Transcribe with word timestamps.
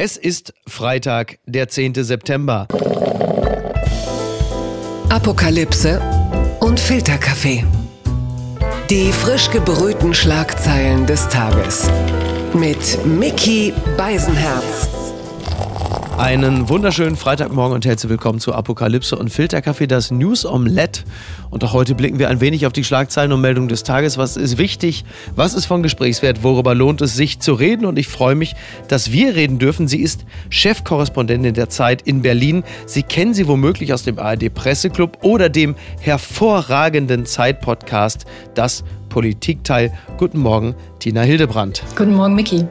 Es 0.00 0.16
ist 0.16 0.54
Freitag, 0.64 1.40
der 1.44 1.66
10. 1.68 1.94
September. 2.04 2.68
Apokalypse 5.08 6.00
und 6.60 6.78
Filterkaffee. 6.78 7.64
Die 8.90 9.10
frisch 9.10 9.50
gebrühten 9.50 10.14
Schlagzeilen 10.14 11.04
des 11.04 11.28
Tages. 11.28 11.90
Mit 12.54 13.04
Mickey 13.06 13.74
Beisenherz. 13.96 15.07
Einen 16.18 16.68
wunderschönen 16.68 17.14
Freitagmorgen 17.14 17.76
und 17.76 17.86
herzlich 17.86 18.10
willkommen 18.10 18.40
zu 18.40 18.52
Apokalypse 18.52 19.16
und 19.16 19.30
Filterkaffee, 19.30 19.86
das 19.86 20.10
News 20.10 20.44
Omelette. 20.44 21.02
Und 21.48 21.62
auch 21.62 21.72
heute 21.72 21.94
blicken 21.94 22.18
wir 22.18 22.28
ein 22.28 22.40
wenig 22.40 22.66
auf 22.66 22.72
die 22.72 22.82
Schlagzeilen 22.82 23.32
und 23.32 23.40
Meldungen 23.40 23.68
des 23.68 23.84
Tages. 23.84 24.18
Was 24.18 24.36
ist 24.36 24.58
wichtig? 24.58 25.04
Was 25.36 25.54
ist 25.54 25.66
von 25.66 25.80
Gesprächswert? 25.80 26.42
Worüber 26.42 26.74
lohnt 26.74 27.02
es 27.02 27.14
sich 27.14 27.38
zu 27.38 27.52
reden? 27.52 27.86
Und 27.86 28.00
ich 28.00 28.08
freue 28.08 28.34
mich, 28.34 28.56
dass 28.88 29.12
wir 29.12 29.36
reden 29.36 29.60
dürfen. 29.60 29.86
Sie 29.86 30.00
ist 30.00 30.24
Chefkorrespondentin 30.50 31.54
der 31.54 31.68
Zeit 31.68 32.02
in 32.02 32.20
Berlin. 32.20 32.64
Sie 32.84 33.04
kennen 33.04 33.32
sie 33.32 33.46
womöglich 33.46 33.92
aus 33.92 34.02
dem 34.02 34.18
ARD 34.18 34.52
Presseclub 34.52 35.18
oder 35.22 35.48
dem 35.48 35.76
hervorragenden 36.00 37.26
Zeit-Podcast, 37.26 38.26
das 38.56 38.82
Politikteil. 39.08 39.92
Guten 40.16 40.40
Morgen, 40.40 40.74
Tina 40.98 41.22
Hildebrandt. 41.22 41.84
Guten 41.96 42.14
Morgen, 42.14 42.34
Miki. 42.34 42.66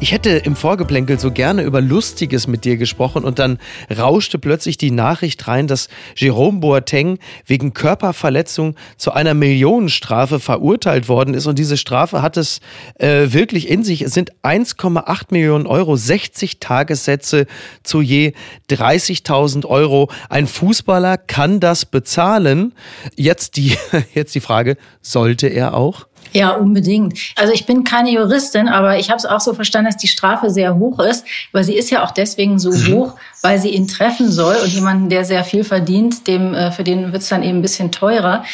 Ich 0.00 0.12
hätte 0.12 0.30
im 0.30 0.56
Vorgeplänkel 0.56 1.18
so 1.18 1.30
gerne 1.30 1.62
über 1.62 1.80
Lustiges 1.80 2.46
mit 2.46 2.64
dir 2.64 2.76
gesprochen 2.76 3.24
und 3.24 3.38
dann 3.38 3.58
rauschte 3.96 4.38
plötzlich 4.38 4.76
die 4.76 4.90
Nachricht 4.90 5.46
rein, 5.48 5.66
dass 5.66 5.88
Jerome 6.16 6.60
Boateng 6.60 7.18
wegen 7.46 7.74
Körperverletzung 7.74 8.76
zu 8.96 9.12
einer 9.12 9.34
Millionenstrafe 9.34 10.40
verurteilt 10.40 11.08
worden 11.08 11.34
ist 11.34 11.46
und 11.46 11.58
diese 11.58 11.76
Strafe 11.76 12.22
hat 12.22 12.36
es 12.36 12.60
äh, 12.98 13.32
wirklich 13.32 13.68
in 13.68 13.84
sich. 13.84 14.02
Es 14.02 14.12
sind 14.12 14.32
1,8 14.42 15.26
Millionen 15.30 15.66
Euro, 15.66 15.96
60 15.96 16.60
Tagessätze 16.60 17.46
zu 17.82 18.00
je 18.00 18.32
30.000 18.70 19.66
Euro. 19.66 20.10
Ein 20.28 20.46
Fußballer 20.46 21.16
kann 21.16 21.60
das 21.60 21.84
bezahlen. 21.84 22.74
Jetzt 23.16 23.56
die, 23.56 23.76
jetzt 24.14 24.34
die 24.34 24.40
Frage, 24.40 24.76
sollte 25.00 25.48
er 25.48 25.74
auch? 25.74 26.06
Ja, 26.32 26.52
unbedingt. 26.52 27.18
Also 27.36 27.52
ich 27.52 27.66
bin 27.66 27.84
keine 27.84 28.10
Juristin, 28.10 28.68
aber 28.68 28.98
ich 28.98 29.10
habe 29.10 29.18
es 29.18 29.26
auch 29.26 29.40
so 29.40 29.54
verstanden, 29.54 29.90
dass 29.90 29.96
die 29.96 30.08
Strafe 30.08 30.50
sehr 30.50 30.76
hoch 30.76 30.98
ist, 30.98 31.24
weil 31.52 31.64
sie 31.64 31.74
ist 31.74 31.90
ja 31.90 32.04
auch 32.04 32.10
deswegen 32.10 32.58
so 32.58 32.70
mhm. 32.70 32.94
hoch, 32.94 33.14
weil 33.42 33.58
sie 33.58 33.70
ihn 33.70 33.86
treffen 33.86 34.30
soll 34.30 34.56
und 34.62 34.72
jemanden, 34.72 35.08
der 35.08 35.24
sehr 35.24 35.44
viel 35.44 35.64
verdient, 35.64 36.26
dem 36.26 36.54
äh, 36.54 36.70
für 36.70 36.84
den 36.84 37.12
wird 37.12 37.22
es 37.22 37.28
dann 37.28 37.42
eben 37.42 37.58
ein 37.58 37.62
bisschen 37.62 37.92
teurer. 37.92 38.44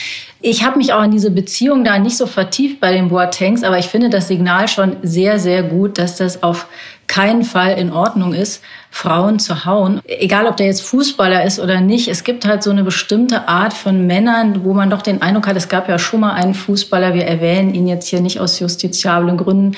Ich 0.40 0.64
habe 0.64 0.78
mich 0.78 0.92
auch 0.92 1.02
in 1.02 1.10
diese 1.10 1.30
Beziehung 1.30 1.84
da 1.84 1.98
nicht 1.98 2.16
so 2.16 2.26
vertieft 2.26 2.80
bei 2.80 2.92
den 2.92 3.08
Boatengs, 3.08 3.64
aber 3.64 3.78
ich 3.78 3.86
finde 3.86 4.08
das 4.08 4.28
Signal 4.28 4.68
schon 4.68 4.96
sehr, 5.02 5.38
sehr 5.38 5.64
gut, 5.64 5.98
dass 5.98 6.16
das 6.16 6.42
auf 6.42 6.66
keinen 7.08 7.42
Fall 7.42 7.78
in 7.78 7.92
Ordnung 7.92 8.34
ist, 8.34 8.62
Frauen 8.90 9.38
zu 9.38 9.64
hauen. 9.64 10.00
Egal, 10.06 10.46
ob 10.46 10.56
der 10.56 10.66
jetzt 10.66 10.82
Fußballer 10.82 11.44
ist 11.44 11.60
oder 11.60 11.80
nicht. 11.80 12.08
Es 12.08 12.24
gibt 12.24 12.46
halt 12.46 12.62
so 12.62 12.70
eine 12.70 12.84
bestimmte 12.84 13.48
Art 13.48 13.72
von 13.72 14.06
Männern, 14.06 14.64
wo 14.64 14.72
man 14.72 14.90
doch 14.90 15.02
den 15.02 15.20
Eindruck 15.20 15.46
hat, 15.46 15.56
es 15.56 15.68
gab 15.68 15.88
ja 15.88 15.98
schon 15.98 16.20
mal 16.20 16.32
einen 16.32 16.54
Fußballer, 16.54 17.14
wir 17.14 17.24
erwähnen 17.24 17.74
ihn 17.74 17.86
jetzt 17.86 18.08
hier 18.08 18.20
nicht 18.20 18.40
aus 18.40 18.58
justiziablen 18.58 19.36
Gründen, 19.36 19.76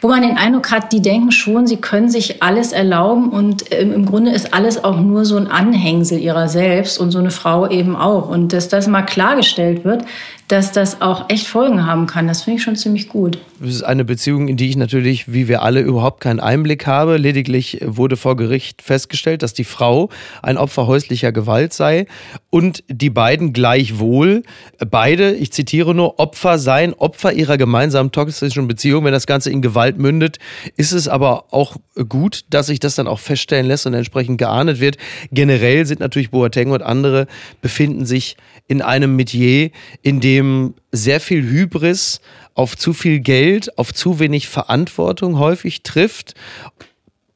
wo 0.00 0.08
man 0.08 0.22
den 0.22 0.36
Eindruck 0.36 0.70
hat, 0.70 0.92
die 0.92 1.02
denken 1.02 1.32
schon, 1.32 1.66
sie 1.66 1.76
können 1.76 2.10
sich 2.10 2.42
alles 2.42 2.72
erlauben 2.72 3.28
und 3.30 3.64
ähm, 3.72 3.92
im 3.92 4.06
Grunde 4.06 4.32
ist 4.32 4.54
alles 4.54 4.82
auch 4.82 4.98
nur 4.98 5.24
so 5.24 5.36
ein 5.36 5.48
Anhängsel 5.48 6.18
ihrer 6.18 6.48
selbst 6.48 6.98
und 6.98 7.10
so 7.10 7.18
eine 7.18 7.30
Frau 7.30 7.68
eben 7.68 7.94
auch. 7.94 8.28
Und 8.28 8.52
dass 8.52 8.68
das 8.68 8.86
mal 8.86 9.02
klargestellt 9.02 9.84
wird, 9.84 10.04
dass 10.48 10.70
das 10.70 11.00
auch 11.00 11.28
echt 11.28 11.46
Folgen 11.48 11.86
haben 11.86 12.06
kann. 12.06 12.28
Das 12.28 12.42
finde 12.42 12.58
ich 12.58 12.62
schon 12.62 12.76
ziemlich 12.76 13.08
gut. 13.08 13.38
Es 13.60 13.74
ist 13.76 13.82
eine 13.82 14.04
Beziehung, 14.04 14.48
in 14.48 14.56
die 14.56 14.68
ich 14.68 14.76
natürlich, 14.76 15.32
wie 15.32 15.48
wir 15.48 15.62
alle, 15.62 15.80
überhaupt 15.80 16.20
keinen 16.20 16.40
Einblick 16.40 16.86
habe. 16.86 17.16
Lediglich 17.16 17.80
wurde 17.84 18.16
vor 18.16 18.36
Gericht 18.36 18.82
festgestellt, 18.82 19.42
dass 19.42 19.54
die 19.54 19.64
Frau 19.64 20.08
ein 20.42 20.56
Opfer 20.56 20.86
häuslicher 20.86 21.32
Gewalt 21.32 21.72
sei 21.72 22.06
und 22.50 22.84
die 22.88 23.10
beiden 23.10 23.52
gleichwohl, 23.52 24.44
beide, 24.88 25.34
ich 25.34 25.52
zitiere 25.52 25.94
nur, 25.94 26.18
Opfer 26.20 26.58
seien, 26.58 26.94
Opfer 26.94 27.32
ihrer 27.32 27.56
gemeinsamen 27.56 28.12
toxischen 28.12 28.68
Beziehung. 28.68 29.04
Wenn 29.04 29.12
das 29.12 29.26
Ganze 29.26 29.50
in 29.50 29.62
Gewalt 29.62 29.98
mündet, 29.98 30.38
ist 30.76 30.92
es 30.92 31.08
aber 31.08 31.46
auch 31.50 31.76
gut, 32.08 32.44
dass 32.50 32.66
sich 32.66 32.78
das 32.78 32.94
dann 32.94 33.08
auch 33.08 33.18
feststellen 33.18 33.66
lässt 33.66 33.86
und 33.86 33.94
entsprechend 33.94 34.38
geahndet 34.38 34.80
wird. 34.80 34.96
Generell 35.32 35.86
sind 35.86 36.00
natürlich 36.00 36.30
Boateng 36.30 36.70
und 36.70 36.82
andere 36.82 37.26
befinden 37.62 38.06
sich 38.06 38.36
in 38.68 38.82
einem 38.82 39.16
Metier, 39.16 39.70
in 40.02 40.20
dem 40.20 40.74
sehr 40.92 41.20
viel 41.20 41.42
Hybris 41.42 42.20
auf 42.54 42.76
zu 42.76 42.92
viel 42.92 43.20
Geld, 43.20 43.78
auf 43.78 43.92
zu 43.92 44.18
wenig 44.18 44.48
Verantwortung 44.48 45.38
häufig 45.38 45.82
trifft. 45.82 46.34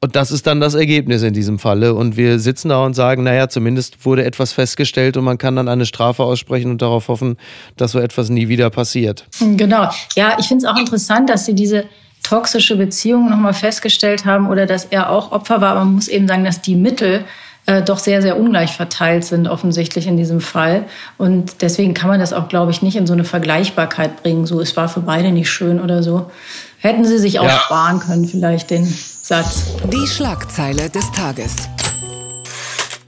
Und 0.03 0.15
das 0.15 0.31
ist 0.31 0.47
dann 0.47 0.59
das 0.59 0.73
Ergebnis 0.73 1.21
in 1.21 1.33
diesem 1.33 1.59
Falle. 1.59 1.93
Und 1.93 2.17
wir 2.17 2.39
sitzen 2.39 2.69
da 2.69 2.83
und 2.83 2.95
sagen, 2.95 3.21
naja, 3.21 3.49
zumindest 3.49 4.03
wurde 4.03 4.25
etwas 4.25 4.51
festgestellt 4.51 5.15
und 5.15 5.23
man 5.23 5.37
kann 5.37 5.55
dann 5.55 5.67
eine 5.67 5.85
Strafe 5.85 6.23
aussprechen 6.23 6.71
und 6.71 6.81
darauf 6.81 7.07
hoffen, 7.07 7.37
dass 7.77 7.91
so 7.91 7.99
etwas 7.99 8.29
nie 8.29 8.47
wieder 8.47 8.71
passiert. 8.71 9.27
Genau. 9.39 9.89
Ja, 10.15 10.37
ich 10.39 10.47
finde 10.47 10.65
es 10.65 10.71
auch 10.71 10.77
interessant, 10.77 11.29
dass 11.29 11.45
Sie 11.45 11.53
diese 11.53 11.85
toxische 12.23 12.77
Beziehung 12.77 13.29
nochmal 13.29 13.53
festgestellt 13.53 14.25
haben 14.25 14.49
oder 14.49 14.65
dass 14.65 14.85
er 14.85 15.11
auch 15.11 15.31
Opfer 15.31 15.61
war. 15.61 15.71
Aber 15.71 15.85
man 15.85 15.95
muss 15.95 16.07
eben 16.07 16.27
sagen, 16.27 16.45
dass 16.45 16.61
die 16.61 16.75
Mittel 16.75 17.25
äh, 17.71 17.81
doch 17.81 17.99
sehr, 17.99 18.21
sehr 18.21 18.37
ungleich 18.37 18.75
verteilt 18.75 19.23
sind, 19.23 19.47
offensichtlich 19.47 20.07
in 20.07 20.17
diesem 20.17 20.41
Fall. 20.41 20.85
Und 21.17 21.61
deswegen 21.61 21.93
kann 21.93 22.09
man 22.09 22.19
das 22.19 22.33
auch, 22.33 22.49
glaube 22.49 22.71
ich, 22.71 22.81
nicht 22.81 22.97
in 22.97 23.07
so 23.07 23.13
eine 23.13 23.23
Vergleichbarkeit 23.23 24.21
bringen. 24.21 24.45
So, 24.45 24.59
es 24.59 24.75
war 24.75 24.89
für 24.89 25.01
beide 25.01 25.31
nicht 25.31 25.49
schön 25.49 25.79
oder 25.79 26.03
so. 26.03 26.29
Hätten 26.79 27.05
sie 27.05 27.17
sich 27.17 27.39
auch 27.39 27.45
ja. 27.45 27.59
sparen 27.59 27.99
können, 27.99 28.25
vielleicht 28.25 28.71
den 28.71 28.85
Satz. 28.85 29.65
Die 29.91 30.07
Schlagzeile 30.07 30.89
des 30.89 31.09
Tages. 31.11 31.69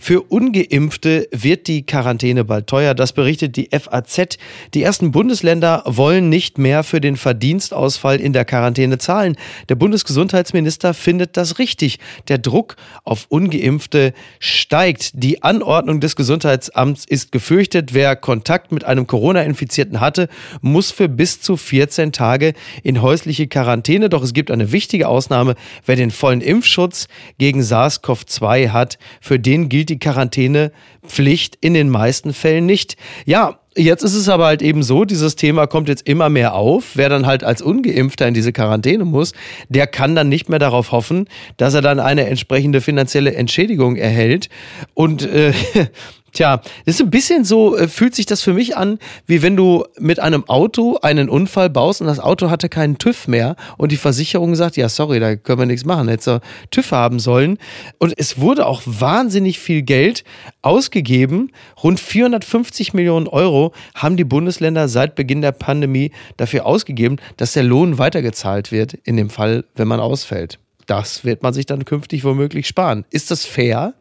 Für 0.05 0.21
ungeimpfte 0.21 1.29
wird 1.31 1.67
die 1.67 1.85
Quarantäne 1.85 2.43
bald 2.43 2.67
teuer. 2.67 2.93
Das 2.93 3.13
berichtet 3.13 3.55
die 3.55 3.69
FAZ. 3.71 4.37
Die 4.73 4.83
ersten 4.83 5.13
Bundesländer 5.13 5.81
wollen 5.85 6.27
nicht 6.27 6.57
mehr 6.57 6.83
für 6.83 6.99
den 6.99 7.15
Verdienstausfall 7.15 8.19
in 8.19 8.33
der 8.33 8.43
Quarantäne 8.43 8.97
zahlen. 8.97 9.37
Der 9.69 9.75
Bundesgesundheitsminister 9.75 10.93
findet 10.93 11.37
das 11.37 11.57
richtig. 11.57 11.99
Der 12.27 12.37
Druck 12.37 12.75
auf 13.05 13.27
ungeimpfte 13.29 14.11
steigt. 14.39 15.11
Die 15.13 15.41
Anordnung 15.41 16.01
des 16.01 16.17
Gesundheitsamts 16.17 17.05
ist 17.05 17.31
gefürchtet. 17.31 17.93
Wer 17.93 18.17
Kontakt 18.17 18.73
mit 18.73 18.83
einem 18.83 19.07
Corona-Infizierten 19.07 20.01
hatte, 20.01 20.27
muss 20.59 20.91
für 20.91 21.07
bis 21.07 21.39
zu 21.39 21.55
14 21.55 22.11
Tage 22.11 22.55
in 22.83 23.01
häusliche 23.01 23.47
Quarantäne. 23.47 24.09
Doch 24.09 24.21
es 24.21 24.33
gibt 24.33 24.51
eine 24.51 24.73
wichtige 24.73 25.07
Ausnahme. 25.07 25.55
Wer 25.85 25.95
den 25.95 26.11
vollen 26.11 26.41
Impfschutz 26.41 27.07
gegen 27.37 27.61
SARS-CoV-2 27.61 28.71
hat, 28.71 28.97
für 29.21 29.39
den 29.39 29.69
gilt 29.69 29.92
die 29.92 29.92
die 29.93 29.99
Quarantänepflicht 29.99 31.57
in 31.61 31.73
den 31.73 31.89
meisten 31.89 32.33
Fällen 32.33 32.65
nicht. 32.65 32.97
Ja, 33.25 33.59
Jetzt 33.75 34.03
ist 34.03 34.13
es 34.13 34.29
aber 34.29 34.45
halt 34.45 34.61
eben 34.61 34.83
so, 34.83 35.03
dieses 35.03 35.35
Thema 35.35 35.65
kommt 35.65 35.89
jetzt 35.89 36.07
immer 36.07 36.29
mehr 36.29 36.53
auf. 36.53 36.91
Wer 36.93 37.09
dann 37.09 37.25
halt 37.25 37.43
als 37.43 37.59
Ungeimpfter 37.59 38.27
in 38.27 38.35
diese 38.35 38.53
Quarantäne 38.53 39.03
muss, 39.03 39.33
der 39.67 39.87
kann 39.87 40.15
dann 40.15 40.29
nicht 40.29 40.47
mehr 40.47 40.59
darauf 40.59 40.91
hoffen, 40.91 41.27
dass 41.57 41.73
er 41.73 41.81
dann 41.81 41.99
eine 41.99 42.27
entsprechende 42.27 42.81
finanzielle 42.81 43.33
Entschädigung 43.33 43.95
erhält. 43.95 44.49
Und 44.93 45.23
äh, 45.23 45.53
Tja, 46.33 46.61
das 46.85 46.95
ist 46.95 47.01
ein 47.01 47.11
bisschen 47.11 47.45
so, 47.45 47.77
äh, 47.77 47.87
fühlt 47.87 48.15
sich 48.15 48.25
das 48.25 48.41
für 48.41 48.53
mich 48.53 48.75
an, 48.75 48.97
wie 49.27 49.43
wenn 49.43 49.55
du 49.55 49.85
mit 49.99 50.19
einem 50.19 50.49
Auto 50.49 50.97
einen 51.03 51.29
Unfall 51.29 51.69
baust 51.69 52.01
und 52.01 52.07
das 52.07 52.19
Auto 52.19 52.49
hatte 52.49 52.69
keinen 52.69 52.97
TÜV 52.97 53.27
mehr 53.27 53.55
und 53.77 53.91
die 53.91 53.97
Versicherung 53.97 54.55
sagt, 54.55 54.75
ja, 54.75 54.89
sorry, 54.89 55.19
da 55.19 55.35
können 55.35 55.59
wir 55.59 55.65
nichts 55.67 55.85
machen, 55.85 56.07
hätte 56.07 56.41
TÜV 56.71 56.91
haben 56.91 57.19
sollen. 57.19 57.59
Und 57.99 58.15
es 58.17 58.39
wurde 58.39 58.65
auch 58.65 58.81
wahnsinnig 58.85 59.59
viel 59.59 59.83
Geld 59.83 60.23
ausgegeben. 60.63 61.51
Rund 61.83 61.99
450 61.99 62.95
Millionen 62.95 63.27
Euro 63.27 63.71
haben 63.93 64.17
die 64.17 64.23
Bundesländer 64.23 64.87
seit 64.87 65.13
Beginn 65.13 65.43
der 65.43 65.51
Pandemie 65.51 66.11
dafür 66.37 66.65
ausgegeben, 66.65 67.17
dass 67.37 67.53
der 67.53 67.63
Lohn 67.63 67.99
weitergezahlt 67.99 68.71
wird, 68.71 68.95
in 68.95 69.17
dem 69.17 69.29
Fall, 69.29 69.65
wenn 69.75 69.87
man 69.87 69.99
ausfällt. 69.99 70.57
Das 70.87 71.23
wird 71.23 71.43
man 71.43 71.53
sich 71.53 71.65
dann 71.65 71.85
künftig 71.85 72.23
womöglich 72.23 72.67
sparen. 72.67 73.05
Ist 73.09 73.31
das 73.31 73.45
fair? 73.45 73.93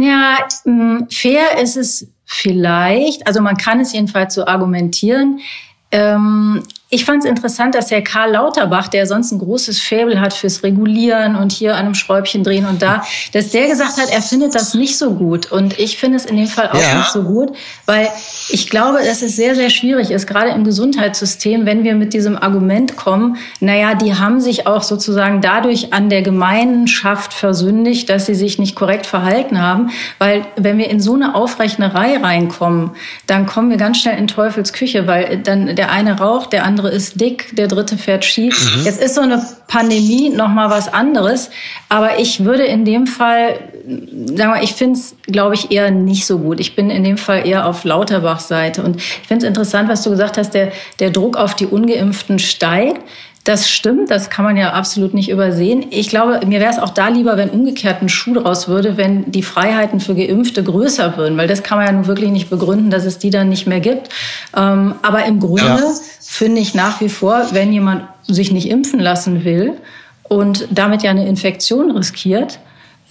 Ja, 0.00 0.38
mm, 0.64 1.08
fair 1.10 1.58
ist 1.60 1.76
es 1.76 2.10
vielleicht. 2.24 3.26
Also 3.26 3.42
man 3.42 3.56
kann 3.56 3.80
es 3.80 3.92
jedenfalls 3.92 4.34
so 4.34 4.46
argumentieren. 4.46 5.40
Ähm, 5.92 6.62
ich 6.92 7.04
fand 7.04 7.22
es 7.22 7.30
interessant, 7.30 7.76
dass 7.76 7.92
Herr 7.92 8.02
Karl 8.02 8.32
Lauterbach, 8.32 8.88
der 8.88 9.06
sonst 9.06 9.30
ein 9.30 9.38
großes 9.38 9.80
Faible 9.80 10.20
hat 10.20 10.34
fürs 10.34 10.64
Regulieren 10.64 11.36
und 11.36 11.52
hier 11.52 11.76
an 11.76 11.86
einem 11.86 11.94
Schräubchen 11.94 12.42
drehen 12.42 12.66
und 12.66 12.82
da, 12.82 13.04
dass 13.32 13.50
der 13.50 13.68
gesagt 13.68 13.96
hat, 13.96 14.10
er 14.10 14.20
findet 14.20 14.56
das 14.56 14.74
nicht 14.74 14.98
so 14.98 15.14
gut. 15.14 15.52
Und 15.52 15.78
ich 15.78 15.98
finde 15.98 16.16
es 16.16 16.26
in 16.26 16.36
dem 16.36 16.48
Fall 16.48 16.68
auch 16.68 16.82
ja. 16.82 16.98
nicht 16.98 17.12
so 17.12 17.22
gut, 17.22 17.56
weil 17.86 18.08
ich 18.48 18.68
glaube, 18.68 18.98
dass 19.04 19.22
es 19.22 19.36
sehr, 19.36 19.54
sehr 19.54 19.70
schwierig 19.70 20.10
ist, 20.10 20.26
gerade 20.26 20.50
im 20.50 20.64
Gesundheitssystem, 20.64 21.64
wenn 21.64 21.84
wir 21.84 21.94
mit 21.94 22.12
diesem 22.12 22.36
Argument 22.36 22.96
kommen, 22.96 23.36
naja, 23.60 23.94
die 23.94 24.16
haben 24.16 24.40
sich 24.40 24.66
auch 24.66 24.82
sozusagen 24.82 25.40
dadurch 25.40 25.92
an 25.92 26.08
der 26.08 26.22
Gemeinschaft 26.22 27.32
versündigt, 27.32 28.08
dass 28.08 28.26
sie 28.26 28.34
sich 28.34 28.58
nicht 28.58 28.74
korrekt 28.74 29.06
verhalten 29.06 29.62
haben. 29.62 29.90
Weil 30.18 30.44
wenn 30.56 30.76
wir 30.76 30.90
in 30.90 30.98
so 30.98 31.14
eine 31.14 31.36
Aufrechnerei 31.36 32.16
reinkommen, 32.16 32.90
dann 33.28 33.46
kommen 33.46 33.70
wir 33.70 33.76
ganz 33.76 33.98
schnell 33.98 34.18
in 34.18 34.26
Teufels 34.26 34.72
Küche, 34.72 35.06
weil 35.06 35.38
dann 35.38 35.76
der 35.76 35.92
eine 35.92 36.18
raucht, 36.18 36.52
der 36.52 36.64
andere 36.64 36.79
andere 36.80 36.94
ist 36.94 37.20
dick, 37.20 37.54
der 37.56 37.68
dritte 37.68 37.98
fährt 37.98 38.24
Ski. 38.24 38.46
Mhm. 38.46 38.84
Jetzt 38.84 39.02
ist 39.02 39.14
so 39.14 39.20
eine 39.20 39.44
Pandemie 39.66 40.30
nochmal 40.30 40.70
was 40.70 40.92
anderes, 40.92 41.50
aber 41.88 42.18
ich 42.18 42.44
würde 42.44 42.64
in 42.64 42.84
dem 42.84 43.06
Fall, 43.06 43.58
sagen 44.34 44.54
wir, 44.54 44.62
ich 44.62 44.72
finde 44.72 44.98
es, 44.98 45.14
glaube 45.26 45.54
ich, 45.54 45.70
eher 45.70 45.90
nicht 45.90 46.26
so 46.26 46.38
gut. 46.38 46.58
Ich 46.58 46.74
bin 46.74 46.90
in 46.90 47.04
dem 47.04 47.18
Fall 47.18 47.46
eher 47.46 47.66
auf 47.66 47.84
Lauterbachs 47.84 48.48
Seite 48.48 48.82
und 48.82 48.96
ich 48.96 49.28
finde 49.28 49.44
es 49.44 49.48
interessant, 49.48 49.88
was 49.88 50.02
du 50.02 50.10
gesagt 50.10 50.38
hast, 50.38 50.54
der, 50.54 50.72
der 50.98 51.10
Druck 51.10 51.36
auf 51.36 51.54
die 51.54 51.66
Ungeimpften 51.66 52.38
steigt. 52.38 53.02
Das 53.44 53.70
stimmt, 53.70 54.10
das 54.10 54.28
kann 54.28 54.44
man 54.44 54.58
ja 54.58 54.74
absolut 54.74 55.14
nicht 55.14 55.30
übersehen. 55.30 55.86
Ich 55.90 56.10
glaube, 56.10 56.40
mir 56.46 56.60
wäre 56.60 56.70
es 56.70 56.78
auch 56.78 56.90
da 56.90 57.08
lieber, 57.08 57.38
wenn 57.38 57.48
umgekehrt 57.48 58.02
ein 58.02 58.10
Schuh 58.10 58.34
draus 58.34 58.68
würde, 58.68 58.98
wenn 58.98 59.32
die 59.32 59.42
Freiheiten 59.42 59.98
für 59.98 60.14
Geimpfte 60.14 60.62
größer 60.62 61.16
würden, 61.16 61.38
weil 61.38 61.48
das 61.48 61.62
kann 61.62 61.78
man 61.78 61.86
ja 61.86 61.92
nun 61.92 62.06
wirklich 62.06 62.30
nicht 62.30 62.50
begründen, 62.50 62.90
dass 62.90 63.06
es 63.06 63.18
die 63.18 63.30
dann 63.30 63.48
nicht 63.48 63.66
mehr 63.66 63.80
gibt. 63.80 64.10
Ähm, 64.54 64.94
aber 65.00 65.24
im 65.24 65.40
Grunde 65.40 65.62
ja. 65.64 65.94
finde 66.20 66.60
ich 66.60 66.74
nach 66.74 67.00
wie 67.00 67.08
vor, 67.08 67.46
wenn 67.52 67.72
jemand 67.72 68.02
sich 68.26 68.52
nicht 68.52 68.68
impfen 68.68 69.00
lassen 69.00 69.42
will 69.42 69.78
und 70.24 70.68
damit 70.70 71.02
ja 71.02 71.10
eine 71.10 71.26
Infektion 71.26 71.90
riskiert, 71.90 72.58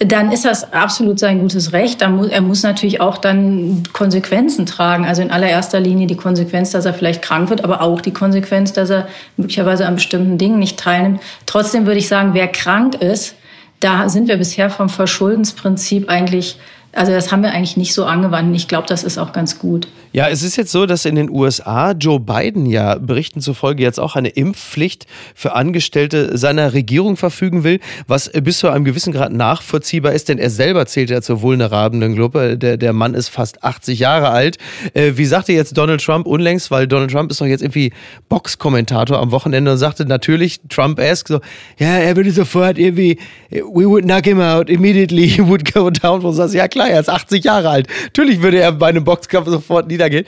dann 0.00 0.32
ist 0.32 0.46
das 0.46 0.72
absolut 0.72 1.18
sein 1.18 1.40
gutes 1.40 1.74
Recht. 1.74 2.00
er 2.00 2.40
muss 2.40 2.62
natürlich 2.62 3.02
auch 3.02 3.18
dann 3.18 3.82
Konsequenzen 3.92 4.64
tragen. 4.64 5.04
Also 5.04 5.20
in 5.20 5.30
allererster 5.30 5.78
Linie 5.78 6.06
die 6.06 6.16
Konsequenz, 6.16 6.70
dass 6.70 6.86
er 6.86 6.94
vielleicht 6.94 7.20
krank 7.20 7.50
wird, 7.50 7.64
aber 7.64 7.82
auch 7.82 8.00
die 8.00 8.12
Konsequenz, 8.12 8.72
dass 8.72 8.88
er 8.88 9.08
möglicherweise 9.36 9.86
an 9.86 9.96
bestimmten 9.96 10.38
Dingen 10.38 10.58
nicht 10.58 10.78
teilnimmt. 10.78 11.20
Trotzdem 11.44 11.84
würde 11.84 11.98
ich 11.98 12.08
sagen, 12.08 12.30
wer 12.32 12.48
krank 12.48 12.94
ist, 12.94 13.34
da 13.80 14.08
sind 14.08 14.28
wir 14.28 14.38
bisher 14.38 14.70
vom 14.70 14.88
Verschuldensprinzip 14.88 16.08
eigentlich 16.08 16.58
also 16.92 17.12
das 17.12 17.30
haben 17.30 17.42
wir 17.42 17.52
eigentlich 17.52 17.76
nicht 17.76 17.94
so 17.94 18.04
angewandt. 18.04 18.54
Ich 18.56 18.68
glaube, 18.68 18.86
das 18.88 19.04
ist 19.04 19.18
auch 19.18 19.32
ganz 19.32 19.58
gut. 19.58 19.86
Ja, 20.12 20.28
es 20.28 20.42
ist 20.42 20.56
jetzt 20.56 20.72
so, 20.72 20.86
dass 20.86 21.04
in 21.04 21.14
den 21.14 21.30
USA 21.30 21.92
Joe 21.92 22.18
Biden 22.18 22.66
ja 22.66 22.96
Berichten 22.96 23.40
zufolge 23.40 23.84
jetzt 23.84 24.00
auch 24.00 24.16
eine 24.16 24.30
Impfpflicht 24.30 25.06
für 25.36 25.54
Angestellte 25.54 26.36
seiner 26.36 26.72
Regierung 26.72 27.16
verfügen 27.16 27.62
will, 27.62 27.78
was 28.08 28.28
bis 28.28 28.58
zu 28.58 28.68
einem 28.68 28.84
gewissen 28.84 29.12
Grad 29.12 29.32
nachvollziehbar 29.32 30.12
ist, 30.12 30.28
denn 30.28 30.38
er 30.38 30.50
selber 30.50 30.86
zählt 30.86 31.10
ja 31.10 31.22
zur 31.22 31.42
vulnerablen 31.42 32.16
Gruppe. 32.16 32.58
Der, 32.58 32.76
der 32.76 32.92
Mann 32.92 33.14
ist 33.14 33.28
fast 33.28 33.62
80 33.62 34.00
Jahre 34.00 34.30
alt. 34.30 34.58
Äh, 34.94 35.12
wie 35.14 35.26
sagte 35.26 35.52
jetzt 35.52 35.78
Donald 35.78 36.02
Trump 36.02 36.26
unlängst, 36.26 36.72
weil 36.72 36.88
Donald 36.88 37.12
Trump 37.12 37.30
ist 37.30 37.40
doch 37.40 37.46
jetzt 37.46 37.62
irgendwie 37.62 37.92
Boxkommentator 38.28 39.16
am 39.16 39.30
Wochenende 39.30 39.70
und 39.70 39.78
sagte 39.78 40.06
natürlich 40.06 40.60
Trump-esque 40.68 41.28
so, 41.28 41.40
ja, 41.78 41.98
er 41.98 42.16
würde 42.16 42.32
sofort 42.32 42.78
irgendwie, 42.78 43.16
we 43.50 43.88
would 43.88 44.02
knock 44.02 44.24
him 44.24 44.40
out 44.40 44.68
immediately, 44.68 45.28
he 45.28 45.46
would 45.46 45.72
go 45.72 45.88
down. 45.88 46.24
Und 46.24 46.34
sagst, 46.34 46.54
ja 46.54 46.66
klar, 46.66 46.90
er 46.90 46.98
ist 46.98 47.08
80 47.08 47.44
Jahre 47.44 47.70
alt. 47.70 47.86
Natürlich 48.06 48.42
würde 48.42 48.58
er 48.58 48.72
bei 48.72 48.88
einem 48.88 49.04
Boxkampf 49.04 49.48
sofort 49.48 49.88
niedergehen. 50.00 50.26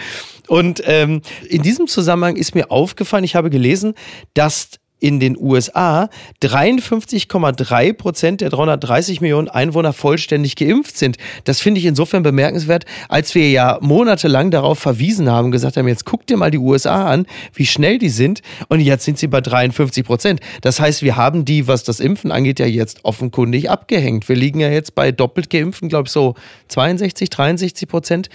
Und 0.49 0.83
ähm, 0.87 1.23
in 1.49 1.63
diesem 1.63 1.87
Zusammenhang 1.87 2.37
ist 2.37 2.55
mir 2.55 2.71
aufgefallen, 2.71 3.25
ich 3.25 3.35
habe 3.35 3.51
gelesen, 3.51 3.95
dass 4.35 4.71
in 5.03 5.19
den 5.19 5.37
USA 5.37 6.09
53,3 6.43 7.93
Prozent 7.93 8.41
der 8.41 8.51
330 8.51 9.21
Millionen 9.21 9.49
Einwohner 9.49 9.93
vollständig 9.93 10.55
geimpft 10.55 10.97
sind. 10.97 11.17
Das 11.43 11.61
finde 11.61 11.81
ich 11.81 11.87
insofern 11.87 12.23
bemerkenswert, 12.23 12.85
als 13.09 13.35
wir 13.35 13.51
ja 13.51 13.79
monatelang 13.81 14.53
darauf 14.53 14.79
verwiesen 14.79 15.29
haben, 15.29 15.51
gesagt 15.51 15.77
haben, 15.77 15.89
jetzt 15.89 16.05
guck 16.05 16.25
dir 16.29 16.37
mal 16.37 16.53
die 16.53 16.59
USA 16.59 17.07
an, 17.07 17.27
wie 17.53 17.67
schnell 17.67 17.99
die 17.99 18.11
sind. 18.11 18.43
Und 18.69 18.79
jetzt 18.79 19.05
sind 19.05 19.19
sie 19.19 19.27
bei 19.27 19.41
53 19.41 20.05
Prozent. 20.05 20.41
Das 20.61 20.79
heißt, 20.79 21.03
wir 21.03 21.17
haben 21.17 21.45
die, 21.45 21.67
was 21.67 21.83
das 21.83 21.99
Impfen 21.99 22.31
angeht, 22.31 22.61
ja 22.61 22.67
jetzt 22.67 23.05
offenkundig 23.05 23.71
abgehängt. 23.71 24.29
Wir 24.29 24.37
liegen 24.37 24.61
ja 24.61 24.71
jetzt 24.71 24.95
bei 24.95 25.11
doppelt 25.11 25.51
geimpften, 25.51 25.89
glaube 25.89 26.07
ich, 26.07 26.13
so 26.13 26.37
62, 26.69 27.29
63 27.29 27.89
Prozent. 27.89 28.29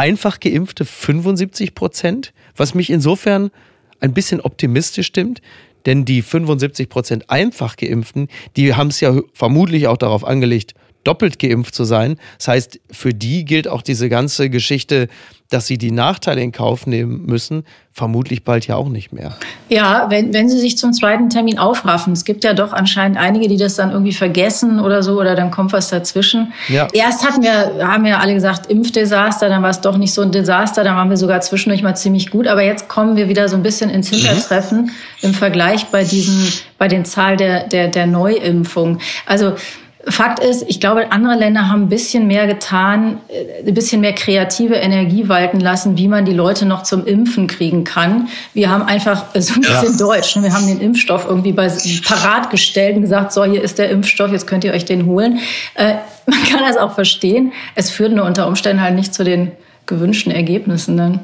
Einfach 0.00 0.40
geimpfte 0.40 0.86
75 0.86 1.74
Prozent, 1.74 2.32
was 2.56 2.74
mich 2.74 2.88
insofern 2.88 3.50
ein 4.00 4.14
bisschen 4.14 4.40
optimistisch 4.40 5.06
stimmt. 5.06 5.42
Denn 5.84 6.06
die 6.06 6.22
75 6.22 6.88
Prozent 6.88 7.28
einfach 7.28 7.76
geimpften, 7.76 8.28
die 8.56 8.72
haben 8.72 8.88
es 8.88 9.00
ja 9.00 9.20
vermutlich 9.34 9.88
auch 9.88 9.98
darauf 9.98 10.24
angelegt, 10.24 10.72
doppelt 11.04 11.38
geimpft 11.38 11.74
zu 11.74 11.84
sein. 11.84 12.16
Das 12.38 12.48
heißt, 12.48 12.80
für 12.90 13.14
die 13.14 13.44
gilt 13.44 13.68
auch 13.68 13.82
diese 13.82 14.08
ganze 14.08 14.50
Geschichte, 14.50 15.08
dass 15.50 15.66
sie 15.66 15.78
die 15.78 15.90
Nachteile 15.90 16.40
in 16.40 16.52
Kauf 16.52 16.86
nehmen 16.86 17.26
müssen, 17.26 17.64
vermutlich 17.92 18.44
bald 18.44 18.68
ja 18.68 18.76
auch 18.76 18.88
nicht 18.88 19.12
mehr. 19.12 19.36
Ja, 19.68 20.06
wenn, 20.08 20.32
wenn 20.32 20.48
sie 20.48 20.58
sich 20.58 20.78
zum 20.78 20.92
zweiten 20.92 21.28
Termin 21.28 21.58
aufraffen. 21.58 22.12
Es 22.12 22.24
gibt 22.24 22.44
ja 22.44 22.54
doch 22.54 22.72
anscheinend 22.72 23.18
einige, 23.18 23.48
die 23.48 23.56
das 23.56 23.74
dann 23.74 23.90
irgendwie 23.90 24.12
vergessen 24.12 24.78
oder 24.78 25.02
so, 25.02 25.18
oder 25.18 25.34
dann 25.34 25.50
kommt 25.50 25.72
was 25.72 25.88
dazwischen. 25.88 26.52
Ja. 26.68 26.86
Erst 26.92 27.26
hatten 27.26 27.42
wir, 27.42 27.84
haben 27.84 28.04
wir 28.04 28.20
alle 28.20 28.32
gesagt, 28.32 28.70
Impfdesaster, 28.70 29.48
dann 29.48 29.62
war 29.62 29.70
es 29.70 29.80
doch 29.80 29.98
nicht 29.98 30.14
so 30.14 30.22
ein 30.22 30.30
Desaster, 30.30 30.84
dann 30.84 30.94
waren 30.94 31.10
wir 31.10 31.16
sogar 31.16 31.40
zwischendurch 31.40 31.82
mal 31.82 31.96
ziemlich 31.96 32.30
gut. 32.30 32.46
Aber 32.46 32.62
jetzt 32.62 32.88
kommen 32.88 33.16
wir 33.16 33.28
wieder 33.28 33.48
so 33.48 33.56
ein 33.56 33.64
bisschen 33.64 33.90
ins 33.90 34.12
mhm. 34.12 34.16
Hintertreffen 34.18 34.82
mhm. 34.82 34.90
im 35.22 35.34
Vergleich 35.34 35.86
bei 35.86 36.04
diesen, 36.04 36.52
bei 36.78 36.86
den 36.86 37.04
Zahlen 37.04 37.38
der, 37.38 37.66
der, 37.66 37.88
der 37.88 38.06
Neuimpfung. 38.06 39.00
Also 39.26 39.54
Fakt 40.08 40.42
ist, 40.42 40.64
ich 40.66 40.80
glaube, 40.80 41.12
andere 41.12 41.34
Länder 41.34 41.68
haben 41.68 41.82
ein 41.82 41.88
bisschen 41.90 42.26
mehr 42.26 42.46
getan, 42.46 43.18
äh, 43.28 43.68
ein 43.68 43.74
bisschen 43.74 44.00
mehr 44.00 44.14
kreative 44.14 44.74
Energie 44.74 45.28
walten 45.28 45.60
lassen, 45.60 45.98
wie 45.98 46.08
man 46.08 46.24
die 46.24 46.32
Leute 46.32 46.64
noch 46.64 46.84
zum 46.84 47.04
Impfen 47.04 47.46
kriegen 47.46 47.84
kann. 47.84 48.28
Wir 48.54 48.70
haben 48.70 48.84
einfach 48.84 49.26
so 49.34 49.54
ein 49.54 49.60
bisschen 49.60 49.92
ja. 49.92 49.98
Deutsch. 49.98 50.36
Ne? 50.36 50.44
Wir 50.44 50.54
haben 50.54 50.66
den 50.66 50.80
Impfstoff 50.80 51.26
irgendwie 51.28 51.52
bei, 51.52 51.70
parat 52.06 52.48
gestellt 52.48 52.96
und 52.96 53.02
gesagt, 53.02 53.32
so, 53.32 53.44
hier 53.44 53.62
ist 53.62 53.78
der 53.78 53.90
Impfstoff, 53.90 54.32
jetzt 54.32 54.46
könnt 54.46 54.64
ihr 54.64 54.72
euch 54.72 54.86
den 54.86 55.04
holen. 55.04 55.40
Äh, 55.74 55.96
man 56.26 56.42
kann 56.44 56.60
das 56.66 56.78
auch 56.78 56.94
verstehen. 56.94 57.52
Es 57.74 57.90
führt 57.90 58.12
nur 58.12 58.24
unter 58.24 58.46
Umständen 58.46 58.82
halt 58.82 58.94
nicht 58.94 59.12
zu 59.12 59.22
den 59.22 59.52
gewünschten 59.84 60.32
Ergebnissen 60.32 60.96
dann. 60.96 61.20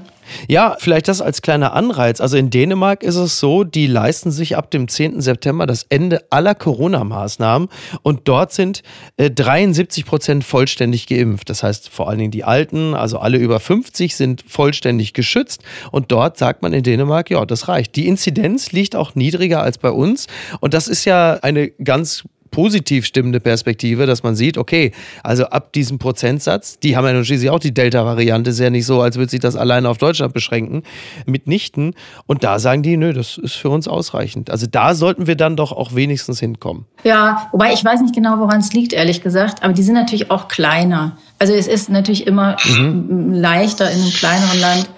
Ja, 0.49 0.76
vielleicht 0.78 1.08
das 1.08 1.20
als 1.20 1.43
kleiner 1.43 1.73
Anreiz. 1.73 2.20
Also 2.20 2.37
in 2.37 2.50
Dänemark 2.50 3.02
ist 3.02 3.17
es 3.17 3.38
so, 3.38 3.64
die 3.64 3.87
leisten 3.87 4.31
sich 4.31 4.56
ab 4.56 4.70
dem 4.70 4.88
10. 4.88 5.20
September 5.20 5.67
das 5.67 5.84
Ende 5.88 6.25
aller 6.31 6.55
Corona-Maßnahmen 6.55 7.69
und 8.02 8.28
dort 8.28 8.52
sind 8.52 8.82
äh, 9.17 9.31
73 9.31 10.05
Prozent 10.05 10.44
vollständig 10.44 11.06
geimpft. 11.06 11.50
Das 11.50 11.62
heißt, 11.62 11.88
vor 11.88 12.08
allen 12.08 12.19
Dingen 12.19 12.31
die 12.31 12.44
Alten, 12.44 12.94
also 12.94 13.19
alle 13.19 13.38
über 13.38 13.61
50 13.61 14.17
sind 14.17 14.44
vollständig 14.46 15.12
geschützt 15.12 15.62
und 15.90 16.12
dort 16.12 16.38
sagt 16.38 16.62
man 16.62 16.73
in 16.73 16.82
Dänemark, 16.82 17.31
ja, 17.31 17.44
das 17.44 17.69
reicht. 17.69 17.96
Die 17.96 18.06
Inzidenz 18.06 18.73
liegt 18.73 18.96
auch 18.96 19.14
niedriger 19.14 19.62
als 19.62 19.78
bei 19.78 19.90
uns 19.90 20.26
und 20.61 20.75
das 20.75 20.88
ist 20.88 21.05
ja 21.05 21.34
eine 21.43 21.69
ganz 21.70 22.25
positiv 22.56 23.05
stimmende 23.05 23.38
Perspektive, 23.38 24.06
dass 24.06 24.23
man 24.23 24.35
sieht, 24.35 24.56
okay, 24.56 24.93
also 25.23 25.44
ab 25.44 25.75
diesem 25.75 25.99
Prozentsatz, 25.99 26.79
die 26.79 26.97
haben 26.97 27.05
ja 27.05 27.12
nun 27.12 27.23
schließlich 27.23 27.50
auch 27.50 27.58
die 27.58 27.75
Delta-Variante, 27.75 28.49
ist 28.49 28.61
ja 28.61 28.70
nicht 28.70 28.87
so, 28.87 29.03
als 29.03 29.19
würde 29.19 29.31
sich 29.31 29.41
das 29.41 29.56
alleine 29.56 29.91
auf 29.91 29.99
Deutschland 29.99 30.32
beschränken, 30.32 30.82
mitnichten. 31.26 31.93
Und 32.25 32.44
da 32.44 32.58
sagen 32.58 32.82
die, 32.82 32.97
nö, 32.97 33.12
das 33.12 33.37
ist 33.37 33.56
für 33.56 33.69
uns 33.69 33.87
ausreichend. 33.87 34.49
Also 34.49 34.67
da 34.67 34.94
sollten 34.94 35.26
wir 35.26 35.37
dann 35.37 35.58
doch 35.58 35.70
auch 35.70 35.94
wenigstens 35.94 36.41
hinkommen. 36.41 36.87
Ja, 37.05 37.47
wobei 37.53 37.75
ich 37.75 37.85
weiß 37.85 38.00
nicht 38.00 38.14
genau, 38.14 38.38
woran 38.38 38.61
es 38.61 38.73
liegt, 38.73 38.94
ehrlich 38.94 39.23
gesagt, 39.23 39.62
aber 39.62 39.75
die 39.75 39.82
sind 39.82 39.94
natürlich 39.94 40.31
auch 40.31 40.49
kleiner. 40.49 41.19
Also 41.38 41.52
es 41.52 41.66
ist 41.66 41.90
natürlich 41.90 42.26
immer 42.26 42.57
mhm. 42.64 43.35
leichter 43.35 43.90
in 43.90 44.00
einem 44.00 44.12
kleineren 44.12 44.61
Land 44.61 44.88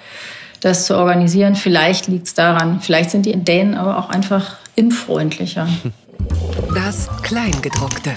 das 0.61 0.87
zu 0.87 0.97
organisieren. 0.97 1.57
Vielleicht 1.57 2.07
liegt 2.07 2.29
es 2.29 2.35
daran. 2.35 2.79
Vielleicht 2.81 3.11
sind 3.11 3.27
die 3.27 3.35
Dänen 3.37 3.75
aber 3.75 3.99
auch 3.99 4.11
einfach 4.11 4.59
impffreundlicher. 4.77 5.67
Das 6.75 7.09
Kleingedruckte. 7.23 8.17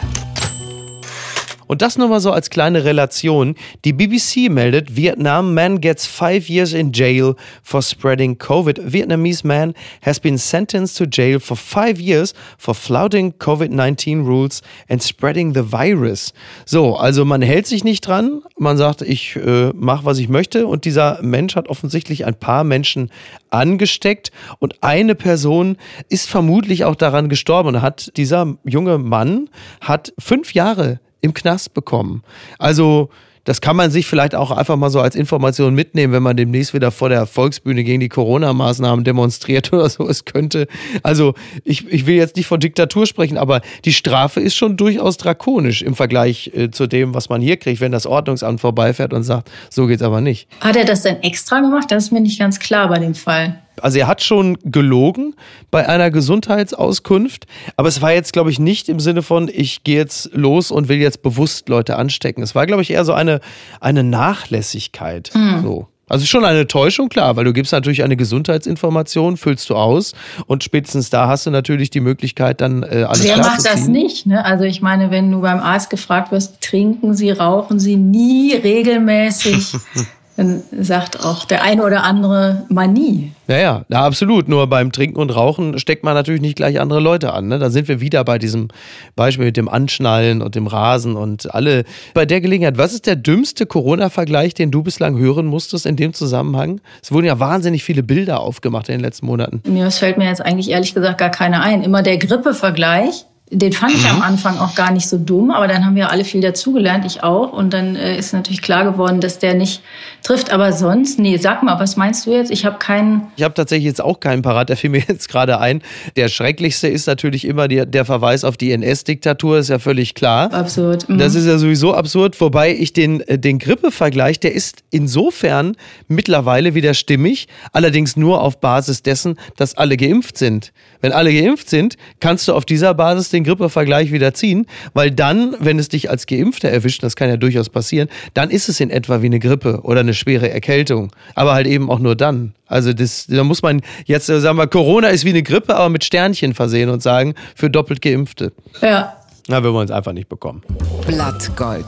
Und 1.71 1.81
das 1.81 1.97
nur 1.97 2.09
mal 2.09 2.19
so 2.19 2.33
als 2.33 2.49
kleine 2.49 2.83
Relation. 2.83 3.55
Die 3.85 3.93
BBC 3.93 4.49
meldet, 4.49 4.97
Vietnam 4.97 5.53
man 5.53 5.79
gets 5.79 6.05
five 6.05 6.49
years 6.49 6.73
in 6.73 6.91
jail 6.91 7.35
for 7.63 7.81
spreading 7.81 8.37
COVID. 8.37 8.91
Vietnamese 8.91 9.47
man 9.47 9.73
has 10.01 10.19
been 10.19 10.37
sentenced 10.37 10.97
to 10.97 11.05
jail 11.05 11.39
for 11.39 11.55
five 11.55 11.97
years 11.97 12.33
for 12.57 12.75
flouting 12.75 13.35
COVID-19 13.39 14.25
rules 14.25 14.61
and 14.89 15.01
spreading 15.01 15.53
the 15.53 15.63
virus. 15.63 16.33
So, 16.65 16.97
also 16.97 17.23
man 17.23 17.41
hält 17.41 17.67
sich 17.67 17.85
nicht 17.85 18.05
dran. 18.05 18.41
Man 18.59 18.75
sagt, 18.75 19.01
ich 19.01 19.37
äh, 19.37 19.71
mache, 19.73 20.03
was 20.03 20.17
ich 20.17 20.27
möchte. 20.27 20.67
Und 20.67 20.83
dieser 20.83 21.21
Mensch 21.21 21.55
hat 21.55 21.69
offensichtlich 21.69 22.25
ein 22.25 22.35
paar 22.35 22.65
Menschen 22.65 23.09
angesteckt. 23.49 24.33
Und 24.59 24.83
eine 24.83 25.15
Person 25.15 25.77
ist 26.09 26.27
vermutlich 26.27 26.83
auch 26.83 26.95
daran 26.95 27.29
gestorben. 27.29 27.69
Und 27.69 27.81
hat 27.81 28.11
dieser 28.17 28.57
junge 28.65 28.97
Mann 28.97 29.49
hat 29.79 30.11
fünf 30.19 30.53
Jahre 30.53 30.99
im 31.21 31.33
Knast 31.33 31.73
bekommen. 31.73 32.23
Also 32.57 33.09
das 33.43 33.59
kann 33.59 33.75
man 33.75 33.89
sich 33.89 34.05
vielleicht 34.05 34.35
auch 34.35 34.51
einfach 34.51 34.75
mal 34.75 34.89
so 34.89 34.99
als 34.99 35.15
Information 35.15 35.73
mitnehmen, 35.73 36.13
wenn 36.13 36.21
man 36.21 36.37
demnächst 36.37 36.73
wieder 36.73 36.91
vor 36.91 37.09
der 37.09 37.25
Volksbühne 37.25 37.83
gegen 37.83 37.99
die 37.99 38.09
Corona-Maßnahmen 38.09 39.03
demonstriert 39.03 39.73
oder 39.73 39.89
so 39.89 40.07
es 40.07 40.25
könnte. 40.25 40.67
Also 41.01 41.33
ich, 41.63 41.87
ich 41.91 42.05
will 42.05 42.15
jetzt 42.15 42.35
nicht 42.35 42.45
von 42.45 42.59
Diktatur 42.59 43.07
sprechen, 43.07 43.37
aber 43.37 43.61
die 43.85 43.93
Strafe 43.93 44.39
ist 44.39 44.55
schon 44.55 44.77
durchaus 44.77 45.17
drakonisch 45.17 45.81
im 45.81 45.95
Vergleich 45.95 46.51
äh, 46.53 46.69
zu 46.69 46.85
dem, 46.85 47.13
was 47.15 47.29
man 47.29 47.41
hier 47.41 47.57
kriegt, 47.57 47.81
wenn 47.81 47.91
das 47.91 48.05
Ordnungsamt 48.05 48.61
vorbeifährt 48.61 49.13
und 49.13 49.23
sagt, 49.23 49.49
so 49.69 49.87
geht's 49.87 50.03
aber 50.03 50.21
nicht. 50.21 50.47
Hat 50.59 50.75
er 50.75 50.85
das 50.85 51.01
denn 51.01 51.21
extra 51.23 51.61
gemacht? 51.61 51.85
Das 51.89 52.05
ist 52.05 52.11
mir 52.11 52.21
nicht 52.21 52.39
ganz 52.39 52.59
klar 52.59 52.89
bei 52.89 52.99
dem 52.99 53.15
Fall. 53.15 53.59
Also 53.79 53.99
er 53.99 54.07
hat 54.07 54.21
schon 54.21 54.57
gelogen 54.63 55.35
bei 55.71 55.87
einer 55.87 56.11
Gesundheitsauskunft, 56.11 57.45
aber 57.77 57.87
es 57.87 58.01
war 58.01 58.11
jetzt, 58.11 58.33
glaube 58.33 58.51
ich, 58.51 58.59
nicht 58.59 58.89
im 58.89 58.99
Sinne 58.99 59.21
von, 59.21 59.49
ich 59.51 59.83
gehe 59.83 59.97
jetzt 59.97 60.29
los 60.33 60.71
und 60.71 60.89
will 60.89 60.97
jetzt 60.97 61.23
bewusst 61.23 61.69
Leute 61.69 61.95
anstecken. 61.95 62.43
Es 62.43 62.55
war, 62.55 62.65
glaube 62.65 62.81
ich, 62.81 62.91
eher 62.91 63.05
so 63.05 63.13
eine, 63.13 63.39
eine 63.79 64.03
Nachlässigkeit. 64.03 65.31
Mhm. 65.33 65.61
So. 65.63 65.87
Also 66.11 66.25
schon 66.25 66.43
eine 66.43 66.67
Täuschung, 66.67 67.07
klar, 67.07 67.37
weil 67.37 67.45
du 67.45 67.53
gibst 67.53 67.71
natürlich 67.71 68.03
eine 68.03 68.17
Gesundheitsinformation, 68.17 69.37
füllst 69.37 69.69
du 69.69 69.75
aus 69.75 70.13
und 70.45 70.61
spätestens 70.61 71.09
da 71.09 71.29
hast 71.29 71.45
du 71.45 71.51
natürlich 71.51 71.89
die 71.89 72.01
Möglichkeit, 72.01 72.59
dann 72.59 72.83
äh, 72.83 73.05
alles 73.07 73.23
Wer 73.23 73.37
macht 73.37 73.65
das 73.65 73.87
nicht? 73.87 74.25
Ne? 74.25 74.43
Also 74.43 74.65
ich 74.65 74.81
meine, 74.81 75.09
wenn 75.09 75.31
du 75.31 75.39
beim 75.39 75.61
Arzt 75.61 75.89
gefragt 75.89 76.33
wirst, 76.33 76.59
trinken 76.59 77.13
Sie, 77.13 77.31
rauchen 77.31 77.79
Sie 77.79 77.95
nie 77.95 78.53
regelmäßig, 78.53 79.73
dann 80.37 80.63
sagt 80.79 81.23
auch 81.23 81.45
der 81.45 81.61
eine 81.61 81.83
oder 81.83 82.03
andere 82.03 82.65
mal 82.69 82.87
nie. 82.87 83.33
Naja, 83.47 83.83
ja, 83.89 84.05
absolut. 84.05 84.47
Nur 84.47 84.67
beim 84.67 84.91
Trinken 84.91 85.19
und 85.19 85.29
Rauchen 85.35 85.77
steckt 85.77 86.03
man 86.03 86.13
natürlich 86.13 86.41
nicht 86.41 86.55
gleich 86.55 86.79
andere 86.79 87.01
Leute 87.01 87.33
an. 87.33 87.49
Ne? 87.49 87.59
Da 87.59 87.69
sind 87.69 87.87
wir 87.89 87.99
wieder 87.99 88.23
bei 88.23 88.39
diesem 88.39 88.69
Beispiel 89.15 89.45
mit 89.45 89.57
dem 89.57 89.67
Anschnallen 89.67 90.41
und 90.41 90.55
dem 90.55 90.67
Rasen 90.67 91.17
und 91.17 91.53
alle. 91.53 91.83
Bei 92.13 92.25
der 92.25 92.39
Gelegenheit, 92.39 92.77
was 92.77 92.93
ist 92.93 93.07
der 93.07 93.17
dümmste 93.17 93.65
Corona-Vergleich, 93.65 94.53
den 94.53 94.71
du 94.71 94.83
bislang 94.83 95.17
hören 95.17 95.47
musstest 95.47 95.85
in 95.85 95.97
dem 95.97 96.13
Zusammenhang? 96.13 96.79
Es 97.03 97.11
wurden 97.11 97.25
ja 97.25 97.39
wahnsinnig 97.39 97.83
viele 97.83 98.01
Bilder 98.01 98.39
aufgemacht 98.39 98.87
in 98.87 98.95
den 98.95 99.01
letzten 99.01 99.25
Monaten. 99.25 99.61
Mir 99.65 99.91
fällt 99.91 100.17
mir 100.17 100.25
jetzt 100.25 100.41
eigentlich 100.41 100.69
ehrlich 100.69 100.93
gesagt 100.93 101.17
gar 101.17 101.29
keiner 101.29 101.61
ein. 101.61 101.83
Immer 101.83 102.03
der 102.03 102.17
Grippe-Vergleich 102.17 103.25
den 103.53 103.73
fand 103.73 103.93
ich 103.93 104.03
mhm. 104.03 104.11
am 104.11 104.21
Anfang 104.21 104.57
auch 104.59 104.75
gar 104.75 104.91
nicht 104.91 105.09
so 105.09 105.17
dumm, 105.17 105.51
aber 105.51 105.67
dann 105.67 105.85
haben 105.85 105.95
wir 105.95 106.09
alle 106.09 106.23
viel 106.23 106.39
dazugelernt, 106.39 107.05
ich 107.05 107.21
auch. 107.21 107.51
Und 107.51 107.73
dann 107.73 107.97
äh, 107.97 108.17
ist 108.17 108.33
natürlich 108.33 108.61
klar 108.61 108.85
geworden, 108.85 109.19
dass 109.19 109.39
der 109.39 109.55
nicht 109.55 109.81
trifft. 110.23 110.51
Aber 110.51 110.71
sonst, 110.71 111.19
nee, 111.19 111.35
sag 111.35 111.61
mal, 111.61 111.77
was 111.77 111.97
meinst 111.97 112.25
du 112.25 112.31
jetzt? 112.31 112.49
Ich 112.49 112.65
habe 112.65 112.77
keinen. 112.79 113.27
Ich 113.35 113.43
habe 113.43 113.53
tatsächlich 113.53 113.85
jetzt 113.85 114.01
auch 114.01 114.21
keinen 114.21 114.41
parat, 114.41 114.69
der 114.69 114.77
fiel 114.77 114.89
mir 114.89 115.03
jetzt 115.07 115.27
gerade 115.27 115.59
ein. 115.59 115.81
Der 116.15 116.29
schrecklichste 116.29 116.87
ist 116.87 117.07
natürlich 117.07 117.43
immer 117.45 117.67
die, 117.67 117.85
der 117.85 118.05
Verweis 118.05 118.45
auf 118.45 118.55
die 118.55 118.71
NS-Diktatur, 118.71 119.57
ist 119.57 119.69
ja 119.69 119.79
völlig 119.79 120.15
klar. 120.15 120.53
Absurd. 120.53 121.09
Mhm. 121.09 121.17
Das 121.17 121.35
ist 121.35 121.45
ja 121.45 121.57
sowieso 121.57 121.93
absurd, 121.93 122.39
wobei 122.39 122.73
ich 122.73 122.93
den, 122.93 123.19
äh, 123.21 123.37
den 123.37 123.59
Grippe-Vergleich, 123.59 124.39
der 124.39 124.53
ist 124.53 124.83
insofern 124.91 125.75
mittlerweile 126.07 126.73
wieder 126.73 126.93
stimmig, 126.93 127.49
allerdings 127.73 128.15
nur 128.15 128.41
auf 128.41 128.61
Basis 128.61 129.03
dessen, 129.03 129.37
dass 129.57 129.75
alle 129.75 129.97
geimpft 129.97 130.37
sind. 130.37 130.71
Wenn 131.01 131.11
alle 131.11 131.33
geimpft 131.33 131.69
sind, 131.69 131.97
kannst 132.19 132.47
du 132.47 132.53
auf 132.53 132.63
dieser 132.63 132.93
Basis 132.93 133.29
den 133.29 133.40
Grippevergleich 133.43 134.11
wieder 134.11 134.33
ziehen, 134.33 134.67
weil 134.93 135.11
dann, 135.11 135.55
wenn 135.59 135.79
es 135.79 135.89
dich 135.89 136.09
als 136.09 136.25
Geimpfter 136.25 136.69
erwischt, 136.69 137.03
das 137.03 137.15
kann 137.15 137.29
ja 137.29 137.37
durchaus 137.37 137.69
passieren, 137.69 138.09
dann 138.33 138.49
ist 138.49 138.69
es 138.69 138.79
in 138.79 138.89
etwa 138.89 139.21
wie 139.21 139.27
eine 139.27 139.39
Grippe 139.39 139.81
oder 139.83 140.01
eine 140.01 140.13
schwere 140.13 140.49
Erkältung. 140.49 141.11
Aber 141.35 141.53
halt 141.53 141.67
eben 141.67 141.89
auch 141.89 141.99
nur 141.99 142.15
dann. 142.15 142.53
Also 142.67 142.93
das, 142.93 143.27
da 143.27 143.43
muss 143.43 143.61
man 143.61 143.81
jetzt 144.05 144.29
äh, 144.29 144.39
sagen 144.39 144.57
wir, 144.57 144.67
Corona 144.67 145.09
ist 145.09 145.25
wie 145.25 145.29
eine 145.29 145.43
Grippe, 145.43 145.75
aber 145.75 145.89
mit 145.89 146.03
Sternchen 146.03 146.53
versehen 146.53 146.89
und 146.89 147.03
sagen, 147.03 147.35
für 147.55 147.69
doppelt 147.69 148.01
Geimpfte. 148.01 148.53
Ja. 148.81 149.17
Na, 149.47 149.63
wir 149.63 149.73
wollen 149.73 149.85
es 149.85 149.91
einfach 149.91 150.13
nicht 150.13 150.29
bekommen. 150.29 150.61
Blattgold. 151.07 151.87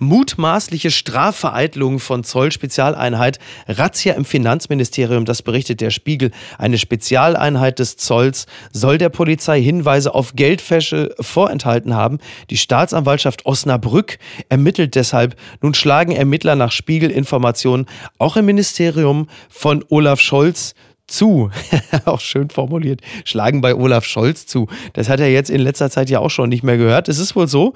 Mutmaßliche 0.00 0.90
Strafvereitlung 0.90 1.98
von 1.98 2.24
Zoll-Spezialeinheit. 2.24 3.38
Razzia 3.66 4.14
im 4.14 4.24
Finanzministerium, 4.24 5.24
das 5.24 5.42
berichtet 5.42 5.80
der 5.80 5.90
Spiegel. 5.90 6.30
Eine 6.58 6.78
Spezialeinheit 6.78 7.78
des 7.78 7.96
Zolls 7.96 8.46
soll 8.72 8.98
der 8.98 9.08
Polizei 9.08 9.60
Hinweise 9.62 10.14
auf 10.14 10.34
Geldwäsche 10.34 11.14
vorenthalten 11.20 11.94
haben. 11.94 12.18
Die 12.50 12.56
Staatsanwaltschaft 12.56 13.46
Osnabrück 13.46 14.18
ermittelt 14.48 14.94
deshalb. 14.94 15.36
Nun 15.60 15.74
schlagen 15.74 16.12
Ermittler 16.12 16.56
nach 16.56 16.72
Spiegelinformationen 16.72 17.86
auch 18.18 18.36
im 18.36 18.46
Ministerium 18.46 19.28
von 19.48 19.84
Olaf 19.88 20.20
Scholz 20.20 20.74
zu, 21.08 21.50
auch 22.04 22.20
schön 22.20 22.50
formuliert, 22.50 23.00
schlagen 23.24 23.60
bei 23.60 23.74
Olaf 23.74 24.04
Scholz 24.04 24.46
zu. 24.46 24.68
Das 24.92 25.08
hat 25.08 25.20
er 25.20 25.30
jetzt 25.30 25.50
in 25.50 25.60
letzter 25.60 25.90
Zeit 25.90 26.10
ja 26.10 26.20
auch 26.20 26.30
schon 26.30 26.50
nicht 26.50 26.62
mehr 26.62 26.76
gehört. 26.76 27.08
Es 27.08 27.18
ist 27.18 27.34
wohl 27.34 27.48
so, 27.48 27.72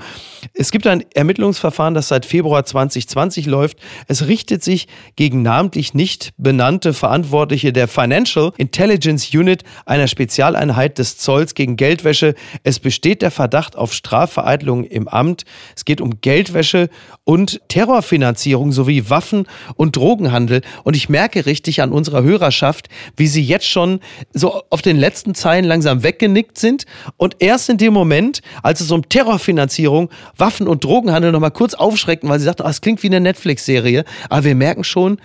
es 0.55 0.71
gibt 0.71 0.87
ein 0.87 1.05
Ermittlungsverfahren, 1.15 1.95
das 1.95 2.09
seit 2.09 2.27
Februar 2.27 2.65
2020 2.65 3.47
läuft. 3.47 3.79
Es 4.07 4.27
richtet 4.27 4.63
sich 4.63 4.87
gegen 5.17 5.43
namentlich 5.43 5.95
nicht 5.95 6.33
benannte 6.37 6.93
Verantwortliche 6.93 7.73
der 7.73 7.89
Financial 7.89 8.53
Intelligence 8.59 9.33
Unit, 9.35 9.65
einer 9.87 10.09
Spezialeinheit 10.09 10.99
des 10.99 11.17
Zolls 11.17 11.55
gegen 11.55 11.77
Geldwäsche. 11.77 12.35
Es 12.63 12.79
besteht 12.79 13.23
der 13.23 13.31
Verdacht 13.31 13.77
auf 13.77 13.93
Strafvereitelung 13.93 14.85
im 14.85 15.09
Amt. 15.09 15.45
Es 15.75 15.85
geht 15.85 16.01
um 16.01 16.21
Geldwäsche 16.21 16.91
und 17.25 17.61
Terrorfinanzierung 17.69 18.73
sowie 18.73 19.09
Waffen- 19.09 19.47
und 19.77 19.97
Drogenhandel. 19.97 20.61
Und 20.85 20.97
ich 20.97 21.09
merke 21.09 21.47
richtig 21.47 21.81
an 21.81 21.93
unserer 21.93 22.23
Hörerschaft, 22.23 22.89
sie 23.27 23.43
jetzt 23.43 23.67
schon 23.67 24.01
so 24.33 24.63
auf 24.71 24.83
den 24.83 24.97
letzten 24.97 25.35
Zeilen 25.35 25.65
langsam 25.65 26.03
weggenickt 26.03 26.59
sind. 26.59 26.85
Und 27.17 27.37
erst 27.39 27.69
in 27.69 27.79
dem 27.79 27.93
Moment, 27.93 28.41
als 28.63 28.81
es 28.81 28.91
um 28.91 29.09
Terrorfinanzierung, 29.09 30.11
Waffen- 30.37 30.69
und 30.69 30.85
Drogenhandel 30.85 31.33
nochmal 31.33 31.51
kurz 31.51 31.75
aufschrecken, 31.75 32.29
weil 32.29 32.39
sie 32.39 32.45
sagten, 32.47 32.65
das 32.65 32.81
klingt 32.81 33.03
wie 33.03 33.09
eine 33.09 33.21
Netflix-Serie, 33.21 34.05
aber 34.29 34.45
wir 34.45 34.55
merken 34.55 34.85
schon, 34.85 35.21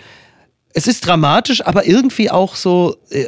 es 0.74 0.86
ist 0.86 1.06
dramatisch, 1.08 1.66
aber 1.66 1.88
irgendwie 1.88 2.30
auch 2.30 2.56
so, 2.56 2.98
äh, 3.10 3.26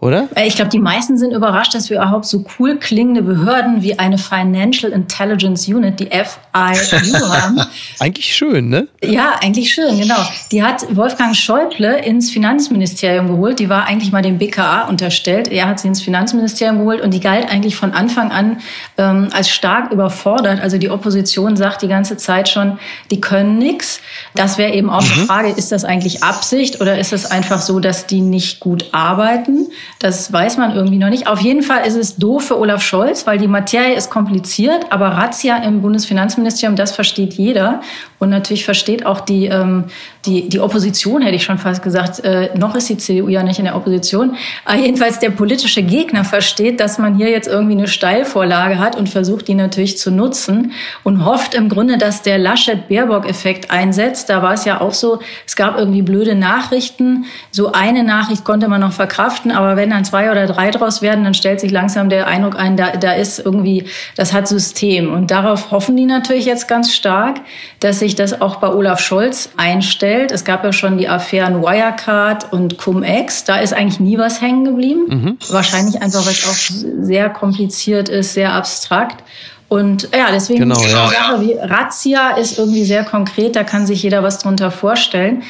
oder? 0.00 0.28
Äh, 0.36 0.46
ich 0.46 0.54
glaube, 0.54 0.70
die 0.70 0.78
meisten 0.78 1.18
sind 1.18 1.32
überrascht, 1.32 1.74
dass 1.74 1.90
wir 1.90 1.96
überhaupt 1.96 2.24
so 2.26 2.44
cool 2.58 2.76
klingende 2.76 3.22
Behörden 3.22 3.82
wie 3.82 3.98
eine 3.98 4.16
Financial 4.16 4.92
Intelligence 4.92 5.66
Unit, 5.66 5.98
die 5.98 6.06
FIU 6.06 7.28
haben. 7.28 7.60
eigentlich 7.98 8.34
schön, 8.34 8.68
ne? 8.68 8.86
Ja, 9.02 9.34
eigentlich 9.40 9.72
schön, 9.72 9.98
genau. 9.98 10.20
Die 10.52 10.62
hat 10.62 10.84
Wolfgang 10.94 11.34
Schäuble 11.34 11.98
ins 11.98 12.30
Finanzministerium 12.30 13.26
geholt. 13.26 13.58
Die 13.58 13.68
war 13.68 13.86
eigentlich 13.86 14.12
mal 14.12 14.22
dem 14.22 14.38
BKA 14.38 14.82
unterstellt. 14.84 15.48
Er 15.48 15.66
hat 15.66 15.80
sie 15.80 15.88
ins 15.88 16.00
Finanzministerium 16.00 16.78
geholt 16.78 17.00
und 17.00 17.12
die 17.12 17.20
galt 17.20 17.50
eigentlich 17.50 17.74
von 17.74 17.92
Anfang 17.92 18.30
an 18.30 18.58
ähm, 18.98 19.28
als 19.32 19.50
stark 19.50 19.90
überfordert. 19.90 20.60
Also 20.60 20.78
die 20.78 20.90
Opposition 20.90 21.56
sagt 21.56 21.82
die 21.82 21.88
ganze 21.88 22.16
Zeit 22.16 22.48
schon, 22.48 22.78
die 23.10 23.20
können 23.20 23.58
nichts. 23.58 24.00
Das 24.36 24.58
wäre 24.58 24.72
eben 24.72 24.90
auch 24.90 25.02
mhm. 25.02 25.12
eine 25.12 25.26
Frage, 25.26 25.48
ist 25.50 25.72
das 25.72 25.84
eigentlich 25.84 26.22
Absicht 26.22 26.80
oder 26.80 26.98
ist 26.98 27.12
es 27.12 27.26
einfach 27.26 27.60
so, 27.60 27.80
dass 27.80 28.06
die 28.06 28.20
nicht 28.20 28.60
gut 28.60 28.90
arbeiten? 28.92 29.66
Das 29.98 30.32
weiß 30.32 30.58
man 30.58 30.76
irgendwie 30.76 30.98
noch 30.98 31.08
nicht. 31.10 31.26
Auf 31.26 31.40
jeden 31.40 31.62
Fall 31.62 31.84
ist 31.84 31.96
es 31.96 32.16
doof 32.16 32.46
für 32.46 32.58
Olaf 32.58 32.82
Scholz, 32.82 33.26
weil 33.26 33.38
die 33.38 33.48
Materie 33.48 33.94
ist 33.94 34.10
kompliziert, 34.10 34.86
aber 34.90 35.08
Razzia 35.08 35.56
im 35.64 35.82
Bundesfinanzministerium, 35.82 36.76
das 36.76 36.92
versteht 36.92 37.34
jeder. 37.34 37.80
Und 38.20 38.30
natürlich 38.30 38.64
versteht 38.64 39.04
auch 39.04 39.20
die, 39.20 39.46
ähm, 39.46 39.84
die, 40.28 40.48
die 40.48 40.60
Opposition, 40.60 41.22
hätte 41.22 41.36
ich 41.36 41.44
schon 41.44 41.58
fast 41.58 41.82
gesagt. 41.82 42.20
Äh, 42.24 42.50
noch 42.56 42.74
ist 42.74 42.88
die 42.88 42.98
CDU 42.98 43.28
ja 43.28 43.42
nicht 43.42 43.58
in 43.58 43.64
der 43.64 43.76
Opposition. 43.76 44.36
Aber 44.64 44.78
jedenfalls 44.78 45.18
der 45.18 45.30
politische 45.30 45.82
Gegner 45.82 46.24
versteht, 46.24 46.80
dass 46.80 46.98
man 46.98 47.16
hier 47.16 47.30
jetzt 47.30 47.48
irgendwie 47.48 47.76
eine 47.76 47.88
Steilvorlage 47.88 48.78
hat 48.78 48.96
und 48.96 49.08
versucht, 49.08 49.48
die 49.48 49.54
natürlich 49.54 49.98
zu 49.98 50.10
nutzen 50.10 50.72
und 51.02 51.24
hofft 51.24 51.54
im 51.54 51.68
Grunde, 51.68 51.98
dass 51.98 52.22
der 52.22 52.38
Laschet-Baerbock-Effekt 52.38 53.70
einsetzt. 53.70 54.28
Da 54.28 54.42
war 54.42 54.52
es 54.52 54.64
ja 54.64 54.80
auch 54.80 54.94
so, 54.94 55.20
es 55.46 55.56
gab 55.56 55.78
irgendwie 55.78 56.02
blöde 56.02 56.34
Nachrichten. 56.34 57.24
So 57.50 57.72
eine 57.72 58.04
Nachricht 58.04 58.44
konnte 58.44 58.68
man 58.68 58.80
noch 58.80 58.92
verkraften, 58.92 59.50
aber 59.50 59.76
wenn 59.76 59.90
dann 59.90 60.04
zwei 60.04 60.30
oder 60.30 60.46
drei 60.46 60.70
draus 60.70 61.02
werden, 61.02 61.24
dann 61.24 61.34
stellt 61.34 61.60
sich 61.60 61.70
langsam 61.70 62.10
der 62.10 62.26
Eindruck 62.26 62.58
ein, 62.58 62.76
da, 62.76 62.90
da 62.90 63.12
ist 63.12 63.38
irgendwie, 63.38 63.84
das 64.16 64.32
hat 64.32 64.48
System. 64.48 65.12
Und 65.12 65.30
darauf 65.30 65.70
hoffen 65.70 65.96
die 65.96 66.06
natürlich 66.06 66.44
jetzt 66.44 66.68
ganz 66.68 66.92
stark, 66.92 67.40
dass 67.80 68.00
sich 68.00 68.14
das 68.14 68.40
auch 68.40 68.56
bei 68.56 68.68
Olaf 68.68 69.00
Scholz 69.00 69.50
einstellt. 69.56 70.17
Es 70.32 70.44
gab 70.44 70.64
ja 70.64 70.72
schon 70.72 70.98
die 70.98 71.08
Affären 71.08 71.62
Wirecard 71.62 72.52
und 72.52 72.78
Cum-Ex. 72.78 73.44
Da 73.44 73.58
ist 73.58 73.72
eigentlich 73.72 74.00
nie 74.00 74.18
was 74.18 74.40
hängen 74.40 74.64
geblieben. 74.64 75.04
Mhm. 75.08 75.38
Wahrscheinlich 75.50 76.02
einfach, 76.02 76.24
weil 76.24 76.32
es 76.32 76.46
auch 76.46 77.02
sehr 77.02 77.30
kompliziert 77.30 78.08
ist, 78.08 78.34
sehr 78.34 78.52
abstrakt. 78.52 79.22
Und 79.68 80.08
ja, 80.14 80.28
deswegen 80.32 80.60
genau, 80.60 80.80
ja. 80.82 81.08
Sache 81.08 81.40
wie 81.42 81.52
Razzia 81.52 82.30
ist 82.30 82.58
irgendwie 82.58 82.84
sehr 82.84 83.04
konkret, 83.04 83.54
da 83.54 83.64
kann 83.64 83.86
sich 83.86 84.02
jeder 84.02 84.22
was 84.22 84.38
drunter 84.38 84.70
vorstellen. 84.70 85.42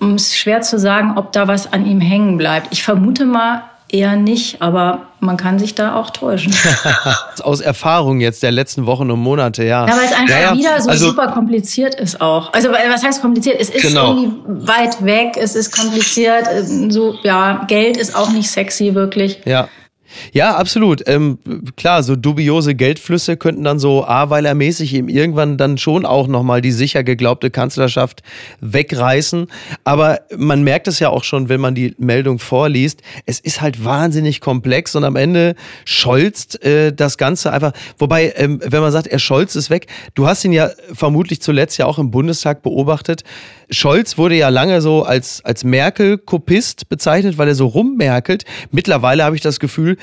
Es 0.00 0.28
ist 0.28 0.36
schwer 0.36 0.62
zu 0.62 0.78
sagen, 0.78 1.12
ob 1.16 1.32
da 1.32 1.46
was 1.46 1.72
an 1.72 1.86
ihm 1.86 2.00
hängen 2.00 2.38
bleibt. 2.38 2.68
Ich 2.72 2.82
vermute 2.82 3.26
mal 3.26 3.62
eher 3.88 4.16
nicht, 4.16 4.60
aber 4.60 5.06
man 5.20 5.36
kann 5.36 5.58
sich 5.58 5.74
da 5.74 5.96
auch 5.96 6.10
täuschen. 6.10 6.54
Aus 7.42 7.60
Erfahrung 7.60 8.20
jetzt 8.20 8.42
der 8.42 8.50
letzten 8.50 8.86
Wochen 8.86 9.10
und 9.10 9.20
Monate, 9.20 9.64
ja. 9.64 9.86
Ja, 9.86 9.96
weil 9.96 10.04
es 10.04 10.12
einfach 10.12 10.34
ja, 10.34 10.40
ja. 10.40 10.54
wieder 10.54 10.80
so 10.80 10.90
also, 10.90 11.08
super 11.10 11.28
kompliziert 11.28 11.94
ist 11.94 12.20
auch. 12.20 12.52
Also 12.52 12.70
was 12.70 13.02
heißt 13.02 13.22
kompliziert? 13.22 13.56
Es 13.60 13.70
ist 13.70 13.82
genau. 13.82 14.14
irgendwie 14.14 14.66
weit 14.66 15.04
weg, 15.04 15.36
es 15.36 15.54
ist 15.54 15.70
kompliziert, 15.70 16.46
so 16.88 17.14
ja, 17.22 17.64
Geld 17.68 17.96
ist 17.96 18.16
auch 18.16 18.30
nicht 18.30 18.50
sexy 18.50 18.94
wirklich. 18.94 19.40
Ja. 19.44 19.68
Ja, 20.32 20.56
absolut. 20.56 21.02
Ähm, 21.06 21.38
klar, 21.76 22.02
so 22.02 22.16
dubiose 22.16 22.74
Geldflüsse 22.74 23.36
könnten 23.36 23.64
dann 23.64 23.78
so 23.78 24.04
A-Weiler-mäßig 24.04 24.94
eben 24.94 25.08
irgendwann 25.08 25.56
dann 25.56 25.78
schon 25.78 26.06
auch 26.06 26.26
nochmal 26.26 26.60
die 26.60 26.72
sicher 26.72 27.04
geglaubte 27.04 27.50
Kanzlerschaft 27.50 28.22
wegreißen. 28.60 29.46
Aber 29.84 30.20
man 30.36 30.62
merkt 30.62 30.88
es 30.88 30.98
ja 30.98 31.10
auch 31.10 31.24
schon, 31.24 31.48
wenn 31.48 31.60
man 31.60 31.74
die 31.74 31.94
Meldung 31.98 32.38
vorliest. 32.38 33.02
Es 33.26 33.40
ist 33.40 33.60
halt 33.60 33.84
wahnsinnig 33.84 34.40
komplex 34.40 34.94
und 34.96 35.04
am 35.04 35.16
Ende 35.16 35.54
scholzt 35.84 36.62
äh, 36.64 36.92
das 36.92 37.18
Ganze 37.18 37.52
einfach. 37.52 37.72
Wobei, 37.98 38.32
ähm, 38.36 38.60
wenn 38.64 38.80
man 38.80 38.92
sagt, 38.92 39.06
er 39.06 39.18
scholzt 39.18 39.56
es 39.56 39.70
weg, 39.70 39.86
du 40.14 40.26
hast 40.26 40.44
ihn 40.44 40.52
ja 40.52 40.70
vermutlich 40.92 41.40
zuletzt 41.40 41.78
ja 41.78 41.86
auch 41.86 41.98
im 41.98 42.10
Bundestag 42.10 42.62
beobachtet. 42.62 43.24
Scholz 43.70 44.18
wurde 44.18 44.36
ja 44.36 44.48
lange 44.48 44.80
so 44.80 45.02
als, 45.02 45.44
als 45.44 45.64
Merkel-Kopist 45.64 46.88
bezeichnet, 46.88 47.38
weil 47.38 47.48
er 47.48 47.54
so 47.54 47.66
rummerkelt. 47.66 48.44
Mittlerweile 48.70 49.24
habe 49.24 49.36
ich 49.36 49.42
das 49.42 49.60
Gefühl, 49.60 49.96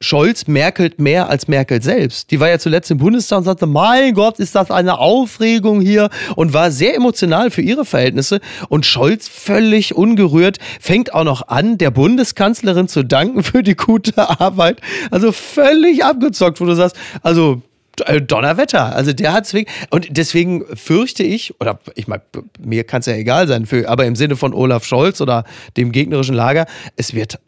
Scholz 0.00 0.46
merkelt 0.46 1.00
mehr 1.00 1.30
als 1.30 1.48
Merkel 1.48 1.80
selbst. 1.80 2.30
Die 2.30 2.38
war 2.38 2.48
ja 2.48 2.58
zuletzt 2.58 2.90
im 2.90 2.98
Bundestag 2.98 3.38
und 3.38 3.44
sagte, 3.44 3.66
mein 3.66 4.12
Gott, 4.12 4.38
ist 4.38 4.54
das 4.54 4.70
eine 4.70 4.98
Aufregung 4.98 5.80
hier 5.80 6.10
und 6.36 6.52
war 6.52 6.70
sehr 6.70 6.94
emotional 6.94 7.50
für 7.50 7.62
ihre 7.62 7.86
Verhältnisse. 7.86 8.40
Und 8.68 8.84
Scholz 8.84 9.28
völlig 9.28 9.94
ungerührt 9.94 10.58
fängt 10.78 11.14
auch 11.14 11.24
noch 11.24 11.48
an, 11.48 11.78
der 11.78 11.90
Bundeskanzlerin 11.90 12.86
zu 12.86 13.02
danken 13.02 13.42
für 13.42 13.62
die 13.62 13.76
gute 13.76 14.28
Arbeit. 14.40 14.80
Also 15.10 15.32
völlig 15.32 16.04
abgezockt, 16.04 16.60
wo 16.60 16.66
du 16.66 16.74
sagst, 16.74 16.96
also 17.22 17.62
Donnerwetter. 17.96 18.94
Also 18.94 19.12
der 19.12 19.32
hat 19.32 19.46
es 19.46 19.54
und 19.90 20.08
deswegen 20.10 20.64
fürchte 20.76 21.22
ich, 21.22 21.58
oder 21.60 21.78
ich 21.94 22.08
meine, 22.08 22.22
mir 22.58 22.84
kann 22.84 23.00
es 23.00 23.06
ja 23.06 23.14
egal 23.14 23.46
sein, 23.46 23.66
für, 23.66 23.88
aber 23.88 24.06
im 24.06 24.16
Sinne 24.16 24.36
von 24.36 24.52
Olaf 24.52 24.84
Scholz 24.84 25.20
oder 25.20 25.44
dem 25.76 25.92
gegnerischen 25.92 26.34
Lager, 26.34 26.66
es 26.96 27.14
wird 27.14 27.38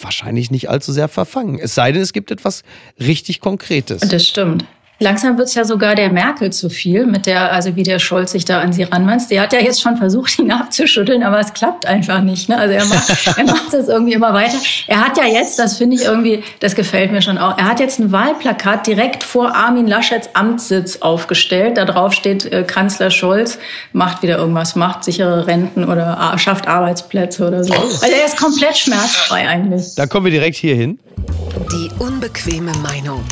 wahrscheinlich 0.00 0.50
nicht 0.50 0.68
allzu 0.68 0.92
sehr 0.92 1.08
verfangen. 1.08 1.58
Es 1.58 1.74
sei 1.74 1.92
denn, 1.92 2.02
es 2.02 2.12
gibt 2.12 2.30
etwas 2.30 2.62
richtig 3.00 3.40
Konkretes. 3.40 4.02
Das 4.02 4.26
stimmt. 4.26 4.64
Langsam 5.00 5.36
wird 5.38 5.48
es 5.48 5.54
ja 5.54 5.64
sogar 5.64 5.96
der 5.96 6.10
Merkel 6.10 6.52
zu 6.52 6.70
viel, 6.70 7.04
mit 7.04 7.26
der, 7.26 7.52
also 7.52 7.74
wie 7.74 7.82
der 7.82 7.98
Scholz 7.98 8.30
sich 8.30 8.44
da 8.44 8.60
an 8.60 8.72
sie 8.72 8.84
ranmanzt. 8.84 9.30
Der 9.30 9.42
hat 9.42 9.52
ja 9.52 9.58
jetzt 9.58 9.82
schon 9.82 9.96
versucht, 9.96 10.38
ihn 10.38 10.50
abzuschütteln, 10.52 11.24
aber 11.24 11.40
es 11.40 11.52
klappt 11.52 11.86
einfach 11.86 12.20
nicht. 12.20 12.48
Ne? 12.48 12.56
Also 12.56 12.74
er 12.74 12.84
macht, 12.84 13.36
er 13.38 13.44
macht 13.44 13.72
das 13.72 13.88
irgendwie 13.88 14.12
immer 14.12 14.32
weiter. 14.32 14.56
Er 14.86 15.04
hat 15.04 15.18
ja 15.18 15.24
jetzt, 15.24 15.58
das 15.58 15.78
finde 15.78 15.96
ich 15.96 16.04
irgendwie, 16.04 16.44
das 16.60 16.76
gefällt 16.76 17.10
mir 17.10 17.22
schon 17.22 17.38
auch, 17.38 17.58
er 17.58 17.64
hat 17.64 17.80
jetzt 17.80 17.98
ein 17.98 18.12
Wahlplakat 18.12 18.86
direkt 18.86 19.24
vor 19.24 19.54
Armin 19.54 19.88
Laschets 19.88 20.30
Amtssitz 20.34 20.98
aufgestellt. 20.98 21.76
Da 21.76 21.86
drauf 21.86 22.12
steht, 22.12 22.50
äh, 22.52 22.62
Kanzler 22.62 23.10
Scholz 23.10 23.58
macht 23.92 24.22
wieder 24.22 24.38
irgendwas, 24.38 24.76
macht 24.76 25.02
sichere 25.02 25.46
Renten 25.46 25.84
oder 25.84 26.34
schafft 26.38 26.68
Arbeitsplätze 26.68 27.46
oder 27.46 27.64
so. 27.64 27.74
Also 27.74 28.06
er 28.06 28.26
ist 28.26 28.36
komplett 28.36 28.76
schmerzfrei 28.76 29.48
eigentlich. 29.48 29.94
Da 29.96 30.06
kommen 30.06 30.26
wir 30.26 30.32
direkt 30.32 30.56
hier 30.56 30.76
hin. 30.76 31.00
Die 31.72 31.90
unbequeme 31.98 32.72
Meinung. 32.82 33.24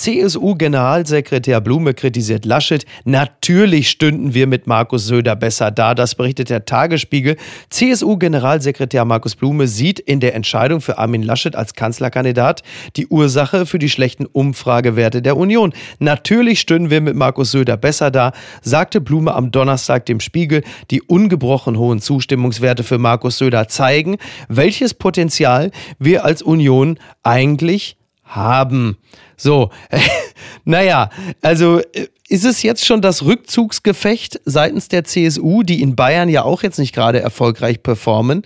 CSU-Generalsekretär 0.00 1.60
Blume 1.60 1.92
kritisiert 1.92 2.46
Laschet. 2.46 2.86
Natürlich 3.04 3.90
stünden 3.90 4.32
wir 4.32 4.46
mit 4.46 4.66
Markus 4.66 5.06
Söder 5.06 5.36
besser 5.36 5.70
da. 5.70 5.94
Das 5.94 6.14
berichtet 6.14 6.48
der 6.48 6.64
Tagesspiegel. 6.64 7.36
CSU-Generalsekretär 7.68 9.04
Markus 9.04 9.36
Blume 9.36 9.66
sieht 9.68 10.00
in 10.00 10.20
der 10.20 10.34
Entscheidung 10.34 10.80
für 10.80 10.96
Armin 10.96 11.22
Laschet 11.22 11.54
als 11.54 11.74
Kanzlerkandidat 11.74 12.62
die 12.96 13.08
Ursache 13.08 13.66
für 13.66 13.78
die 13.78 13.90
schlechten 13.90 14.24
Umfragewerte 14.24 15.20
der 15.20 15.36
Union. 15.36 15.74
Natürlich 15.98 16.60
stünden 16.60 16.88
wir 16.88 17.02
mit 17.02 17.14
Markus 17.14 17.50
Söder 17.50 17.76
besser 17.76 18.10
da, 18.10 18.32
sagte 18.62 19.02
Blume 19.02 19.34
am 19.34 19.50
Donnerstag 19.50 20.06
dem 20.06 20.20
Spiegel. 20.20 20.62
Die 20.90 21.02
ungebrochen 21.02 21.76
hohen 21.76 22.00
Zustimmungswerte 22.00 22.84
für 22.84 22.96
Markus 22.96 23.36
Söder 23.36 23.68
zeigen, 23.68 24.16
welches 24.48 24.94
Potenzial 24.94 25.70
wir 25.98 26.24
als 26.24 26.40
Union 26.40 26.98
eigentlich 27.22 27.99
haben. 28.30 28.96
So, 29.36 29.70
naja, 30.64 31.10
also 31.42 31.80
äh, 31.80 32.08
ist 32.28 32.44
es 32.44 32.62
jetzt 32.62 32.86
schon 32.86 33.02
das 33.02 33.24
Rückzugsgefecht 33.24 34.40
seitens 34.44 34.88
der 34.88 35.04
CSU, 35.04 35.62
die 35.62 35.82
in 35.82 35.96
Bayern 35.96 36.28
ja 36.28 36.44
auch 36.44 36.62
jetzt 36.62 36.78
nicht 36.78 36.94
gerade 36.94 37.20
erfolgreich 37.20 37.82
performen? 37.82 38.44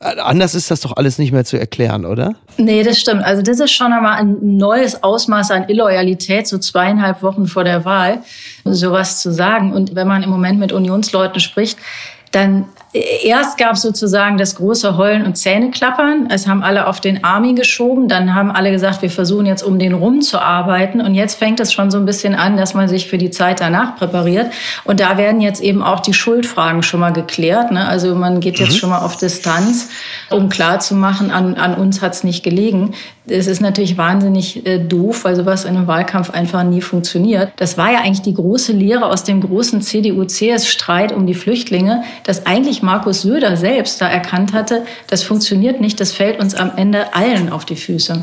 Äh, 0.00 0.18
anders 0.18 0.54
ist 0.54 0.70
das 0.70 0.80
doch 0.80 0.96
alles 0.96 1.18
nicht 1.18 1.30
mehr 1.30 1.44
zu 1.44 1.58
erklären, 1.58 2.06
oder? 2.06 2.34
Nee, 2.56 2.82
das 2.82 2.98
stimmt. 2.98 3.22
Also 3.22 3.42
das 3.42 3.60
ist 3.60 3.72
schon 3.72 3.92
einmal 3.92 4.18
ein 4.18 4.56
neues 4.56 5.02
Ausmaß 5.02 5.50
an 5.50 5.68
Illoyalität, 5.68 6.46
so 6.46 6.56
zweieinhalb 6.56 7.22
Wochen 7.22 7.46
vor 7.46 7.64
der 7.64 7.84
Wahl, 7.84 8.22
sowas 8.64 9.20
zu 9.20 9.32
sagen. 9.32 9.74
Und 9.74 9.94
wenn 9.94 10.08
man 10.08 10.22
im 10.22 10.30
Moment 10.30 10.58
mit 10.58 10.72
Unionsleuten 10.72 11.40
spricht, 11.40 11.78
dann 12.32 12.64
erst 12.92 13.56
gab 13.56 13.74
es 13.74 13.82
sozusagen 13.82 14.36
das 14.36 14.56
große 14.56 14.96
Heulen 14.96 15.24
und 15.24 15.36
Zähneklappern. 15.36 16.28
Es 16.28 16.48
haben 16.48 16.62
alle 16.62 16.88
auf 16.88 17.00
den 17.00 17.22
Army 17.22 17.54
geschoben. 17.54 18.08
Dann 18.08 18.34
haben 18.34 18.50
alle 18.50 18.72
gesagt, 18.72 19.02
wir 19.02 19.10
versuchen 19.10 19.46
jetzt 19.46 19.62
um 19.62 19.78
den 19.78 19.94
rum 19.94 20.22
zu 20.22 20.40
arbeiten. 20.40 21.00
Und 21.00 21.14
jetzt 21.14 21.38
fängt 21.38 21.60
es 21.60 21.72
schon 21.72 21.90
so 21.90 21.98
ein 21.98 22.04
bisschen 22.04 22.34
an, 22.34 22.56
dass 22.56 22.74
man 22.74 22.88
sich 22.88 23.08
für 23.08 23.18
die 23.18 23.30
Zeit 23.30 23.60
danach 23.60 23.96
präpariert. 23.96 24.52
Und 24.84 24.98
da 24.98 25.16
werden 25.18 25.40
jetzt 25.40 25.62
eben 25.62 25.82
auch 25.82 26.00
die 26.00 26.14
Schuldfragen 26.14 26.82
schon 26.82 27.00
mal 27.00 27.12
geklärt. 27.12 27.70
Ne? 27.70 27.86
Also 27.86 28.14
man 28.16 28.40
geht 28.40 28.58
jetzt 28.58 28.72
mhm. 28.72 28.78
schon 28.78 28.90
mal 28.90 29.00
auf 29.00 29.16
Distanz, 29.16 29.88
um 30.30 30.48
klarzumachen, 30.48 31.30
an, 31.30 31.54
an 31.54 31.74
uns 31.74 32.02
hat 32.02 32.14
es 32.14 32.24
nicht 32.24 32.42
gelegen. 32.42 32.94
Es 33.30 33.46
ist 33.46 33.60
natürlich 33.60 33.96
wahnsinnig 33.96 34.66
äh, 34.66 34.78
doof, 34.78 35.24
weil 35.24 35.36
sowas 35.36 35.64
in 35.64 35.76
einem 35.76 35.86
Wahlkampf 35.86 36.30
einfach 36.30 36.64
nie 36.64 36.80
funktioniert. 36.80 37.52
Das 37.56 37.78
war 37.78 37.92
ja 37.92 38.00
eigentlich 38.00 38.22
die 38.22 38.34
große 38.34 38.72
Lehre 38.72 39.06
aus 39.06 39.24
dem 39.24 39.40
großen 39.40 39.82
CDU-CS-Streit 39.82 41.12
um 41.12 41.26
die 41.26 41.34
Flüchtlinge, 41.34 42.02
dass 42.24 42.46
eigentlich 42.46 42.82
Markus 42.82 43.22
Söder 43.22 43.56
selbst 43.56 44.00
da 44.00 44.08
erkannt 44.08 44.52
hatte, 44.52 44.84
das 45.06 45.22
funktioniert 45.22 45.80
nicht, 45.80 46.00
das 46.00 46.12
fällt 46.12 46.40
uns 46.40 46.54
am 46.54 46.72
Ende 46.76 47.14
allen 47.14 47.50
auf 47.50 47.64
die 47.64 47.76
Füße. 47.76 48.22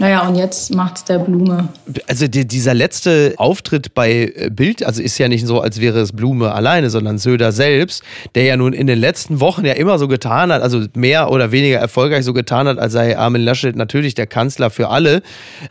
Naja, 0.00 0.26
und 0.26 0.34
jetzt 0.34 0.74
macht's 0.74 1.04
der 1.04 1.18
Blume. 1.18 1.68
Also 2.06 2.26
die, 2.26 2.48
dieser 2.48 2.72
letzte 2.72 3.34
Auftritt 3.36 3.92
bei 3.92 4.32
äh, 4.34 4.48
Bild, 4.50 4.82
also 4.82 5.02
ist 5.02 5.18
ja 5.18 5.28
nicht 5.28 5.46
so, 5.46 5.60
als 5.60 5.78
wäre 5.78 6.00
es 6.00 6.12
Blume 6.12 6.54
alleine, 6.54 6.88
sondern 6.88 7.18
Söder 7.18 7.52
selbst, 7.52 8.02
der 8.34 8.44
ja 8.44 8.56
nun 8.56 8.72
in 8.72 8.86
den 8.86 8.98
letzten 8.98 9.40
Wochen 9.40 9.66
ja 9.66 9.74
immer 9.74 9.98
so 9.98 10.08
getan 10.08 10.52
hat, 10.52 10.62
also 10.62 10.86
mehr 10.94 11.30
oder 11.30 11.52
weniger 11.52 11.78
erfolgreich 11.78 12.24
so 12.24 12.32
getan 12.32 12.66
hat, 12.66 12.78
als 12.78 12.94
sei 12.94 13.18
Armin 13.18 13.42
Laschet 13.42 13.76
natürlich 13.76 14.14
der 14.14 14.26
Kanzler 14.26 14.70
für 14.70 14.88
alle, 14.88 15.20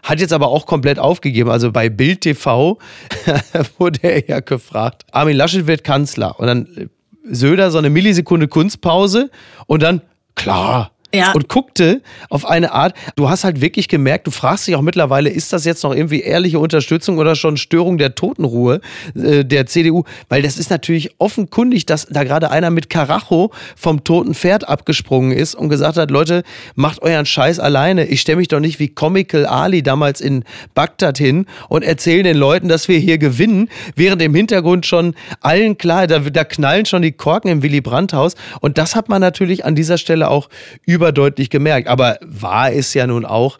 hat 0.03 0.19
jetzt 0.19 0.31
aber 0.31 0.49
auch 0.49 0.67
komplett 0.67 0.99
aufgegeben. 0.99 1.49
Also 1.49 1.71
bei 1.71 1.89
Bild 1.89 2.21
TV 2.21 2.77
wurde 3.79 3.99
er 4.03 4.27
ja 4.27 4.39
gefragt, 4.41 5.07
Armin 5.11 5.37
Laschet 5.37 5.65
wird 5.65 5.83
Kanzler 5.83 6.39
und 6.39 6.45
dann 6.45 6.89
Söder 7.23 7.71
so 7.71 7.79
eine 7.79 7.89
Millisekunde 7.89 8.47
Kunstpause 8.47 9.31
und 9.65 9.81
dann, 9.81 10.01
klar, 10.35 10.91
ja. 11.13 11.31
und 11.33 11.47
guckte 11.47 12.01
auf 12.29 12.45
eine 12.45 12.71
Art, 12.71 12.93
du 13.15 13.29
hast 13.29 13.43
halt 13.43 13.61
wirklich 13.61 13.87
gemerkt, 13.87 14.27
du 14.27 14.31
fragst 14.31 14.67
dich 14.67 14.75
auch 14.75 14.81
mittlerweile, 14.81 15.29
ist 15.29 15.53
das 15.53 15.65
jetzt 15.65 15.83
noch 15.83 15.93
irgendwie 15.93 16.21
ehrliche 16.21 16.59
Unterstützung 16.59 17.17
oder 17.17 17.35
schon 17.35 17.57
Störung 17.57 17.97
der 17.97 18.15
Totenruhe 18.15 18.81
äh, 19.15 19.43
der 19.43 19.65
CDU? 19.65 20.03
Weil 20.27 20.41
das 20.41 20.57
ist 20.57 20.69
natürlich 20.69 21.11
offenkundig, 21.17 21.85
dass 21.85 22.05
da 22.05 22.23
gerade 22.23 22.51
einer 22.51 22.69
mit 22.69 22.89
Karacho 22.89 23.51
vom 23.75 24.03
toten 24.03 24.35
Pferd 24.35 24.67
abgesprungen 24.67 25.31
ist 25.31 25.55
und 25.55 25.69
gesagt 25.69 25.97
hat, 25.97 26.11
Leute, 26.11 26.43
macht 26.75 27.01
euren 27.01 27.25
Scheiß 27.25 27.59
alleine. 27.59 28.05
Ich 28.05 28.21
stelle 28.21 28.37
mich 28.37 28.47
doch 28.47 28.59
nicht 28.59 28.79
wie 28.79 28.89
Comical 28.89 29.45
Ali 29.45 29.81
damals 29.83 30.21
in 30.21 30.43
Bagdad 30.75 31.17
hin 31.17 31.45
und 31.69 31.83
erzähle 31.83 32.23
den 32.23 32.37
Leuten, 32.37 32.67
dass 32.67 32.87
wir 32.87 32.99
hier 32.99 33.17
gewinnen, 33.17 33.69
während 33.95 34.21
im 34.21 34.35
Hintergrund 34.35 34.85
schon 34.85 35.15
allen 35.41 35.77
klar, 35.77 36.07
da, 36.07 36.19
da 36.19 36.43
knallen 36.43 36.85
schon 36.85 37.01
die 37.01 37.11
Korken 37.11 37.49
im 37.49 37.63
Willy 37.63 37.81
Brandt-Haus. 37.81 38.35
Und 38.61 38.77
das 38.77 38.95
hat 38.95 39.09
man 39.09 39.21
natürlich 39.21 39.65
an 39.65 39.75
dieser 39.75 39.97
Stelle 39.97 40.29
auch 40.29 40.49
über 40.85 40.98
überdeutlich 40.99 41.49
gemerkt. 41.49 41.87
Aber 41.87 42.17
wahr 42.21 42.71
ist 42.71 42.93
ja 42.93 43.07
nun 43.07 43.25
auch, 43.25 43.57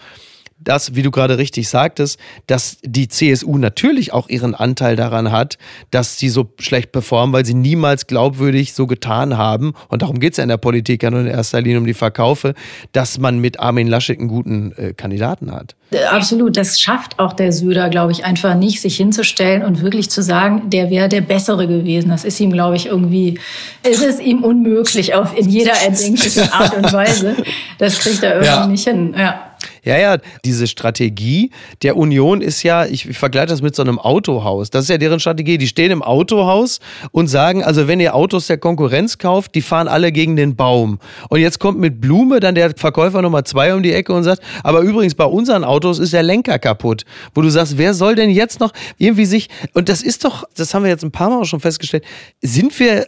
dass, 0.60 0.96
wie 0.96 1.02
du 1.02 1.12
gerade 1.12 1.38
richtig 1.38 1.70
sagtest, 1.70 2.20
dass 2.48 2.78
die 2.84 3.08
CSU 3.08 3.58
natürlich 3.58 4.14
auch 4.14 4.28
ihren 4.28 4.56
Anteil 4.56 4.96
daran 4.96 5.32
hat, 5.32 5.58
dass 5.92 6.18
sie 6.18 6.30
so 6.30 6.52
schlecht 6.60 6.92
performen, 6.92 7.34
weil 7.34 7.46
sie 7.46 7.54
niemals 7.54 8.08
glaubwürdig 8.08 8.74
so 8.74 8.88
getan 8.88 9.38
haben, 9.38 9.74
und 9.88 10.02
darum 10.02 10.20
geht 10.20 10.34
es 10.34 10.38
ja 10.38 10.44
in 10.44 10.50
der 10.50 10.58
Politik 10.58 11.04
ja 11.04 11.12
nur 11.12 11.22
in 11.22 11.28
erster 11.28 11.62
Linie 11.62 11.80
um 11.80 11.86
die 11.86 11.94
Verkaufe, 11.94 12.54
dass 12.92 13.18
man 13.18 13.40
mit 13.40 13.60
Armin 13.60 13.88
Laschet 13.88 14.20
einen 14.20 14.28
guten 14.28 14.74
äh, 14.74 14.94
Kandidaten 14.94 15.52
hat. 15.52 15.76
Äh, 15.92 16.04
absolut, 16.04 16.58
das 16.58 16.80
schafft 16.80 17.18
auch 17.20 17.34
der 17.34 17.52
Söder, 17.52 17.90
glaube 17.90 18.12
ich, 18.12 18.26
einfach 18.26 18.56
nicht, 18.56 18.82
sich 18.82 18.98
hinzustellen 18.98 19.64
und 19.64 19.82
wirklich 19.82 20.10
zu 20.10 20.22
sagen, 20.22 20.70
der 20.70 20.90
wäre 20.90 21.10
der 21.10 21.22
Bessere 21.22 21.68
gewesen. 21.68 22.10
Das 22.10 22.26
ist 22.26 22.40
ihm, 22.40 22.52
glaube 22.52 22.76
ich, 22.76 22.88
irgendwie, 22.88 23.40
es 23.84 24.02
ist 24.02 24.20
ihm 24.22 24.44
unmöglich 24.44 25.16
auf 25.16 25.38
in 25.38 25.50
jeder 25.50 25.74
erdenklichen 25.74 26.52
Art 26.52 26.76
und 26.76 26.92
Weise. 26.92 27.36
Das 27.78 28.00
kriegt 28.00 28.22
er 28.24 28.34
irgendwie 28.34 28.48
ja. 28.48 28.68
nicht 28.68 28.88
hin. 28.88 29.16
Ja. 29.18 29.49
Ja, 29.84 29.98
ja, 29.98 30.18
diese 30.46 30.68
Strategie 30.68 31.52
der 31.82 31.98
Union 31.98 32.42
ist 32.42 32.64
ja, 32.64 32.86
ich 32.86 33.06
vergleiche 33.18 33.48
das 33.48 33.62
mit 33.62 33.76
so 33.76 33.82
einem 33.82 34.00
Autohaus. 34.00 34.70
Das 34.70 34.84
ist 34.84 34.90
ja 34.90 34.98
deren 34.98 35.20
Strategie. 35.20 35.58
Die 35.58 35.68
stehen 35.68 35.92
im 35.92 36.02
Autohaus 36.02 36.80
und 37.12 37.28
sagen, 37.28 37.64
also 37.64 37.88
wenn 37.88 38.00
ihr 38.00 38.16
Autos 38.16 38.48
der 38.48 38.58
Konkurrenz 38.58 39.18
kauft, 39.18 39.56
die 39.56 39.62
fahren 39.62 39.88
alle 39.88 40.12
gegen 40.12 40.36
den 40.36 40.56
Baum. 40.56 41.00
Und 41.30 41.40
jetzt 41.40 41.60
kommt 41.60 41.80
mit 41.80 42.02
Blume 42.02 42.40
dann 42.40 42.56
der 42.56 42.72
Verkäufer 42.76 43.22
Nummer 43.22 43.46
zwei 43.46 43.74
um 43.74 43.84
die 43.84 43.94
Ecke 43.94 44.14
und 44.14 44.24
sagt, 44.24 44.42
aber 44.64 44.82
übrigens 44.82 45.16
bei 45.16 45.26
unseren 45.26 45.64
Autos 45.64 46.00
ist 46.00 46.14
der 46.14 46.24
Lenker 46.24 46.60
kaputt. 46.60 47.06
Wo 47.34 47.42
du 47.42 47.50
sagst, 47.50 47.78
wer 47.78 47.94
soll 47.94 48.16
denn 48.16 48.30
jetzt 48.30 48.60
noch 48.60 48.72
irgendwie 48.98 49.26
sich, 49.26 49.50
und 49.74 49.90
das 49.90 50.02
ist 50.02 50.26
doch, 50.26 50.44
das 50.56 50.74
haben 50.74 50.84
wir 50.84 50.90
jetzt 50.90 51.04
ein 51.04 51.12
paar 51.12 51.30
Mal 51.30 51.42
auch 51.42 51.46
schon 51.46 51.60
festgestellt, 51.60 52.04
sind 52.42 52.78
wir 52.80 53.08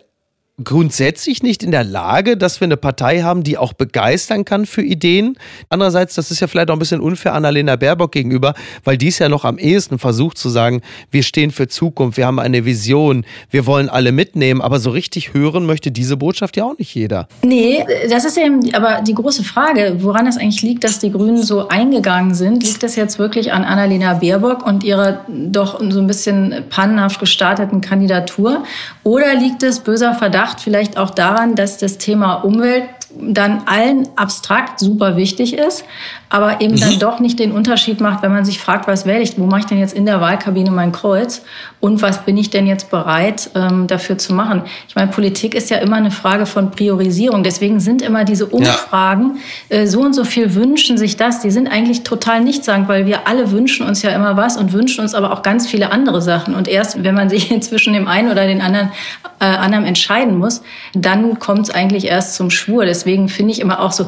grundsätzlich 0.64 1.44
nicht 1.44 1.64
in 1.64 1.72
der 1.72 1.84
Lage, 1.84 2.38
dass 2.38 2.60
wir 2.60 2.66
eine 2.66 2.78
Partei 2.78 3.22
haben, 3.22 3.44
die 3.44 3.58
auch 3.58 3.74
begeistern 3.74 4.46
kann 4.46 4.66
für 4.66 4.82
Ideen. 4.82 5.38
Andererseits, 5.70 6.16
das 6.16 6.32
ist 6.32 6.40
ja 6.40 6.48
vielleicht 6.48 6.70
auch 6.70 6.76
ein 6.76 6.80
bisschen 6.80 7.02
unfair 7.02 7.34
Annalena 7.34 7.76
Baerbock 7.76 8.12
gegenüber, 8.12 8.54
weil 8.84 8.98
die 8.98 9.08
es 9.08 9.20
ja 9.20 9.30
noch 9.30 9.46
am 9.46 9.58
ehesten 9.58 10.00
versucht 10.00 10.38
zu 10.38 10.50
sagen, 10.50 10.82
wir 11.12 11.24
stehen 11.24 11.52
für 11.52 11.68
Zukunft, 11.68 12.18
wir 12.18 12.26
haben 12.26 12.40
eine 12.40 12.66
Vision, 12.66 13.26
wir 13.50 13.66
wollen 13.66 13.90
alle 13.90 14.12
mitnehmen, 14.12 14.62
aber 14.62 14.80
so 14.80 14.90
richtig 14.90 15.34
hören 15.34 15.66
möchte 15.66 15.92
diese 15.92 16.18
Botschaft 16.18 16.58
ja 16.58 16.66
auch 16.66 16.78
nicht 16.78 16.94
jeder. 16.94 17.28
Nee, 17.44 17.86
das 18.10 18.26
ist 18.26 18.38
eben 18.38 18.74
aber 18.74 19.02
die 19.02 19.14
große 19.14 19.44
Frage, 19.44 19.98
woran 20.00 20.28
es 20.28 20.38
eigentlich 20.38 20.62
liegt, 20.62 20.84
dass 20.84 21.00
die 21.00 21.12
Grünen 21.12 21.44
so 21.44 21.68
eingegangen 21.68 22.34
sind. 22.34 22.64
Liegt 22.64 22.84
das 22.84 22.96
jetzt 22.96 23.20
wirklich 23.20 23.52
an 23.52 23.64
Annalena 23.64 24.16
Baerbock 24.16 24.66
und 24.66 24.84
ihrer 24.84 25.26
doch 25.28 25.80
so 25.80 26.00
ein 26.00 26.08
bisschen 26.08 26.66
pannenhaft 26.70 27.20
gestarteten 27.20 27.82
Kandidatur? 27.82 28.64
Oder 29.04 29.36
liegt 29.36 29.64
es 29.64 29.80
böser 29.80 30.14
Verdacht 30.14 30.51
vielleicht 30.60 30.98
auch 30.98 31.12
daran, 31.12 31.56
dass 31.56 31.78
das 31.78 31.98
Thema 31.98 32.36
Umwelt 32.36 32.84
dann 33.20 33.64
allen 33.66 34.08
abstrakt 34.16 34.80
super 34.80 35.16
wichtig 35.18 35.54
ist, 35.54 35.84
aber 36.30 36.62
eben 36.62 36.76
mhm. 36.76 36.80
dann 36.80 37.00
doch 37.00 37.20
nicht 37.20 37.40
den 37.40 37.52
Unterschied 37.52 38.00
macht, 38.00 38.24
wenn 38.24 38.32
man 38.32 38.46
sich 38.46 38.60
fragt, 38.60 38.88
was 38.88 39.06
wähle 39.06 39.22
ich, 39.22 39.38
wo 39.38 39.46
mache 39.46 39.62
ich 39.62 39.66
denn 39.66 39.80
jetzt 39.80 39.94
in 39.94 40.06
der 40.06 40.22
Wahlkabine 40.22 40.72
mein 40.72 40.92
Kreuz 40.92 41.42
und 41.82 42.02
was 42.02 42.24
bin 42.24 42.38
ich 42.38 42.50
denn 42.50 42.68
jetzt 42.68 42.90
bereit 42.90 43.50
ähm, 43.54 43.88
dafür 43.88 44.18
zu 44.18 44.34
machen. 44.34 44.64
Ich 44.88 44.96
meine, 44.96 45.12
Politik 45.12 45.56
ist 45.56 45.70
ja 45.70 45.78
immer 45.78 45.98
eine 45.98 46.12
Frage 46.12 46.46
von 46.46 46.72
Priorisierung. 46.72 47.44
Deswegen 47.44 47.80
sind 47.80 48.02
immer 48.02 48.24
diese 48.24 48.46
Umfragen, 48.46 49.40
ja. 49.70 49.78
äh, 49.78 49.88
so 49.88 50.02
und 50.02 50.14
so 50.14 50.24
viel 50.24 50.56
wünschen 50.56 50.98
sich 50.98 51.18
das, 51.18 51.42
die 51.42 51.52
sind 51.52 51.68
eigentlich 51.68 52.04
total 52.04 52.42
nichtssagend, 52.42 52.88
weil 52.88 53.06
wir 53.06 53.28
alle 53.28 53.52
wünschen 53.52 53.86
uns 53.86 54.02
ja 54.02 54.12
immer 54.12 54.38
was 54.38 54.56
und 54.56 54.74
wünschen 54.74 55.02
uns 55.02 55.14
aber 55.14 55.34
auch 55.34 55.42
ganz 55.42 55.68
viele 55.68 55.92
andere 55.92 56.22
Sachen. 56.22 56.56
Und 56.56 56.68
erst, 56.68 57.04
wenn 57.04 57.16
man 57.16 57.30
sich 57.30 57.62
zwischen 57.62 57.94
dem 57.94 58.08
einen 58.08 58.32
oder 58.32 58.48
den 58.48 58.62
anderen, 58.62 58.92
äh, 59.40 59.46
anderen 59.46 59.86
entscheiden 59.86 60.38
muss, 60.42 60.62
dann 60.94 61.40
kommt 61.40 61.70
es 61.70 61.74
eigentlich 61.74 62.06
erst 62.06 62.36
zum 62.36 62.50
Schwur. 62.50 62.86
Deswegen 62.86 63.30
finde 63.30 63.54
ich 63.54 63.62
immer 63.62 63.80
auch 63.80 63.94
so, 63.94 64.08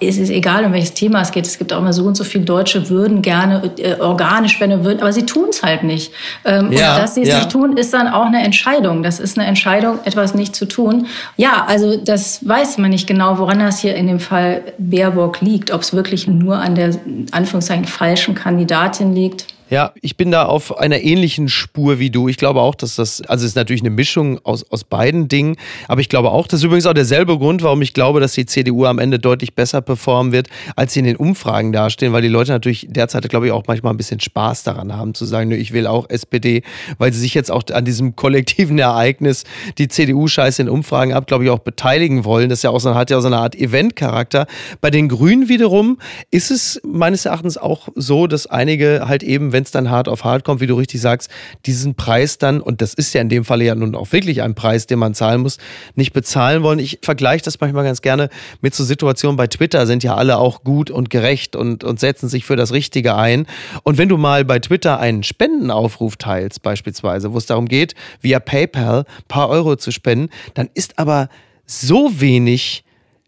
es 0.00 0.18
ist 0.18 0.30
egal, 0.30 0.64
um 0.64 0.72
welches 0.72 0.94
Thema 0.94 1.20
es 1.20 1.30
geht. 1.30 1.46
Es 1.46 1.58
gibt 1.58 1.72
auch 1.72 1.78
immer 1.78 1.92
so 1.92 2.04
und 2.04 2.16
so 2.16 2.24
viele 2.24 2.44
Deutsche 2.44 2.88
würden 2.90 3.22
gerne 3.22 3.70
äh, 3.78 4.00
Organe 4.00 4.48
spenden, 4.48 4.84
würden, 4.84 5.00
aber 5.00 5.12
sie 5.12 5.26
tun 5.26 5.48
es 5.50 5.62
halt 5.62 5.84
nicht. 5.84 6.12
Ähm, 6.44 6.72
ja, 6.72 6.94
und 6.94 7.02
dass 7.02 7.14
sie 7.14 7.22
es 7.22 7.28
ja. 7.28 7.36
nicht 7.36 7.50
tun, 7.50 7.76
ist 7.76 7.94
dann 7.94 8.08
auch 8.08 8.26
eine 8.26 8.42
Entscheidung. 8.42 9.02
Das 9.02 9.20
ist 9.20 9.38
eine 9.38 9.46
Entscheidung, 9.46 10.00
etwas 10.04 10.34
nicht 10.34 10.56
zu 10.56 10.66
tun. 10.66 11.06
Ja, 11.36 11.64
also 11.68 11.96
das 11.96 12.46
weiß 12.46 12.78
man 12.78 12.90
nicht 12.90 13.06
genau, 13.06 13.38
woran 13.38 13.60
das 13.60 13.78
hier 13.78 13.94
in 13.94 14.06
dem 14.06 14.20
Fall 14.20 14.62
Baerbock 14.78 15.40
liegt. 15.40 15.70
Ob 15.70 15.82
es 15.82 15.92
wirklich 15.92 16.26
nur 16.26 16.56
an 16.56 16.74
der 16.74 16.96
Anführungszeichen 17.30 17.84
falschen 17.84 18.34
Kandidatin 18.34 19.14
liegt. 19.14 19.53
Ja, 19.70 19.92
ich 20.02 20.18
bin 20.18 20.30
da 20.30 20.44
auf 20.44 20.76
einer 20.76 21.00
ähnlichen 21.00 21.48
Spur 21.48 21.98
wie 21.98 22.10
du. 22.10 22.28
Ich 22.28 22.36
glaube 22.36 22.60
auch, 22.60 22.74
dass 22.74 22.96
das, 22.96 23.22
also 23.22 23.44
es 23.44 23.52
ist 23.52 23.56
natürlich 23.56 23.80
eine 23.80 23.88
Mischung 23.88 24.38
aus, 24.44 24.70
aus 24.70 24.84
beiden 24.84 25.26
Dingen, 25.28 25.56
aber 25.88 26.02
ich 26.02 26.10
glaube 26.10 26.32
auch, 26.32 26.46
das 26.46 26.60
ist 26.60 26.64
übrigens 26.64 26.84
auch 26.84 26.92
derselbe 26.92 27.38
Grund, 27.38 27.62
warum 27.62 27.80
ich 27.80 27.94
glaube, 27.94 28.20
dass 28.20 28.34
die 28.34 28.44
CDU 28.44 28.84
am 28.84 28.98
Ende 28.98 29.18
deutlich 29.18 29.54
besser 29.54 29.80
performen 29.80 30.32
wird, 30.32 30.48
als 30.76 30.92
sie 30.92 31.00
in 31.00 31.06
den 31.06 31.16
Umfragen 31.16 31.72
dastehen, 31.72 32.12
weil 32.12 32.20
die 32.20 32.28
Leute 32.28 32.52
natürlich 32.52 32.88
derzeit, 32.90 33.26
glaube 33.30 33.46
ich, 33.46 33.52
auch 33.52 33.62
manchmal 33.66 33.94
ein 33.94 33.96
bisschen 33.96 34.20
Spaß 34.20 34.64
daran 34.64 34.94
haben, 34.94 35.14
zu 35.14 35.24
sagen, 35.24 35.50
ich 35.50 35.72
will 35.72 35.86
auch 35.86 36.10
SPD, 36.10 36.62
weil 36.98 37.14
sie 37.14 37.20
sich 37.20 37.32
jetzt 37.32 37.50
auch 37.50 37.62
an 37.72 37.86
diesem 37.86 38.16
kollektiven 38.16 38.78
Ereignis, 38.78 39.44
die 39.78 39.88
CDU-Scheiße 39.88 40.60
in 40.60 40.68
Umfragen 40.68 41.14
ab, 41.14 41.26
glaube 41.26 41.44
ich, 41.44 41.50
auch 41.50 41.60
beteiligen 41.60 42.26
wollen. 42.26 42.50
Das 42.50 42.62
ja 42.62 42.68
auch 42.68 42.80
so, 42.80 42.94
hat 42.94 43.08
ja 43.08 43.16
auch 43.16 43.22
so 43.22 43.28
eine 43.28 43.38
Art 43.38 43.54
Event-Charakter. 43.54 44.46
Bei 44.82 44.90
den 44.90 45.08
Grünen 45.08 45.48
wiederum 45.48 45.96
ist 46.30 46.50
es 46.50 46.82
meines 46.84 47.24
Erachtens 47.24 47.56
auch 47.56 47.88
so, 47.94 48.26
dass 48.26 48.46
einige 48.46 49.08
halt 49.08 49.22
eben 49.22 49.53
wenn 49.54 49.62
es 49.62 49.70
dann 49.70 49.88
hart 49.88 50.08
auf 50.08 50.24
hart 50.24 50.44
kommt, 50.44 50.60
wie 50.60 50.66
du 50.66 50.74
richtig 50.74 51.00
sagst, 51.00 51.30
diesen 51.64 51.94
Preis 51.94 52.36
dann, 52.36 52.60
und 52.60 52.82
das 52.82 52.92
ist 52.92 53.14
ja 53.14 53.22
in 53.22 53.30
dem 53.30 53.46
Falle 53.46 53.64
ja 53.64 53.74
nun 53.74 53.94
auch 53.94 54.12
wirklich 54.12 54.42
ein 54.42 54.54
Preis, 54.54 54.86
den 54.86 54.98
man 54.98 55.14
zahlen 55.14 55.40
muss, 55.40 55.56
nicht 55.94 56.12
bezahlen 56.12 56.62
wollen. 56.62 56.78
Ich 56.78 56.98
vergleiche 57.00 57.44
das 57.44 57.58
manchmal 57.60 57.84
ganz 57.84 58.02
gerne 58.02 58.28
mit 58.60 58.74
so 58.74 58.84
Situationen 58.84 59.38
bei 59.38 59.46
Twitter, 59.46 59.86
sind 59.86 60.04
ja 60.04 60.14
alle 60.14 60.36
auch 60.36 60.62
gut 60.62 60.90
und 60.90 61.08
gerecht 61.08 61.56
und, 61.56 61.84
und 61.84 62.00
setzen 62.00 62.28
sich 62.28 62.44
für 62.44 62.56
das 62.56 62.72
Richtige 62.72 63.14
ein. 63.14 63.46
Und 63.84 63.96
wenn 63.96 64.10
du 64.10 64.18
mal 64.18 64.44
bei 64.44 64.58
Twitter 64.58 65.00
einen 65.00 65.22
Spendenaufruf 65.22 66.16
teilst, 66.16 66.62
beispielsweise, 66.62 67.32
wo 67.32 67.38
es 67.38 67.46
darum 67.46 67.66
geht, 67.66 67.94
via 68.20 68.40
PayPal 68.40 69.00
ein 69.00 69.28
paar 69.28 69.48
Euro 69.48 69.76
zu 69.76 69.90
spenden, 69.90 70.28
dann 70.52 70.68
ist 70.74 70.98
aber 70.98 71.28
so 71.66 72.20
wenig 72.20 72.84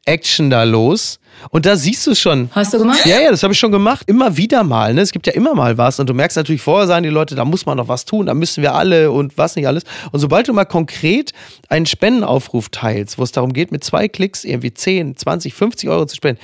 Action 0.06 0.50
da 0.50 0.62
los. 0.62 1.18
Und 1.50 1.66
da 1.66 1.76
siehst 1.76 2.06
du 2.06 2.12
es 2.12 2.18
schon. 2.18 2.48
Hast 2.52 2.72
du 2.72 2.78
gemacht? 2.78 3.04
Ja, 3.04 3.20
ja, 3.20 3.30
das 3.30 3.42
habe 3.42 3.52
ich 3.52 3.58
schon 3.58 3.70
gemacht. 3.70 4.08
Immer 4.08 4.36
wieder 4.36 4.64
mal. 4.64 4.94
Ne? 4.94 5.02
Es 5.02 5.12
gibt 5.12 5.26
ja 5.26 5.34
immer 5.34 5.54
mal 5.54 5.76
was. 5.76 6.00
Und 6.00 6.08
du 6.08 6.14
merkst 6.14 6.36
natürlich, 6.36 6.62
vorher 6.62 6.86
sagen 6.86 7.02
die 7.02 7.10
Leute, 7.10 7.34
da 7.34 7.44
muss 7.44 7.66
man 7.66 7.76
noch 7.76 7.88
was 7.88 8.04
tun, 8.04 8.26
da 8.26 8.34
müssen 8.34 8.62
wir 8.62 8.74
alle 8.74 9.10
und 9.10 9.36
was 9.36 9.54
nicht 9.54 9.66
alles. 9.66 9.84
Und 10.12 10.20
sobald 10.20 10.48
du 10.48 10.54
mal 10.54 10.64
konkret 10.64 11.32
einen 11.68 11.86
Spendenaufruf 11.86 12.70
teilst, 12.70 13.18
wo 13.18 13.22
es 13.22 13.32
darum 13.32 13.52
geht, 13.52 13.70
mit 13.70 13.84
zwei 13.84 14.08
Klicks 14.08 14.44
irgendwie 14.44 14.72
10, 14.72 15.16
20, 15.16 15.52
50 15.52 15.90
Euro 15.90 16.06
zu 16.06 16.16
spenden, 16.16 16.40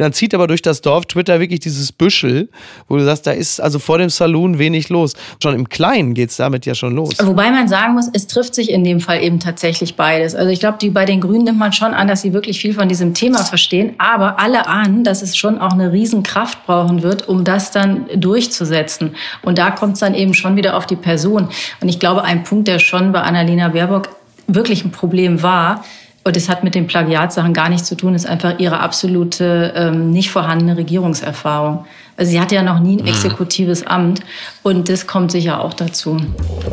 dann 0.00 0.14
zieht 0.14 0.34
aber 0.34 0.46
durch 0.46 0.62
das 0.62 0.80
Dorf 0.80 1.04
Twitter 1.06 1.40
wirklich 1.40 1.60
dieses 1.60 1.92
Büschel, 1.92 2.48
wo 2.88 2.96
du 2.96 3.04
sagst, 3.04 3.26
da 3.26 3.32
ist 3.32 3.60
also 3.60 3.78
vor 3.78 3.98
dem 3.98 4.08
Saloon 4.08 4.58
wenig 4.58 4.88
los. 4.88 5.12
Schon 5.42 5.54
im 5.54 5.68
Kleinen 5.68 6.14
geht 6.14 6.30
es 6.30 6.36
damit 6.36 6.64
ja 6.64 6.74
schon 6.74 6.94
los. 6.94 7.14
Wobei 7.22 7.50
man 7.50 7.68
sagen 7.68 7.94
muss, 7.94 8.08
es 8.12 8.26
trifft 8.26 8.54
sich 8.54 8.70
in 8.70 8.82
dem 8.82 9.00
Fall 9.00 9.22
eben 9.22 9.40
tatsächlich 9.40 9.96
beides. 9.96 10.34
Also 10.34 10.50
ich 10.50 10.60
glaube, 10.60 10.78
bei 10.90 11.04
den 11.04 11.20
Grünen 11.20 11.44
nimmt 11.44 11.58
man 11.58 11.72
schon 11.72 11.92
an, 11.92 12.08
dass 12.08 12.22
sie 12.22 12.32
wirklich 12.32 12.60
viel 12.60 12.72
von 12.72 12.88
diesem 12.88 13.12
Thema 13.12 13.44
verstehen, 13.44 13.94
aber 13.98 14.38
alle 14.38 14.66
ahnen, 14.66 15.04
dass 15.04 15.20
es 15.20 15.36
schon 15.36 15.58
auch 15.58 15.72
eine 15.72 15.92
Riesenkraft 15.92 16.64
brauchen 16.64 17.02
wird, 17.02 17.28
um 17.28 17.44
das 17.44 17.70
dann 17.70 18.06
durchzusetzen. 18.16 19.14
Und 19.42 19.58
da 19.58 19.70
kommt 19.70 19.94
es 19.94 20.00
dann 20.00 20.14
eben 20.14 20.32
schon 20.32 20.56
wieder 20.56 20.78
auf 20.78 20.86
die 20.86 20.96
Person. 20.96 21.50
Und 21.82 21.88
ich 21.88 22.00
glaube, 22.00 22.24
ein 22.24 22.42
Punkt, 22.44 22.68
der 22.68 22.78
schon 22.78 23.12
bei 23.12 23.20
Annalena 23.20 23.68
Baerbock 23.68 24.08
wirklich 24.46 24.84
ein 24.84 24.92
Problem 24.92 25.42
war, 25.42 25.84
und 26.22 26.36
es 26.36 26.48
hat 26.48 26.64
mit 26.64 26.74
den 26.74 26.86
Plagiatsachen 26.86 27.54
gar 27.54 27.68
nichts 27.68 27.88
zu 27.88 27.96
tun, 27.96 28.14
ist 28.14 28.26
einfach 28.26 28.58
ihre 28.58 28.80
absolute 28.80 29.72
ähm, 29.74 30.10
nicht 30.10 30.30
vorhandene 30.30 30.76
Regierungserfahrung. 30.76 31.86
Also 32.16 32.32
sie 32.32 32.40
hatte 32.40 32.54
ja 32.54 32.62
noch 32.62 32.80
nie 32.80 32.98
ein 32.98 33.02
mhm. 33.02 33.08
exekutives 33.08 33.86
Amt 33.86 34.20
und 34.62 34.90
das 34.90 35.06
kommt 35.06 35.32
sicher 35.32 35.64
auch 35.64 35.72
dazu. 35.72 36.18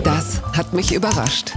Das 0.04 0.42
hat 0.56 0.74
mich 0.74 0.94
überrascht. 0.94 1.54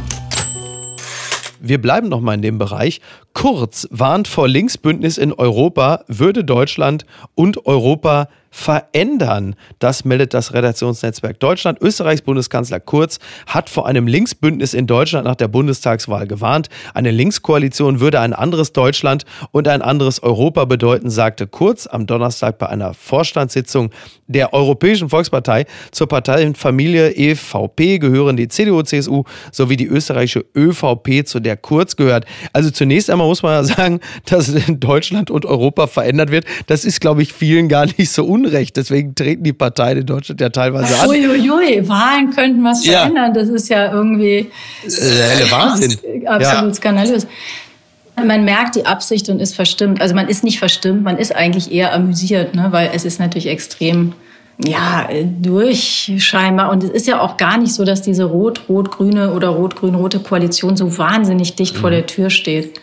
Wir 1.59 1.81
bleiben 1.81 2.09
noch 2.09 2.21
mal 2.21 2.35
in 2.35 2.43
dem 2.43 2.59
Bereich. 2.59 3.01
Kurz 3.33 3.87
warnt 3.91 4.29
vor 4.29 4.49
Linksbündnis 4.49 5.17
in 5.17 5.33
Europa, 5.33 6.05
würde 6.09 6.45
Deutschland 6.45 7.07
und 7.35 7.67
Europa 7.67 8.29
verändern. 8.51 9.55
Das 9.79 10.05
meldet 10.05 10.35
das 10.35 10.53
Redaktionsnetzwerk 10.53 11.39
Deutschland. 11.39 11.81
Österreichs 11.81 12.23
Bundeskanzler 12.23 12.81
Kurz 12.81 13.21
hat 13.47 13.71
vor 13.71 13.87
einem 13.87 14.07
Linksbündnis 14.07 14.75
in 14.75 14.87
Deutschland 14.87 15.25
nach 15.25 15.37
der 15.37 15.49
Bundestagswahl 15.49 16.27
gewarnt. 16.27 16.69
Eine 16.93 17.13
Linkskoalition 17.13 18.01
würde 18.01 18.21
ein 18.21 18.33
anderes 18.33 18.73
Deutschland 18.73 19.25
und 19.53 19.69
ein 19.69 19.83
anderes 19.83 20.23
Europa 20.23 20.65
bedeuten, 20.65 21.11
sagte 21.11 21.47
Kurz 21.47 21.87
am 21.87 22.07
Donnerstag 22.07 22.59
bei 22.59 22.69
einer 22.69 22.93
Vorstandssitzung 22.93 23.91
der 24.27 24.53
Europäischen 24.53 25.09
Volkspartei. 25.09 25.67
Zur 25.93 26.09
Parteienfamilie 26.09 27.13
EVP 27.13 27.99
gehören 27.99 28.37
die 28.37 28.49
CDU, 28.49 28.83
CSU 28.83 29.25
sowie 29.53 29.77
die 29.77 29.87
österreichische 29.87 30.45
ÖVP, 30.57 31.25
zu 31.25 31.39
der 31.39 31.57
Kurz 31.57 31.95
gehört. 31.95 32.25
Also 32.53 32.71
zunächst 32.71 33.11
einmal 33.11 33.20
muss 33.27 33.43
man 33.43 33.53
ja 33.53 33.65
sagen, 33.65 34.01
dass 34.27 34.53
Deutschland 34.69 35.31
und 35.31 35.47
Europa 35.47 35.87
verändert 35.87 36.31
wird. 36.31 36.45
Das 36.67 36.85
ist, 36.85 37.01
glaube 37.01 37.23
ich, 37.23 37.33
vielen 37.33 37.69
gar 37.69 37.87
nicht 37.87 38.11
so 38.11 38.27
un 38.27 38.41
Unrecht. 38.41 38.77
Deswegen 38.77 39.15
treten 39.15 39.43
die 39.43 39.53
Parteien 39.53 39.99
in 39.99 40.07
Deutschland 40.07 40.41
ja 40.41 40.49
teilweise 40.49 40.99
an. 40.99 41.09
Uiuiui, 41.09 41.89
Wahlen 41.89 42.31
könnten 42.31 42.65
was 42.65 42.85
ja. 42.85 43.01
verändern. 43.01 43.35
Das 43.35 43.49
ist 43.49 43.69
ja 43.69 43.93
irgendwie 43.93 44.51
äh, 44.85 45.51
Wahnsinn. 45.51 45.97
absolut 46.27 46.69
ja. 46.69 46.75
skandalös. 46.75 47.27
Man 48.17 48.45
merkt 48.45 48.77
die 48.77 48.85
Absicht 48.85 49.29
und 49.29 49.41
ist 49.41 49.55
verstimmt. 49.55 50.01
Also 50.01 50.15
man 50.15 50.29
ist 50.29 50.45
nicht 50.45 50.59
verstimmt, 50.59 51.03
man 51.05 51.17
ist 51.17 51.35
eigentlich 51.35 51.73
eher 51.73 51.95
amüsiert, 51.95 52.55
ne? 52.55 52.69
weil 52.71 52.91
es 52.93 53.05
ist 53.05 53.19
natürlich 53.19 53.47
extrem 53.47 54.13
ja, 54.63 55.09
durch 55.41 56.13
scheinbar. 56.19 56.71
Und 56.71 56.85
es 56.85 56.91
ist 56.91 57.07
ja 57.07 57.21
auch 57.21 57.39
gar 57.39 57.57
nicht 57.57 57.73
so, 57.73 57.85
dass 57.85 58.03
diese 58.03 58.25
rot-rot-grüne 58.25 59.33
oder 59.33 59.49
rot-grün-rote 59.49 60.21
Koalition 60.21 60.77
so 60.77 60.99
wahnsinnig 60.99 61.55
dicht 61.55 61.77
mhm. 61.77 61.81
vor 61.81 61.91
der 61.91 62.07
Tür 62.07 62.29
steht. 62.29 62.79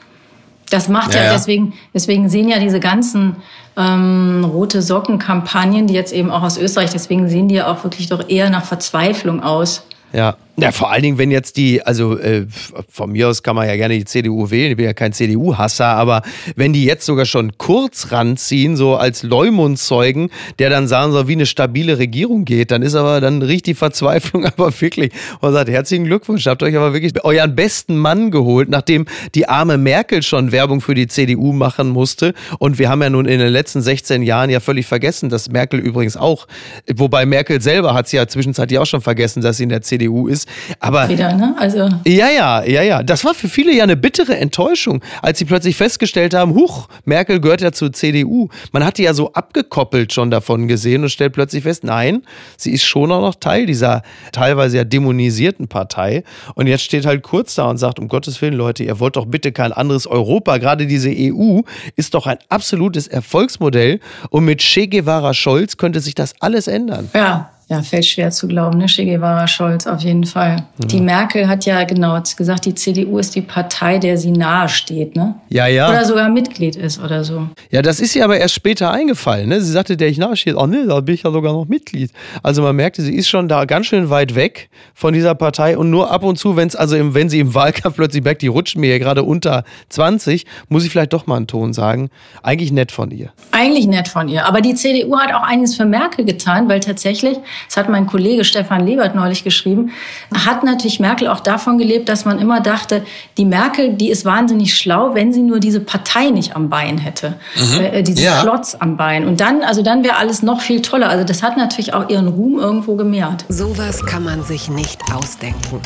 Das 0.69 0.89
macht 0.89 1.15
ja, 1.15 1.23
ja, 1.23 1.33
deswegen, 1.33 1.73
deswegen 1.93 2.29
sehen 2.29 2.49
ja 2.49 2.59
diese 2.59 2.79
ganzen 2.79 3.37
ähm, 3.77 4.43
rote 4.43 4.81
Socken-Kampagnen, 4.81 5.87
die 5.87 5.93
jetzt 5.93 6.11
eben 6.11 6.29
auch 6.29 6.43
aus 6.43 6.57
Österreich, 6.57 6.89
deswegen 6.91 7.29
sehen 7.29 7.47
die 7.47 7.55
ja 7.55 7.71
auch 7.71 7.83
wirklich 7.83 8.07
doch 8.09 8.27
eher 8.29 8.49
nach 8.49 8.65
Verzweiflung 8.65 9.41
aus. 9.41 9.83
Ja. 10.13 10.35
Ja, 10.59 10.71
vor 10.71 10.91
allen 10.91 11.03
Dingen, 11.03 11.19
wenn 11.19 11.29
jetzt 11.29 11.55
die, 11.57 11.83
also 11.83 12.17
äh, 12.17 12.47
von 12.89 13.11
mir 13.11 13.29
aus 13.29 13.43
kann 13.43 13.55
man 13.55 13.67
ja 13.67 13.75
gerne 13.75 13.95
die 13.95 14.05
CDU 14.05 14.49
wählen, 14.49 14.71
ich 14.71 14.77
bin 14.77 14.87
ja 14.87 14.93
kein 14.93 15.13
CDU-Hasser, 15.13 15.85
aber 15.85 16.23
wenn 16.55 16.73
die 16.73 16.83
jetzt 16.83 17.05
sogar 17.05 17.25
schon 17.25 17.59
kurz 17.59 18.11
ranziehen, 18.11 18.75
so 18.75 18.95
als 18.95 19.21
Leumund-Zeugen, 19.21 20.31
der 20.57 20.71
dann 20.71 20.87
sagen 20.87 21.11
soll, 21.11 21.27
wie 21.27 21.33
eine 21.33 21.45
stabile 21.45 21.99
Regierung 21.99 22.43
geht, 22.43 22.71
dann 22.71 22.81
ist 22.81 22.95
aber, 22.95 23.21
dann 23.21 23.43
riecht 23.43 23.67
die 23.67 23.75
Verzweiflung 23.75 24.45
aber 24.57 24.73
wirklich. 24.81 25.11
Und 25.41 25.53
sagt, 25.53 25.69
herzlichen 25.69 26.05
Glückwunsch, 26.05 26.47
habt 26.47 26.63
euch 26.63 26.75
aber 26.75 26.91
wirklich 26.91 27.23
euren 27.23 27.55
besten 27.55 27.95
Mann 27.95 28.31
geholt, 28.31 28.67
nachdem 28.67 29.05
die 29.35 29.47
arme 29.47 29.77
Merkel 29.77 30.23
schon 30.23 30.51
Werbung 30.51 30.81
für 30.81 30.95
die 30.95 31.05
CDU 31.05 31.53
machen 31.53 31.89
musste. 31.89 32.33
Und 32.57 32.79
wir 32.79 32.89
haben 32.89 33.03
ja 33.03 33.11
nun 33.11 33.27
in 33.27 33.37
den 33.37 33.49
letzten 33.49 33.83
16 33.83 34.23
Jahren 34.23 34.49
ja 34.49 34.59
völlig 34.59 34.87
vergessen, 34.87 35.29
dass 35.29 35.51
Merkel 35.51 35.79
übrigens 35.79 36.17
auch, 36.17 36.47
wobei 36.91 37.27
Merkel 37.27 37.61
selber 37.61 37.93
hat 37.93 38.07
sie 38.07 38.17
ja 38.17 38.27
zwischenzeitlich 38.27 38.79
auch 38.79 38.87
schon 38.87 39.01
vergessen, 39.01 39.43
dass 39.43 39.57
sie 39.57 39.63
in 39.63 39.69
der 39.69 39.83
CDU 39.83 40.27
ist, 40.27 40.46
aber 40.79 41.09
wieder, 41.09 41.33
ne? 41.33 41.55
Also 41.57 41.89
ja, 42.05 42.29
ja, 42.29 42.63
ja, 42.63 42.81
ja. 42.81 43.03
Das 43.03 43.25
war 43.25 43.33
für 43.33 43.49
viele 43.49 43.73
ja 43.73 43.83
eine 43.83 43.97
bittere 43.97 44.37
Enttäuschung, 44.37 45.03
als 45.21 45.39
sie 45.39 45.45
plötzlich 45.45 45.75
festgestellt 45.75 46.33
haben, 46.33 46.53
huch, 46.53 46.87
Merkel 47.05 47.39
gehört 47.39 47.61
ja 47.61 47.71
zur 47.71 47.93
CDU. 47.93 48.49
Man 48.71 48.85
hat 48.85 48.97
die 48.97 49.03
ja 49.03 49.13
so 49.13 49.33
abgekoppelt 49.33 50.13
schon 50.13 50.31
davon 50.31 50.67
gesehen 50.67 51.03
und 51.03 51.09
stellt 51.09 51.33
plötzlich 51.33 51.63
fest, 51.63 51.83
nein, 51.83 52.23
sie 52.57 52.71
ist 52.71 52.83
schon 52.83 53.11
auch 53.11 53.21
noch 53.21 53.35
Teil 53.35 53.65
dieser 53.65 54.03
teilweise 54.31 54.77
ja 54.77 54.83
dämonisierten 54.83 55.67
Partei. 55.67 56.23
Und 56.55 56.67
jetzt 56.67 56.83
steht 56.83 57.05
halt 57.05 57.23
kurz 57.23 57.55
da 57.55 57.69
und 57.69 57.77
sagt, 57.77 57.99
um 57.99 58.07
Gottes 58.07 58.41
Willen, 58.41 58.53
Leute, 58.53 58.83
ihr 58.83 58.99
wollt 58.99 59.15
doch 59.15 59.25
bitte 59.25 59.51
kein 59.51 59.71
anderes 59.71 60.07
Europa. 60.07 60.57
Gerade 60.57 60.87
diese 60.87 61.09
EU 61.09 61.61
ist 61.95 62.13
doch 62.13 62.27
ein 62.27 62.37
absolutes 62.49 63.07
Erfolgsmodell 63.07 63.99
und 64.29 64.45
mit 64.45 64.59
Che 64.59 64.87
Guevara 64.87 65.33
Scholz 65.33 65.77
könnte 65.77 65.99
sich 65.99 66.15
das 66.15 66.33
alles 66.39 66.67
ändern. 66.67 67.09
Ja, 67.13 67.51
Ja, 67.69 67.81
fällt 67.81 68.05
schwer 68.05 68.31
zu 68.31 68.47
glauben, 68.47 68.77
ne? 68.77 68.85
Che 68.85 69.03
Guevara, 69.03 69.45
Scholz, 69.45 69.87
auf 69.87 69.99
jeden 69.99 70.23
Fall. 70.23 70.63
Mhm. 70.77 70.87
Die 70.87 71.01
Merkel 71.01 71.49
hat 71.49 71.65
ja 71.65 71.83
genau 71.83 72.17
gesagt, 72.37 72.63
die 72.63 72.73
CDU 72.73 73.17
ist 73.17 73.35
die 73.35 73.41
Partei, 73.41 73.97
der 73.97 74.17
sie 74.17 74.31
nahe 74.31 74.69
steht, 74.69 75.17
ne? 75.17 75.35
Ja, 75.49 75.67
ja. 75.67 75.89
Oder 75.89 76.05
sogar 76.05 76.29
Mitglied 76.29 76.77
ist 76.77 76.97
oder 77.03 77.25
so. 77.25 77.49
Ja, 77.69 77.81
das 77.81 77.99
ist 77.99 78.15
ihr 78.15 78.23
aber 78.23 78.37
erst 78.37 78.55
später 78.55 78.91
eingefallen, 78.91 79.49
ne? 79.49 79.59
Sie 79.59 79.69
sagte, 79.69 79.97
der 79.97 80.07
ich 80.07 80.17
nahe 80.17 80.37
steht, 80.37 80.55
oh 80.55 80.65
ne, 80.65 80.85
da 80.87 81.01
bin 81.01 81.15
ich 81.15 81.23
ja 81.23 81.31
sogar 81.31 81.51
noch 81.51 81.67
Mitglied. 81.67 82.11
Also 82.41 82.61
man 82.61 82.73
merkte, 82.73 83.01
sie 83.01 83.13
ist 83.13 83.27
schon 83.27 83.49
da 83.49 83.65
ganz 83.65 83.87
schön 83.87 84.09
weit 84.09 84.35
weg 84.35 84.69
von 84.93 85.13
dieser 85.13 85.35
Partei 85.35 85.77
und 85.77 85.89
nur 85.89 86.09
ab 86.09 86.23
und 86.23 86.37
zu, 86.37 86.55
wenn 86.55 86.69
es 86.69 86.75
also 86.77 86.95
im, 86.95 87.15
wenn 87.15 87.27
sie 87.27 87.39
im 87.39 87.53
Wahlkampf 87.53 87.97
plötzlich 87.97 88.23
merkt, 88.23 88.43
die 88.43 88.47
rutschen 88.47 88.79
mir 88.79 88.91
ja 88.91 88.97
gerade 88.97 89.23
unter 89.23 89.65
20, 89.89 90.45
muss 90.69 90.85
ich 90.85 90.91
vielleicht 90.91 91.11
doch 91.11 91.27
mal 91.27 91.35
einen 91.35 91.47
Ton 91.47 91.73
sagen. 91.73 92.11
Eigentlich 92.43 92.71
nett 92.71 92.93
von 92.93 93.11
ihr. 93.11 93.33
Eigentlich 93.51 93.87
nett 93.87 94.07
von 94.07 94.29
ihr. 94.29 94.45
Aber 94.45 94.61
die 94.61 94.73
CDU 94.73 95.17
hat 95.17 95.33
auch 95.33 95.43
einiges 95.43 95.75
für 95.75 95.85
Merkel 95.85 96.23
getan, 96.23 96.69
weil 96.69 96.79
tatsächlich 96.79 97.37
das 97.67 97.77
hat 97.77 97.89
mein 97.89 98.07
Kollege 98.07 98.43
Stefan 98.43 98.85
Lebert 98.85 99.15
neulich 99.15 99.43
geschrieben, 99.43 99.91
hat 100.33 100.63
natürlich 100.63 100.99
Merkel 100.99 101.27
auch 101.27 101.39
davon 101.39 101.77
gelebt, 101.77 102.09
dass 102.09 102.25
man 102.25 102.39
immer 102.39 102.61
dachte, 102.61 103.03
die 103.37 103.45
Merkel, 103.45 103.93
die 103.93 104.09
ist 104.09 104.25
wahnsinnig 104.25 104.75
schlau, 104.75 105.15
wenn 105.15 105.33
sie 105.33 105.41
nur 105.41 105.59
diese 105.59 105.79
Partei 105.79 106.29
nicht 106.29 106.55
am 106.55 106.69
Bein 106.69 106.97
hätte, 106.97 107.35
mhm. 107.55 107.81
äh, 107.81 108.03
diesen 108.03 108.23
ja. 108.23 108.41
Klotz 108.41 108.75
am 108.79 108.97
Bein. 108.97 109.25
Und 109.27 109.39
dann, 109.41 109.61
also 109.61 109.81
dann 109.81 110.03
wäre 110.03 110.17
alles 110.17 110.43
noch 110.43 110.61
viel 110.61 110.81
toller. 110.81 111.09
Also 111.09 111.23
das 111.23 111.43
hat 111.43 111.57
natürlich 111.57 111.93
auch 111.93 112.09
ihren 112.09 112.27
Ruhm 112.27 112.59
irgendwo 112.59 112.95
gemehrt. 112.95 113.45
Sowas 113.49 114.05
kann 114.05 114.23
man 114.23 114.43
sich 114.43 114.69
nicht 114.69 115.01
ausdenken. 115.13 115.81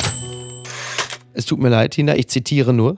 Es 1.33 1.45
tut 1.45 1.59
mir 1.59 1.69
leid, 1.69 1.91
Tina, 1.91 2.15
ich 2.15 2.27
zitiere 2.27 2.73
nur. 2.73 2.97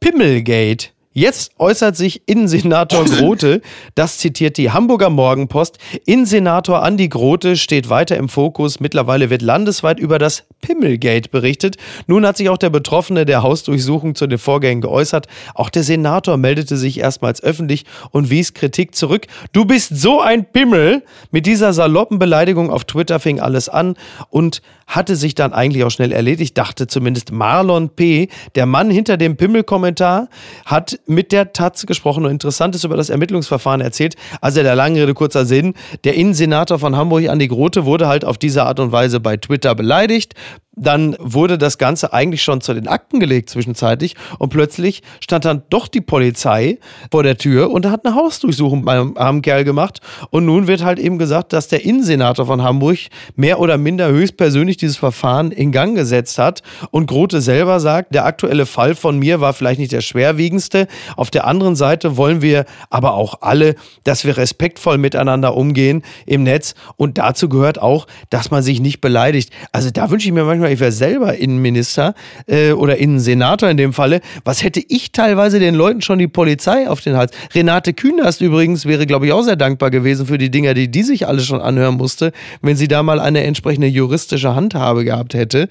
Pimmelgate. 0.00 0.92
Jetzt 1.16 1.52
äußert 1.58 1.96
sich 1.96 2.28
Innensenator 2.28 3.04
Grote, 3.06 3.62
das 3.94 4.18
zitiert 4.18 4.58
die 4.58 4.70
Hamburger 4.70 5.08
Morgenpost. 5.08 5.78
Innensenator 6.04 6.82
Andi 6.82 7.08
Grote 7.08 7.56
steht 7.56 7.88
weiter 7.88 8.18
im 8.18 8.28
Fokus. 8.28 8.80
Mittlerweile 8.80 9.30
wird 9.30 9.40
landesweit 9.40 9.98
über 9.98 10.18
das 10.18 10.44
Pimmelgate 10.60 11.30
berichtet. 11.30 11.76
Nun 12.06 12.26
hat 12.26 12.36
sich 12.36 12.50
auch 12.50 12.58
der 12.58 12.68
Betroffene 12.68 13.24
der 13.24 13.42
Hausdurchsuchung 13.42 14.14
zu 14.14 14.26
den 14.26 14.36
Vorgängen 14.38 14.82
geäußert. 14.82 15.26
Auch 15.54 15.70
der 15.70 15.84
Senator 15.84 16.36
meldete 16.36 16.76
sich 16.76 17.00
erstmals 17.00 17.42
öffentlich 17.42 17.86
und 18.10 18.28
wies 18.28 18.52
Kritik 18.52 18.94
zurück. 18.94 19.26
Du 19.54 19.64
bist 19.64 19.96
so 19.96 20.20
ein 20.20 20.44
Pimmel! 20.44 21.02
Mit 21.30 21.46
dieser 21.46 21.72
saloppen 21.72 22.18
Beleidigung 22.18 22.70
auf 22.70 22.84
Twitter 22.84 23.20
fing 23.20 23.40
alles 23.40 23.70
an 23.70 23.96
und 24.28 24.60
hatte 24.86 25.16
sich 25.16 25.34
dann 25.34 25.52
eigentlich 25.52 25.84
auch 25.84 25.90
schnell 25.90 26.12
erledigt, 26.12 26.56
dachte 26.56 26.86
zumindest 26.86 27.32
Marlon 27.32 27.90
P., 27.90 28.28
der 28.54 28.66
Mann 28.66 28.90
hinter 28.90 29.16
dem 29.16 29.36
Pimmel-Kommentar, 29.36 30.28
hat 30.64 30.98
mit 31.06 31.32
der 31.32 31.52
Taz 31.52 31.84
gesprochen 31.86 32.24
und 32.24 32.30
Interessantes 32.30 32.84
über 32.84 32.96
das 32.96 33.10
Ermittlungsverfahren 33.10 33.80
erzählt. 33.80 34.14
Also 34.40 34.62
der 34.62 34.74
lange 34.74 35.02
Rede, 35.02 35.14
kurzer 35.14 35.44
Sinn. 35.44 35.74
Der 36.04 36.14
Innensenator 36.14 36.78
von 36.78 36.96
Hamburg, 36.96 37.28
Andi 37.28 37.48
Grote, 37.48 37.84
wurde 37.84 38.08
halt 38.08 38.24
auf 38.24 38.38
diese 38.38 38.64
Art 38.64 38.80
und 38.80 38.92
Weise 38.92 39.20
bei 39.20 39.36
Twitter 39.36 39.74
beleidigt 39.74 40.34
dann 40.76 41.16
wurde 41.18 41.56
das 41.56 41.78
Ganze 41.78 42.12
eigentlich 42.12 42.42
schon 42.42 42.60
zu 42.60 42.74
den 42.74 42.86
Akten 42.86 43.18
gelegt 43.18 43.48
zwischenzeitlich 43.48 44.14
und 44.38 44.50
plötzlich 44.50 45.02
stand 45.20 45.46
dann 45.46 45.62
doch 45.70 45.88
die 45.88 46.02
Polizei 46.02 46.78
vor 47.10 47.22
der 47.22 47.38
Tür 47.38 47.70
und 47.70 47.86
hat 47.86 48.04
eine 48.04 48.14
Hausdurchsuchung 48.14 48.84
beim 48.84 49.16
armen 49.16 49.40
Kerl 49.40 49.64
gemacht 49.64 50.00
und 50.30 50.44
nun 50.44 50.66
wird 50.66 50.84
halt 50.84 50.98
eben 50.98 51.18
gesagt, 51.18 51.54
dass 51.54 51.68
der 51.68 51.84
Innensenator 51.84 52.46
von 52.46 52.62
Hamburg 52.62 52.98
mehr 53.36 53.58
oder 53.58 53.78
minder 53.78 54.08
höchstpersönlich 54.08 54.76
dieses 54.76 54.98
Verfahren 54.98 55.50
in 55.50 55.72
Gang 55.72 55.96
gesetzt 55.96 56.38
hat 56.38 56.62
und 56.90 57.06
Grote 57.06 57.40
selber 57.40 57.80
sagt, 57.80 58.14
der 58.14 58.26
aktuelle 58.26 58.66
Fall 58.66 58.94
von 58.94 59.18
mir 59.18 59.40
war 59.40 59.54
vielleicht 59.54 59.80
nicht 59.80 59.92
der 59.92 60.02
schwerwiegendste. 60.02 60.88
Auf 61.16 61.30
der 61.30 61.46
anderen 61.46 61.74
Seite 61.74 62.18
wollen 62.18 62.42
wir 62.42 62.66
aber 62.90 63.14
auch 63.14 63.40
alle, 63.40 63.76
dass 64.04 64.26
wir 64.26 64.36
respektvoll 64.36 64.98
miteinander 64.98 65.56
umgehen 65.56 66.02
im 66.26 66.42
Netz 66.42 66.74
und 66.96 67.16
dazu 67.16 67.48
gehört 67.48 67.80
auch, 67.80 68.06
dass 68.28 68.50
man 68.50 68.62
sich 68.62 68.80
nicht 68.80 69.00
beleidigt. 69.00 69.50
Also 69.72 69.90
da 69.90 70.10
wünsche 70.10 70.28
ich 70.28 70.34
mir 70.34 70.44
manchmal 70.44 70.65
mal, 70.66 70.72
ich 70.72 70.80
wäre 70.80 70.92
selber 70.92 71.36
Innenminister 71.36 72.14
äh, 72.46 72.72
oder 72.72 72.96
Innensenator 72.96 73.68
in 73.68 73.76
dem 73.76 73.92
Falle, 73.92 74.20
was 74.44 74.62
hätte 74.62 74.82
ich 74.86 75.12
teilweise 75.12 75.58
den 75.58 75.74
Leuten 75.74 76.02
schon 76.02 76.18
die 76.18 76.28
Polizei 76.28 76.88
auf 76.88 77.00
den 77.00 77.16
Hals? 77.16 77.32
Renate 77.54 77.94
Künast 77.94 78.40
übrigens 78.40 78.84
wäre, 78.84 79.06
glaube 79.06 79.26
ich, 79.26 79.32
auch 79.32 79.42
sehr 79.42 79.56
dankbar 79.56 79.90
gewesen 79.90 80.26
für 80.26 80.38
die 80.38 80.50
Dinger, 80.50 80.74
die 80.74 80.90
die 80.90 81.02
sich 81.02 81.26
alle 81.26 81.40
schon 81.40 81.60
anhören 81.60 81.96
musste, 81.96 82.32
wenn 82.62 82.76
sie 82.76 82.88
da 82.88 83.02
mal 83.02 83.20
eine 83.20 83.44
entsprechende 83.44 83.86
juristische 83.86 84.54
Handhabe 84.54 85.04
gehabt 85.04 85.34
hätte. 85.34 85.68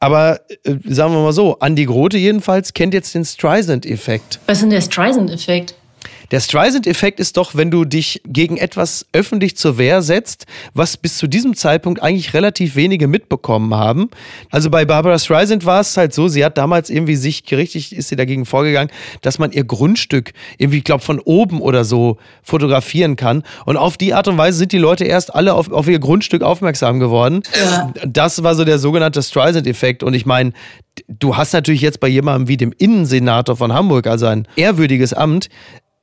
Aber 0.00 0.40
äh, 0.64 0.74
sagen 0.84 1.14
wir 1.14 1.22
mal 1.22 1.32
so, 1.32 1.58
Andi 1.60 1.84
Grote 1.84 2.18
jedenfalls 2.18 2.72
kennt 2.72 2.94
jetzt 2.94 3.14
den 3.14 3.24
Streisand-Effekt. 3.24 4.40
Was 4.46 4.58
ist 4.58 4.62
denn 4.62 4.70
der 4.70 4.80
Streisand-Effekt? 4.80 5.74
Der 6.30 6.40
Streisand-Effekt 6.40 7.20
ist 7.20 7.36
doch, 7.36 7.54
wenn 7.54 7.70
du 7.70 7.84
dich 7.84 8.22
gegen 8.26 8.56
etwas 8.56 9.06
öffentlich 9.12 9.56
zur 9.56 9.78
Wehr 9.78 10.02
setzt, 10.02 10.46
was 10.74 10.96
bis 10.96 11.18
zu 11.18 11.26
diesem 11.26 11.54
Zeitpunkt 11.56 12.02
eigentlich 12.02 12.34
relativ 12.34 12.76
wenige 12.76 13.08
mitbekommen 13.08 13.74
haben. 13.74 14.10
Also 14.50 14.70
bei 14.70 14.84
Barbara 14.84 15.18
Streisand 15.18 15.64
war 15.64 15.80
es 15.80 15.96
halt 15.96 16.14
so, 16.14 16.28
sie 16.28 16.44
hat 16.44 16.58
damals 16.58 16.90
irgendwie 16.90 17.16
sich 17.16 17.44
richtig, 17.50 17.94
ist 17.94 18.08
sie 18.08 18.16
dagegen 18.16 18.46
vorgegangen, 18.46 18.90
dass 19.20 19.38
man 19.38 19.52
ihr 19.52 19.64
Grundstück 19.64 20.32
irgendwie, 20.58 20.78
ich 20.78 20.84
glaube, 20.84 21.02
von 21.02 21.20
oben 21.20 21.60
oder 21.60 21.84
so 21.84 22.18
fotografieren 22.42 23.16
kann. 23.16 23.42
Und 23.64 23.76
auf 23.76 23.96
die 23.96 24.14
Art 24.14 24.28
und 24.28 24.38
Weise 24.38 24.58
sind 24.58 24.72
die 24.72 24.78
Leute 24.78 25.04
erst 25.04 25.34
alle 25.34 25.54
auf, 25.54 25.70
auf 25.70 25.88
ihr 25.88 25.98
Grundstück 25.98 26.42
aufmerksam 26.42 27.00
geworden. 27.00 27.42
Ja. 27.58 27.92
Das 28.06 28.42
war 28.42 28.54
so 28.54 28.64
der 28.64 28.78
sogenannte 28.78 29.22
Streisand-Effekt. 29.22 30.02
Und 30.02 30.14
ich 30.14 30.26
meine, 30.26 30.52
du 31.08 31.36
hast 31.36 31.52
natürlich 31.52 31.80
jetzt 31.80 32.00
bei 32.00 32.08
jemandem 32.08 32.48
wie 32.48 32.56
dem 32.56 32.72
Innensenator 32.76 33.56
von 33.56 33.72
Hamburg, 33.72 34.06
also 34.06 34.26
ein 34.26 34.46
ehrwürdiges 34.56 35.12
Amt, 35.12 35.48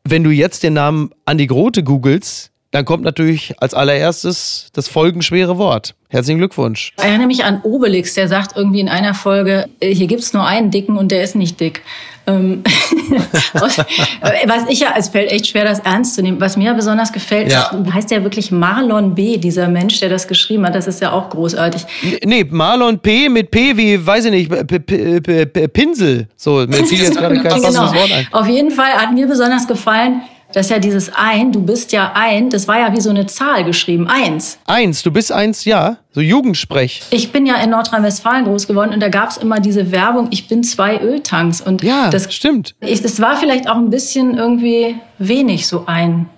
wenn 0.03 0.23
du 0.23 0.31
jetzt 0.31 0.63
den 0.63 0.73
Namen 0.73 1.11
Andi 1.25 1.47
Grote 1.47 1.83
googelst, 1.83 2.51
dann 2.71 2.85
kommt 2.85 3.03
natürlich 3.03 3.55
als 3.59 3.73
allererstes 3.73 4.69
das 4.73 4.87
folgenschwere 4.87 5.57
Wort. 5.57 5.95
Herzlichen 6.07 6.37
Glückwunsch. 6.37 6.93
Ich 6.97 7.03
erinnere 7.03 7.27
mich 7.27 7.43
an 7.43 7.61
Obelix, 7.63 8.13
der 8.13 8.27
sagt 8.27 8.55
irgendwie 8.55 8.79
in 8.79 8.89
einer 8.89 9.15
Folge, 9.15 9.67
äh, 9.79 9.93
hier 9.93 10.07
gibt 10.07 10.21
es 10.21 10.33
nur 10.33 10.45
einen 10.45 10.69
Dicken 10.69 10.97
und 10.97 11.11
der 11.11 11.23
ist 11.23 11.35
nicht 11.35 11.59
dick. 11.59 11.81
Ähm, 12.29 12.63
was 13.53 14.69
ich 14.69 14.79
ja, 14.79 14.93
es 14.97 15.09
fällt 15.09 15.31
echt 15.31 15.47
schwer, 15.47 15.65
das 15.65 15.79
ernst 15.79 16.15
zu 16.15 16.21
nehmen. 16.21 16.39
Was 16.39 16.57
mir 16.57 16.73
besonders 16.73 17.11
gefällt, 17.11 17.51
ja. 17.51 17.71
heißt 17.93 18.11
ja 18.11 18.23
wirklich 18.23 18.51
Marlon 18.51 19.15
B., 19.15 19.37
dieser 19.37 19.67
Mensch, 19.67 19.99
der 19.99 20.09
das 20.09 20.27
geschrieben 20.27 20.65
hat. 20.65 20.75
Das 20.75 20.87
ist 20.87 21.01
ja 21.01 21.11
auch 21.11 21.29
großartig. 21.29 21.85
Nee, 22.23 22.45
Marlon 22.49 22.99
P. 22.99 23.29
mit 23.29 23.51
P 23.51 23.75
wie, 23.77 24.05
weiß 24.05 24.25
ich 24.25 24.31
nicht, 24.31 25.73
Pinsel. 25.73 26.27
So, 26.35 26.65
mir 26.67 26.85
fiel 26.85 26.99
jetzt 26.99 27.17
gerade 27.17 27.41
kein 27.41 27.61
genau. 27.61 27.93
Wort 27.93 28.11
ein. 28.11 28.27
Auf 28.31 28.47
jeden 28.47 28.71
Fall 28.71 28.91
hat 28.93 29.13
mir 29.13 29.27
besonders 29.27 29.67
gefallen, 29.67 30.21
das 30.53 30.65
ist 30.65 30.71
ja 30.71 30.79
dieses 30.79 31.11
ein, 31.13 31.51
du 31.51 31.61
bist 31.61 31.91
ja 31.91 32.11
ein, 32.15 32.49
das 32.49 32.67
war 32.67 32.79
ja 32.79 32.95
wie 32.95 33.01
so 33.01 33.09
eine 33.09 33.27
Zahl 33.27 33.63
geschrieben, 33.63 34.07
eins. 34.07 34.57
Eins, 34.65 35.03
du 35.03 35.11
bist 35.11 35.31
eins, 35.31 35.65
ja, 35.65 35.97
so 36.11 36.21
Jugendsprech. 36.21 37.03
Ich 37.11 37.31
bin 37.31 37.45
ja 37.45 37.55
in 37.55 37.69
Nordrhein-Westfalen 37.69 38.45
groß 38.45 38.67
geworden 38.67 38.93
und 38.93 38.99
da 38.99 39.09
gab 39.09 39.29
es 39.29 39.37
immer 39.37 39.59
diese 39.59 39.91
Werbung, 39.91 40.27
ich 40.31 40.47
bin 40.47 40.63
zwei 40.63 40.99
Öltanks. 40.99 41.61
Und 41.61 41.83
ja, 41.83 42.09
das 42.09 42.33
stimmt. 42.33 42.75
Ich, 42.81 43.01
das 43.01 43.21
war 43.21 43.37
vielleicht 43.37 43.69
auch 43.69 43.75
ein 43.75 43.89
bisschen 43.89 44.37
irgendwie 44.37 44.95
wenig 45.19 45.67
so 45.67 45.85
ein. 45.85 46.29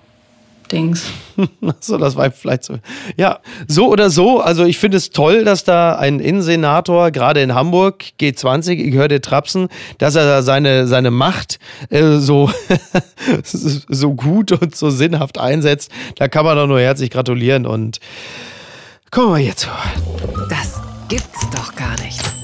Dings. 0.72 1.12
so, 1.80 1.98
das 1.98 2.16
war 2.16 2.32
vielleicht 2.32 2.64
so. 2.64 2.76
Ja, 3.18 3.40
so 3.68 3.90
oder 3.90 4.10
so. 4.10 4.40
Also 4.40 4.66
ich 4.66 4.78
finde 4.78 4.98
es 4.98 5.10
toll, 5.10 5.44
dass 5.44 5.64
da 5.64 5.96
ein 5.96 6.20
Innensenator, 6.20 7.12
gerade 7.12 7.42
in 7.42 7.54
Hamburg, 7.54 8.04
G20, 8.20 8.72
ich 8.72 8.94
höre 8.94 9.08
dir 9.08 9.22
Trapsen, 9.22 9.68
dass 9.98 10.16
er 10.16 10.26
da 10.26 10.42
seine, 10.42 10.88
seine 10.88 11.12
Macht 11.12 11.60
äh, 11.90 12.18
so, 12.18 12.50
so 13.44 14.14
gut 14.14 14.52
und 14.52 14.76
so 14.76 14.90
sinnhaft 14.90 15.40
einsetzt. 15.40 15.92
Da 16.16 16.28
kann 16.28 16.46
man 16.46 16.56
doch 16.56 16.68
nur 16.68 16.80
herzlich 16.80 17.10
gratulieren 17.10 17.66
und 17.66 18.00
kommen 19.10 19.36
wir 19.36 19.42
jetzt. 19.42 19.68
Das 20.50 20.80
gibt's 21.08 21.50
doch 21.52 21.76
gar 21.76 22.00
nicht. 22.02 22.41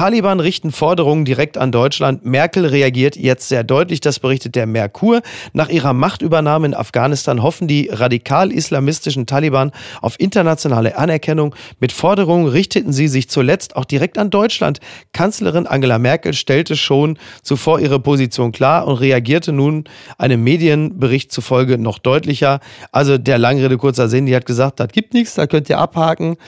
Taliban 0.00 0.40
richten 0.40 0.72
Forderungen 0.72 1.26
direkt 1.26 1.58
an 1.58 1.72
Deutschland. 1.72 2.24
Merkel 2.24 2.64
reagiert 2.64 3.16
jetzt 3.16 3.50
sehr 3.50 3.64
deutlich, 3.64 4.00
das 4.00 4.18
berichtet 4.18 4.54
der 4.54 4.64
Merkur. 4.64 5.20
Nach 5.52 5.68
ihrer 5.68 5.92
Machtübernahme 5.92 6.68
in 6.68 6.74
Afghanistan 6.74 7.42
hoffen 7.42 7.68
die 7.68 7.90
radikal-islamistischen 7.92 9.26
Taliban 9.26 9.72
auf 10.00 10.18
internationale 10.18 10.96
Anerkennung. 10.96 11.54
Mit 11.80 11.92
Forderungen 11.92 12.46
richteten 12.46 12.94
sie 12.94 13.08
sich 13.08 13.28
zuletzt 13.28 13.76
auch 13.76 13.84
direkt 13.84 14.16
an 14.16 14.30
Deutschland. 14.30 14.80
Kanzlerin 15.12 15.66
Angela 15.66 15.98
Merkel 15.98 16.32
stellte 16.32 16.76
schon 16.76 17.18
zuvor 17.42 17.78
ihre 17.78 18.00
Position 18.00 18.52
klar 18.52 18.88
und 18.88 18.94
reagierte 18.94 19.52
nun 19.52 19.84
einem 20.16 20.42
Medienbericht 20.42 21.30
zufolge 21.30 21.76
noch 21.76 21.98
deutlicher. 21.98 22.60
Also 22.90 23.18
der 23.18 23.36
Langrede 23.36 23.76
kurzer 23.76 24.08
Sinn, 24.08 24.24
die 24.24 24.34
hat 24.34 24.46
gesagt, 24.46 24.80
das 24.80 24.88
gibt 24.88 25.12
nichts, 25.12 25.34
da 25.34 25.46
könnt 25.46 25.68
ihr 25.68 25.76
abhaken. 25.76 26.38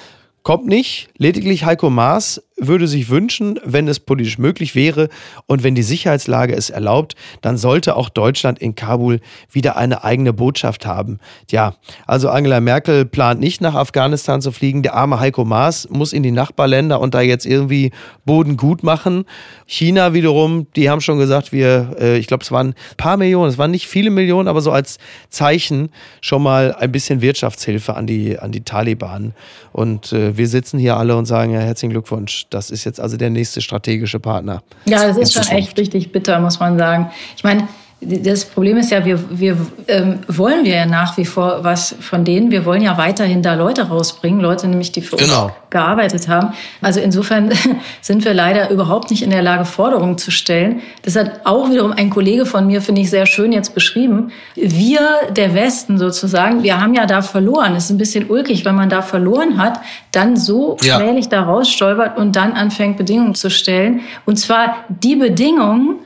Kommt 0.42 0.66
nicht. 0.66 1.08
Lediglich 1.18 1.64
Heiko 1.64 1.88
Maas 1.88 2.42
würde 2.66 2.86
sich 2.86 3.10
wünschen, 3.10 3.58
wenn 3.64 3.88
es 3.88 4.00
politisch 4.00 4.38
möglich 4.38 4.74
wäre 4.74 5.08
und 5.46 5.62
wenn 5.62 5.74
die 5.74 5.82
Sicherheitslage 5.82 6.54
es 6.54 6.70
erlaubt, 6.70 7.14
dann 7.40 7.56
sollte 7.56 7.96
auch 7.96 8.08
Deutschland 8.08 8.58
in 8.58 8.74
Kabul 8.74 9.20
wieder 9.50 9.76
eine 9.76 10.04
eigene 10.04 10.32
Botschaft 10.32 10.86
haben. 10.86 11.18
Ja, 11.50 11.74
also 12.06 12.30
Angela 12.30 12.60
Merkel 12.60 13.04
plant 13.04 13.40
nicht 13.40 13.60
nach 13.60 13.74
Afghanistan 13.74 14.40
zu 14.40 14.52
fliegen. 14.52 14.82
Der 14.82 14.94
arme 14.94 15.20
Heiko 15.20 15.44
Maas 15.44 15.88
muss 15.90 16.12
in 16.12 16.22
die 16.22 16.30
Nachbarländer 16.30 17.00
und 17.00 17.14
da 17.14 17.20
jetzt 17.20 17.46
irgendwie 17.46 17.90
Boden 18.24 18.56
gut 18.56 18.82
machen. 18.82 19.24
China 19.66 20.14
wiederum, 20.14 20.66
die 20.76 20.88
haben 20.88 21.00
schon 21.00 21.18
gesagt, 21.18 21.52
wir, 21.52 21.96
äh, 21.98 22.18
ich 22.18 22.26
glaube, 22.26 22.44
es 22.44 22.52
waren 22.52 22.68
ein 22.68 22.96
paar 22.96 23.16
Millionen, 23.16 23.50
es 23.50 23.58
waren 23.58 23.70
nicht 23.70 23.86
viele 23.86 24.10
Millionen, 24.10 24.48
aber 24.48 24.60
so 24.60 24.70
als 24.70 24.98
Zeichen 25.28 25.90
schon 26.20 26.42
mal 26.42 26.74
ein 26.74 26.92
bisschen 26.92 27.20
Wirtschaftshilfe 27.22 27.94
an 27.94 28.06
die, 28.06 28.38
an 28.38 28.52
die 28.52 28.62
Taliban. 28.62 29.34
Und 29.72 30.12
äh, 30.12 30.36
wir 30.36 30.48
sitzen 30.48 30.78
hier 30.78 30.96
alle 30.96 31.16
und 31.16 31.26
sagen, 31.26 31.52
ja, 31.52 31.60
herzlichen 31.60 31.92
Glückwunsch. 31.92 32.46
Das 32.54 32.70
ist 32.70 32.84
jetzt 32.84 33.00
also 33.00 33.16
der 33.16 33.30
nächste 33.30 33.60
strategische 33.60 34.20
Partner. 34.20 34.62
Ja, 34.84 35.06
das 35.06 35.16
ist 35.16 35.32
schon 35.32 35.56
echt 35.56 35.78
richtig 35.78 36.12
bitter, 36.12 36.38
muss 36.40 36.60
man 36.60 36.78
sagen. 36.78 37.10
Ich 37.36 37.44
meine, 37.44 37.66
das 38.04 38.44
Problem 38.44 38.76
ist 38.78 38.90
ja, 38.90 39.04
wir, 39.04 39.18
wir 39.30 39.56
ähm, 39.86 40.18
wollen 40.26 40.64
wir 40.64 40.74
ja 40.74 40.86
nach 40.86 41.16
wie 41.16 41.24
vor 41.24 41.62
was 41.62 41.94
von 42.00 42.24
denen. 42.24 42.50
Wir 42.50 42.64
wollen 42.64 42.82
ja 42.82 42.98
weiterhin 42.98 43.42
da 43.42 43.54
Leute 43.54 43.82
rausbringen, 43.82 44.40
Leute 44.40 44.66
nämlich, 44.66 44.90
die 44.90 45.02
für 45.02 45.16
genau. 45.16 45.44
uns 45.44 45.52
gearbeitet 45.70 46.26
haben. 46.26 46.52
Also 46.80 46.98
insofern 47.00 47.52
sind 48.00 48.24
wir 48.24 48.34
leider 48.34 48.70
überhaupt 48.70 49.10
nicht 49.10 49.22
in 49.22 49.30
der 49.30 49.42
Lage, 49.42 49.64
Forderungen 49.64 50.18
zu 50.18 50.32
stellen. 50.32 50.80
Das 51.02 51.14
hat 51.14 51.42
auch 51.44 51.70
wiederum 51.70 51.92
ein 51.92 52.10
Kollege 52.10 52.44
von 52.44 52.66
mir, 52.66 52.82
finde 52.82 53.02
ich, 53.02 53.10
sehr 53.10 53.26
schön 53.26 53.52
jetzt 53.52 53.72
beschrieben. 53.74 54.32
Wir, 54.56 55.00
der 55.30 55.54
Westen 55.54 55.96
sozusagen, 55.98 56.64
wir 56.64 56.80
haben 56.80 56.94
ja 56.94 57.06
da 57.06 57.22
verloren. 57.22 57.76
Es 57.76 57.84
ist 57.84 57.90
ein 57.90 57.98
bisschen 57.98 58.28
ulkig, 58.28 58.64
wenn 58.64 58.74
man 58.74 58.88
da 58.88 59.02
verloren 59.02 59.58
hat, 59.58 59.80
dann 60.10 60.36
so 60.36 60.76
ja. 60.82 60.96
schmählich 60.96 61.28
da 61.28 61.42
rausstolpert 61.42 62.18
und 62.18 62.34
dann 62.34 62.52
anfängt, 62.52 62.96
Bedingungen 62.96 63.36
zu 63.36 63.48
stellen. 63.48 64.00
Und 64.26 64.38
zwar 64.38 64.84
die 64.88 65.14
Bedingungen, 65.14 66.00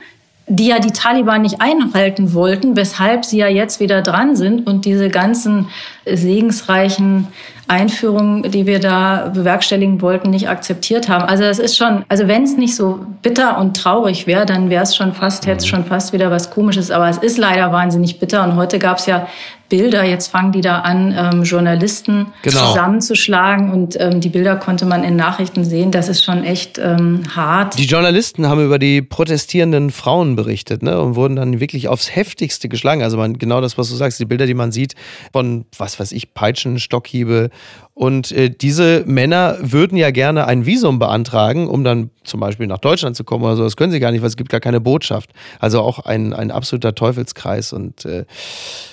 die 0.47 0.67
ja 0.67 0.79
die 0.79 0.91
Taliban 0.91 1.41
nicht 1.41 1.61
einhalten 1.61 2.33
wollten, 2.33 2.75
weshalb 2.75 3.25
sie 3.25 3.37
ja 3.37 3.47
jetzt 3.47 3.79
wieder 3.79 4.01
dran 4.01 4.35
sind 4.35 4.65
und 4.65 4.85
diese 4.85 5.09
ganzen 5.09 5.67
segensreichen 6.05 7.27
Einführungen, 7.67 8.49
die 8.49 8.65
wir 8.65 8.79
da 8.79 9.29
bewerkstelligen 9.33 10.01
wollten, 10.01 10.29
nicht 10.29 10.47
akzeptiert 10.47 11.09
haben. 11.09 11.25
Also 11.25 11.43
das 11.43 11.59
ist 11.59 11.75
schon, 11.75 12.05
also 12.07 12.29
wenn 12.29 12.43
es 12.43 12.55
nicht 12.55 12.75
so 12.75 13.05
bitter 13.21 13.57
und 13.57 13.75
traurig 13.75 14.25
wäre, 14.25 14.45
dann 14.45 14.69
wäre 14.69 14.83
es 14.83 14.95
schon 14.95 15.11
fast, 15.11 15.45
hätte 15.45 15.57
es 15.57 15.67
schon 15.67 15.83
fast 15.83 16.13
wieder 16.13 16.31
was 16.31 16.49
Komisches. 16.49 16.91
Aber 16.91 17.09
es 17.09 17.17
ist 17.17 17.37
leider 17.37 17.73
wahnsinnig 17.73 18.19
bitter. 18.19 18.43
Und 18.45 18.55
heute 18.55 18.79
gab 18.79 18.99
es 18.99 19.05
ja 19.05 19.27
Bilder. 19.69 20.03
Jetzt 20.03 20.27
fangen 20.27 20.51
die 20.51 20.61
da 20.61 20.79
an, 20.79 21.13
ähm, 21.17 21.43
Journalisten 21.43 22.27
genau. 22.41 22.67
zusammenzuschlagen. 22.67 23.71
Und 23.71 23.99
ähm, 23.99 24.21
die 24.21 24.29
Bilder 24.29 24.55
konnte 24.55 24.85
man 24.85 25.03
in 25.03 25.15
Nachrichten 25.15 25.63
sehen. 25.65 25.91
Das 25.91 26.09
ist 26.09 26.23
schon 26.23 26.43
echt 26.43 26.77
ähm, 26.77 27.23
hart. 27.35 27.77
Die 27.77 27.85
Journalisten 27.85 28.47
haben 28.47 28.63
über 28.63 28.79
die 28.79 29.01
protestierenden 29.01 29.91
Frauen 29.91 30.35
berichtet 30.35 30.83
ne? 30.83 30.99
und 31.01 31.15
wurden 31.15 31.35
dann 31.35 31.59
wirklich 31.59 31.87
aufs 31.87 32.15
Heftigste 32.15 32.69
geschlagen. 32.69 33.03
Also 33.03 33.17
man, 33.17 33.37
genau 33.37 33.61
das, 33.61 33.77
was 33.77 33.89
du 33.89 33.95
sagst, 33.95 34.19
die 34.19 34.25
Bilder, 34.25 34.45
die 34.45 34.53
man 34.53 34.71
sieht 34.71 34.95
von, 35.33 35.65
was 35.77 35.99
weiß 35.99 36.11
ich, 36.11 36.33
Peitschen, 36.33 36.79
Stockhiebe, 36.79 37.49
und 37.97 38.31
äh, 38.31 38.51
diese 38.51 39.03
Männer 39.07 39.57
würden 39.59 39.97
ja 39.97 40.11
gerne 40.11 40.45
ein 40.45 40.67
Visum 40.67 40.99
beantragen, 40.99 41.67
um 41.67 41.83
dann 41.83 42.11
zum 42.23 42.39
Beispiel 42.39 42.67
nach 42.67 42.77
Deutschland 42.77 43.15
zu 43.15 43.23
kommen 43.23 43.43
oder 43.43 43.55
so. 43.55 43.63
Das 43.63 43.75
können 43.75 43.91
sie 43.91 43.99
gar 43.99 44.11
nicht, 44.11 44.21
weil 44.21 44.27
es 44.27 44.37
gibt 44.37 44.51
gar 44.51 44.59
keine 44.59 44.79
Botschaft. 44.79 45.31
Also 45.59 45.81
auch 45.81 46.05
ein, 46.05 46.31
ein 46.31 46.51
absoluter 46.51 46.93
Teufelskreis. 46.93 47.73
Und 47.73 48.05
äh, 48.05 48.25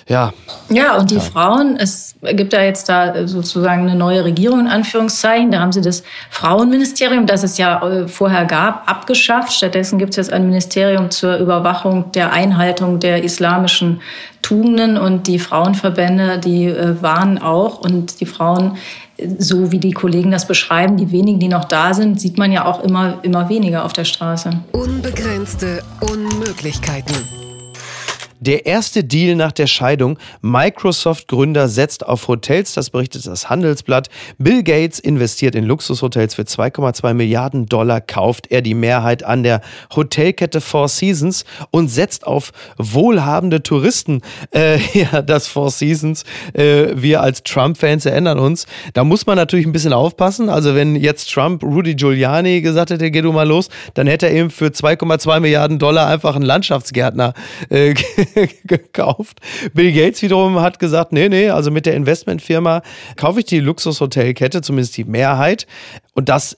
ja. 0.07 0.33
Ja, 0.69 0.97
und 0.97 1.11
die 1.11 1.15
ja. 1.15 1.21
Frauen, 1.21 1.77
es 1.77 2.15
gibt 2.33 2.53
ja 2.53 2.63
jetzt 2.63 2.89
da 2.89 3.27
sozusagen 3.27 3.83
eine 3.83 3.95
neue 3.95 4.25
Regierung 4.25 4.61
in 4.61 4.67
Anführungszeichen. 4.67 5.51
Da 5.51 5.59
haben 5.59 5.71
sie 5.71 5.81
das 5.81 6.01
Frauenministerium, 6.31 7.27
das 7.27 7.43
es 7.43 7.59
ja 7.59 7.87
äh, 7.87 8.07
vorher 8.07 8.45
gab, 8.45 8.89
abgeschafft. 8.89 9.53
Stattdessen 9.53 9.99
gibt 9.99 10.11
es 10.11 10.15
jetzt 10.15 10.33
ein 10.33 10.47
Ministerium 10.47 11.11
zur 11.11 11.37
Überwachung 11.37 12.11
der 12.13 12.33
Einhaltung 12.33 12.99
der 12.99 13.23
islamischen 13.23 14.01
Tugenden 14.45 14.99
und 14.99 15.25
die 15.25 15.39
Frauenverbände, 15.39 16.37
die 16.37 16.65
äh, 16.65 17.01
waren 17.01 17.39
auch 17.39 17.79
und 17.79 18.19
die 18.19 18.27
Frauen, 18.27 18.77
so 19.39 19.71
wie 19.71 19.79
die 19.79 19.91
Kollegen 19.91 20.29
das 20.29 20.47
beschreiben, 20.47 20.97
die 20.97 21.11
wenigen, 21.11 21.39
die 21.39 21.47
noch 21.47 21.65
da 21.65 21.95
sind, 21.95 22.21
sieht 22.21 22.37
man 22.37 22.51
ja 22.51 22.65
auch 22.65 22.83
immer, 22.83 23.17
immer 23.23 23.49
weniger 23.49 23.85
auf 23.85 23.93
der 23.93 24.05
Straße. 24.05 24.51
Unbegrenzte 24.71 25.81
Unmöglichkeiten. 25.99 27.15
Der 28.45 28.67
erste 28.67 29.03
Deal 29.03 29.35
nach 29.35 29.51
der 29.51 29.65
Scheidung. 29.65 30.19
Microsoft-Gründer 30.41 31.67
setzt 31.67 32.05
auf 32.05 32.27
Hotels, 32.27 32.73
das 32.73 32.91
berichtet 32.91 33.25
das 33.25 33.49
Handelsblatt. 33.49 34.09
Bill 34.37 34.61
Gates 34.61 34.99
investiert 34.99 35.55
in 35.55 35.63
Luxushotels 35.63 36.35
für 36.35 36.43
2,2 36.43 37.15
Milliarden 37.15 37.65
Dollar, 37.65 38.01
kauft 38.01 38.51
er 38.51 38.61
die 38.61 38.75
Mehrheit 38.75 39.23
an 39.23 39.41
der 39.41 39.61
Hotelkette 39.95 40.61
Four 40.61 40.89
Seasons 40.89 41.43
und 41.71 41.87
setzt 41.87 42.27
auf 42.27 42.51
wohlhabende 42.77 43.63
Touristen. 43.63 44.21
Äh, 44.53 44.77
ja, 44.93 45.23
das 45.23 45.47
Four 45.47 45.71
Seasons, 45.71 46.23
äh, 46.53 46.89
wir 46.93 47.21
als 47.21 47.41
Trump-Fans 47.41 48.05
erinnern 48.05 48.37
uns. 48.37 48.67
Da 48.93 49.03
muss 49.03 49.25
man 49.25 49.37
natürlich 49.37 49.65
ein 49.65 49.71
bisschen 49.71 49.93
aufpassen. 49.93 50.49
Also 50.49 50.75
wenn 50.75 50.95
jetzt 50.95 51.33
Trump 51.33 51.63
Rudy 51.63 51.95
Giuliani 51.95 52.61
gesagt 52.61 52.91
hätte, 52.91 53.09
geh 53.09 53.23
du 53.23 53.31
mal 53.31 53.47
los, 53.47 53.69
dann 53.95 54.05
hätte 54.05 54.27
er 54.27 54.33
eben 54.33 54.51
für 54.51 54.67
2,2 54.67 55.39
Milliarden 55.39 55.79
Dollar 55.79 56.05
einfach 56.09 56.35
einen 56.35 56.45
Landschaftsgärtner 56.45 57.33
äh, 57.69 57.95
gekauft. 58.63 59.39
Bill 59.73 59.91
Gates 59.91 60.21
wiederum 60.21 60.59
hat 60.59 60.79
gesagt, 60.79 61.11
nee, 61.11 61.29
nee, 61.29 61.49
also 61.49 61.71
mit 61.71 61.85
der 61.85 61.95
Investmentfirma 61.95 62.81
kaufe 63.15 63.39
ich 63.39 63.45
die 63.45 63.59
Luxushotelkette, 63.59 64.61
zumindest 64.61 64.97
die 64.97 65.05
Mehrheit. 65.05 65.67
Und 66.13 66.29
das 66.29 66.55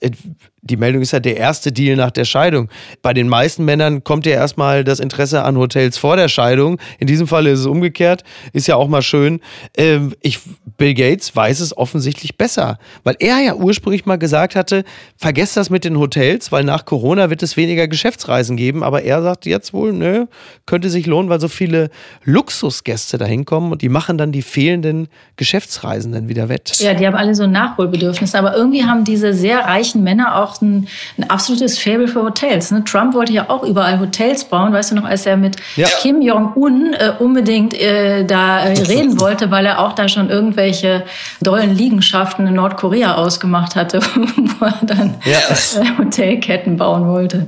die 0.62 0.76
Meldung 0.76 1.02
ist 1.02 1.12
ja 1.12 1.20
der 1.20 1.36
erste 1.36 1.70
Deal 1.72 1.96
nach 1.96 2.10
der 2.10 2.24
Scheidung. 2.24 2.68
Bei 3.00 3.14
den 3.14 3.28
meisten 3.28 3.64
Männern 3.64 4.02
kommt 4.02 4.26
ja 4.26 4.32
erstmal 4.32 4.84
das 4.84 5.00
Interesse 5.00 5.44
an 5.44 5.56
Hotels 5.56 5.98
vor 5.98 6.16
der 6.16 6.28
Scheidung. 6.28 6.78
In 6.98 7.06
diesem 7.06 7.26
Fall 7.26 7.46
ist 7.46 7.60
es 7.60 7.66
umgekehrt. 7.66 8.24
Ist 8.52 8.66
ja 8.66 8.76
auch 8.76 8.88
mal 8.88 9.02
schön. 9.02 9.40
Ähm, 9.76 10.14
ich, 10.20 10.40
Bill 10.76 10.94
Gates 10.94 11.34
weiß 11.34 11.60
es 11.60 11.76
offensichtlich 11.76 12.36
besser, 12.36 12.78
weil 13.04 13.16
er 13.20 13.38
ja 13.40 13.54
ursprünglich 13.54 14.04
mal 14.04 14.16
gesagt 14.16 14.56
hatte, 14.56 14.84
vergesst 15.16 15.56
das 15.56 15.70
mit 15.70 15.84
den 15.84 15.98
Hotels, 15.98 16.50
weil 16.50 16.64
nach 16.64 16.84
Corona 16.84 17.30
wird 17.30 17.42
es 17.42 17.56
weniger 17.56 17.86
Geschäftsreisen 17.86 18.56
geben. 18.56 18.82
Aber 18.82 19.02
er 19.02 19.22
sagt 19.22 19.46
jetzt 19.46 19.72
wohl, 19.72 19.92
nö, 19.92 20.26
könnte 20.66 20.90
sich 20.90 21.06
lohnen, 21.06 21.30
weil 21.30 21.40
so 21.40 21.48
viele 21.48 21.90
Luxusgäste 22.24 23.16
da 23.16 23.24
hinkommen 23.24 23.72
und 23.72 23.82
die 23.82 23.88
machen 23.88 24.18
dann 24.18 24.32
die 24.32 24.42
fehlenden 24.42 25.08
Geschäftsreisenden 25.36 26.28
wieder 26.28 26.48
wett. 26.48 26.78
Ja, 26.80 26.94
die 26.94 27.06
haben 27.06 27.16
alle 27.16 27.34
so 27.34 27.44
ein 27.44 27.52
Nachholbedürfnis. 27.52 28.34
Aber 28.34 28.56
irgendwie 28.56 28.84
haben 28.84 29.04
diese 29.04 29.32
sehr 29.34 29.60
reichen 29.60 30.02
Männer 30.02 30.36
auch 30.42 30.47
ein, 30.60 30.88
ein 31.16 31.28
absolutes 31.30 31.78
Faible 31.78 32.08
für 32.08 32.22
Hotels. 32.22 32.70
Ne? 32.70 32.84
Trump 32.84 33.14
wollte 33.14 33.32
ja 33.32 33.48
auch 33.48 33.62
überall 33.62 34.00
Hotels 34.00 34.44
bauen. 34.44 34.72
Weißt 34.72 34.90
du 34.90 34.94
noch, 34.94 35.04
als 35.04 35.26
er 35.26 35.36
mit 35.36 35.56
ja. 35.76 35.86
Kim 36.00 36.22
Jong-un 36.22 36.94
äh, 36.94 37.12
unbedingt 37.18 37.74
äh, 37.74 38.24
da 38.24 38.60
äh, 38.60 38.80
reden 38.82 39.20
wollte, 39.20 39.50
weil 39.50 39.66
er 39.66 39.80
auch 39.80 39.92
da 39.92 40.08
schon 40.08 40.30
irgendwelche 40.30 41.04
dollen 41.40 41.74
Liegenschaften 41.74 42.46
in 42.46 42.54
Nordkorea 42.54 43.14
ausgemacht 43.14 43.76
hatte, 43.76 44.00
wo 44.60 44.64
er 44.64 44.78
dann 44.82 45.14
ja. 45.24 45.38
Äh, 45.80 45.98
Hotelketten 45.98 46.76
bauen 46.76 47.06
wollte. 47.06 47.46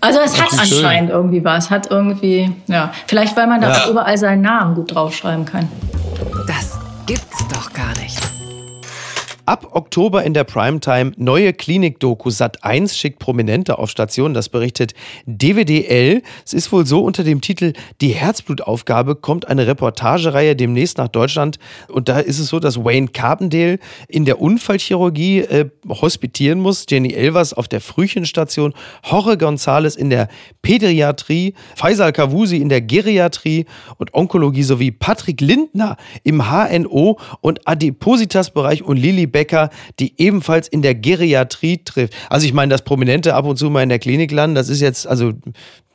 Also 0.00 0.20
es 0.20 0.40
hat 0.40 0.52
anscheinend 0.52 1.10
schön. 1.10 1.16
irgendwie 1.16 1.44
was. 1.44 1.70
Hat 1.70 1.90
irgendwie, 1.90 2.52
ja, 2.66 2.92
vielleicht 3.06 3.36
weil 3.36 3.46
man 3.46 3.60
da 3.60 3.70
ja. 3.70 3.84
auch 3.84 3.90
überall 3.90 4.16
seinen 4.18 4.42
Namen 4.42 4.74
gut 4.74 4.94
draufschreiben 4.94 5.44
kann. 5.44 5.68
Das 6.46 6.78
gibt's 7.06 7.46
doch 7.48 7.72
gar 7.72 7.96
nicht. 8.00 8.35
Ab 9.46 9.76
Oktober 9.76 10.24
in 10.24 10.34
der 10.34 10.42
Primetime 10.42 11.12
neue 11.18 11.52
Klinik-Doku 11.52 12.30
Sat 12.30 12.64
1 12.64 12.98
schickt 12.98 13.20
Prominente 13.20 13.78
auf 13.78 13.90
Station. 13.90 14.34
Das 14.34 14.48
berichtet 14.48 14.92
DWDL. 15.26 16.22
Es 16.44 16.52
ist 16.52 16.72
wohl 16.72 16.84
so 16.84 17.04
unter 17.04 17.22
dem 17.22 17.40
Titel 17.40 17.72
Die 18.00 18.08
Herzblutaufgabe 18.08 19.14
kommt 19.14 19.46
eine 19.46 19.68
Reportagereihe 19.68 20.56
demnächst 20.56 20.98
nach 20.98 21.06
Deutschland. 21.06 21.60
Und 21.86 22.08
da 22.08 22.18
ist 22.18 22.40
es 22.40 22.48
so, 22.48 22.58
dass 22.58 22.84
Wayne 22.84 23.06
Carpendale 23.06 23.78
in 24.08 24.24
der 24.24 24.40
Unfallchirurgie 24.40 25.38
äh, 25.38 25.70
hospitieren 25.88 26.58
muss, 26.58 26.84
Jenny 26.90 27.12
Elvers 27.12 27.54
auf 27.54 27.68
der 27.68 27.80
Frühchenstation, 27.80 28.74
Jorge 29.08 29.34
González 29.34 29.96
in 29.96 30.10
der 30.10 30.26
Pädiatrie, 30.62 31.54
Faisal 31.76 32.12
Kavusi 32.12 32.56
in 32.56 32.68
der 32.68 32.80
Geriatrie 32.80 33.66
und 33.98 34.12
Onkologie 34.12 34.64
sowie 34.64 34.90
Patrick 34.90 35.40
Lindner 35.40 35.96
im 36.24 36.50
HNO 36.50 37.20
und 37.42 37.68
Adipositas-Bereich 37.68 38.82
und 38.82 38.96
Lili 38.96 39.35
Becker, 39.36 39.68
die 39.98 40.14
ebenfalls 40.16 40.66
in 40.66 40.80
der 40.80 40.94
Geriatrie 40.94 41.84
trifft. 41.84 42.14
Also 42.30 42.46
ich 42.46 42.54
meine, 42.54 42.70
dass 42.70 42.80
Prominente 42.80 43.34
ab 43.34 43.44
und 43.44 43.58
zu 43.58 43.68
mal 43.68 43.82
in 43.82 43.90
der 43.90 43.98
Klinik 43.98 44.32
landen, 44.32 44.54
das 44.54 44.70
ist 44.70 44.80
jetzt, 44.80 45.06
also 45.06 45.34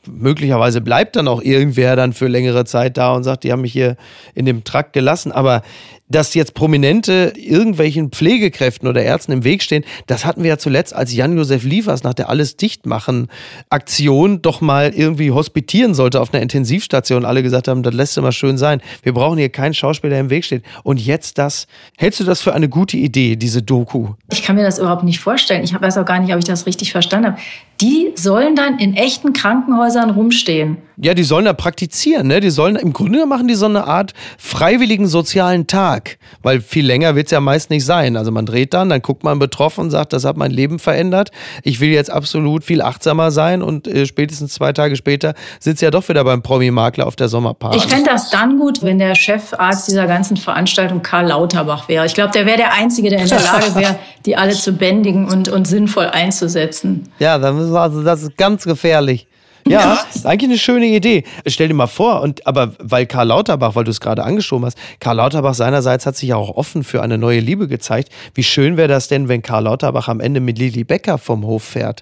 möglicherweise 0.05 0.79
bleibt 0.79 1.15
dann 1.15 1.27
auch 1.27 1.41
irgendwer 1.41 1.95
dann 1.95 2.13
für 2.13 2.27
längere 2.27 2.65
Zeit 2.65 2.97
da 2.97 3.15
und 3.15 3.23
sagt, 3.23 3.43
die 3.43 3.51
haben 3.51 3.61
mich 3.61 3.73
hier 3.73 3.97
in 4.35 4.45
dem 4.45 4.63
Trakt 4.63 4.93
gelassen. 4.93 5.31
Aber 5.31 5.63
dass 6.11 6.33
jetzt 6.33 6.53
Prominente 6.53 7.33
irgendwelchen 7.35 8.11
Pflegekräften 8.11 8.87
oder 8.87 9.01
Ärzten 9.03 9.31
im 9.31 9.43
Weg 9.43 9.63
stehen, 9.63 9.83
das 10.07 10.25
hatten 10.25 10.43
wir 10.43 10.49
ja 10.49 10.57
zuletzt, 10.57 10.93
als 10.95 11.13
Jan-Josef 11.13 11.63
Liefers 11.63 12.03
nach 12.03 12.13
der 12.13 12.29
Alles 12.29 12.57
dichtmachen 12.57 13.27
Aktion 13.69 14.41
doch 14.41 14.61
mal 14.61 14.93
irgendwie 14.93 15.31
hospitieren 15.31 15.93
sollte 15.93 16.21
auf 16.21 16.33
einer 16.33 16.41
Intensivstation. 16.41 17.25
Alle 17.25 17.43
gesagt 17.43 17.67
haben, 17.67 17.83
das 17.83 17.93
lässt 17.93 18.17
immer 18.17 18.31
schön 18.31 18.57
sein. 18.57 18.81
Wir 19.03 19.13
brauchen 19.13 19.37
hier 19.37 19.49
keinen 19.49 19.73
Schauspieler, 19.73 20.11
der 20.11 20.19
im 20.19 20.29
Weg 20.29 20.45
steht. 20.45 20.63
Und 20.83 20.99
jetzt 20.99 21.37
das. 21.37 21.67
Hältst 21.97 22.19
du 22.19 22.23
das 22.23 22.41
für 22.41 22.53
eine 22.53 22.69
gute 22.69 22.97
Idee, 22.97 23.35
diese 23.35 23.61
Doku? 23.61 24.09
Ich 24.31 24.43
kann 24.43 24.55
mir 24.55 24.63
das 24.63 24.79
überhaupt 24.79 25.03
nicht 25.03 25.19
vorstellen. 25.19 25.63
Ich 25.63 25.79
weiß 25.79 25.97
auch 25.97 26.05
gar 26.05 26.19
nicht, 26.19 26.33
ob 26.33 26.39
ich 26.39 26.45
das 26.45 26.65
richtig 26.65 26.91
verstanden 26.91 27.27
habe. 27.27 27.37
Die 27.79 28.11
sollen 28.15 28.55
dann 28.55 28.77
in 28.77 28.95
echten 28.95 29.33
Krankenhäusern 29.33 30.11
rumstehen. 30.11 30.77
Ja, 31.03 31.15
die 31.15 31.23
sollen 31.23 31.45
da 31.45 31.53
praktizieren, 31.53 32.27
ne? 32.27 32.41
Die 32.41 32.51
sollen 32.51 32.75
im 32.75 32.93
Grunde 32.93 33.25
machen 33.25 33.47
die 33.47 33.55
so 33.55 33.65
eine 33.65 33.87
Art 33.87 34.13
freiwilligen 34.37 35.07
sozialen 35.07 35.65
Tag, 35.65 36.19
weil 36.43 36.61
viel 36.61 36.85
länger 36.85 37.15
wird's 37.15 37.31
ja 37.31 37.39
meist 37.39 37.71
nicht 37.71 37.85
sein. 37.85 38.15
Also 38.15 38.31
man 38.31 38.45
dreht 38.45 38.75
dann, 38.75 38.89
dann 38.89 39.01
guckt 39.01 39.23
man 39.23 39.39
betroffen 39.39 39.85
und 39.85 39.89
sagt, 39.89 40.13
das 40.13 40.25
hat 40.25 40.37
mein 40.37 40.51
Leben 40.51 40.77
verändert. 40.77 41.31
Ich 41.63 41.79
will 41.79 41.89
jetzt 41.89 42.11
absolut 42.11 42.63
viel 42.63 42.83
achtsamer 42.83 43.31
sein 43.31 43.63
und 43.63 43.87
äh, 43.87 44.05
spätestens 44.05 44.53
zwei 44.53 44.73
Tage 44.73 44.95
später 44.95 45.33
sitzt 45.59 45.81
ja 45.81 45.89
doch 45.89 46.07
wieder 46.07 46.23
beim 46.23 46.43
Promi-Makler 46.43 47.07
auf 47.07 47.15
der 47.15 47.29
Sommerparty. 47.29 47.77
Ich 47.77 47.87
fände 47.87 48.07
das 48.07 48.29
dann 48.29 48.59
gut, 48.59 48.83
wenn 48.83 48.99
der 48.99 49.15
Chefarzt 49.15 49.87
dieser 49.87 50.05
ganzen 50.05 50.37
Veranstaltung 50.37 51.01
Karl 51.01 51.29
Lauterbach 51.29 51.89
wäre. 51.89 52.05
Ich 52.05 52.13
glaube, 52.13 52.31
der 52.31 52.45
wäre 52.45 52.57
der 52.57 52.73
Einzige, 52.73 53.09
der 53.09 53.23
in 53.23 53.27
der 53.27 53.41
Lage 53.41 53.73
wäre, 53.73 53.95
die 54.27 54.37
alle 54.37 54.53
zu 54.53 54.73
bändigen 54.73 55.27
und, 55.27 55.49
und 55.49 55.65
sinnvoll 55.65 56.05
einzusetzen. 56.05 57.09
Ja, 57.17 57.39
dann 57.39 57.57
müssen 57.57 57.73
wir, 57.73 57.81
also 57.81 58.03
das 58.03 58.21
ist 58.21 58.37
ganz 58.37 58.65
gefährlich. 58.65 59.25
Ja, 59.67 59.79
ja, 59.79 60.05
eigentlich 60.23 60.49
eine 60.49 60.57
schöne 60.57 60.87
Idee. 60.87 61.23
Stell 61.45 61.67
dir 61.67 61.73
mal 61.73 61.87
vor, 61.87 62.21
und 62.21 62.45
aber 62.47 62.73
weil 62.79 63.05
Karl 63.05 63.27
Lauterbach, 63.27 63.75
weil 63.75 63.83
du 63.83 63.91
es 63.91 63.99
gerade 63.99 64.23
angeschoben 64.23 64.65
hast, 64.65 64.77
Karl 64.99 65.17
Lauterbach 65.17 65.53
seinerseits 65.53 66.05
hat 66.05 66.15
sich 66.15 66.29
ja 66.29 66.35
auch 66.35 66.55
offen 66.55 66.83
für 66.83 67.01
eine 67.01 67.17
neue 67.17 67.39
Liebe 67.39 67.67
gezeigt. 67.67 68.09
Wie 68.33 68.43
schön 68.43 68.77
wäre 68.77 68.87
das 68.87 69.07
denn, 69.07 69.27
wenn 69.27 69.41
Karl 69.41 69.63
Lauterbach 69.63 70.07
am 70.07 70.19
Ende 70.19 70.39
mit 70.39 70.57
Lili 70.57 70.83
Becker 70.83 71.17
vom 71.17 71.45
Hof 71.45 71.63
fährt? 71.63 72.01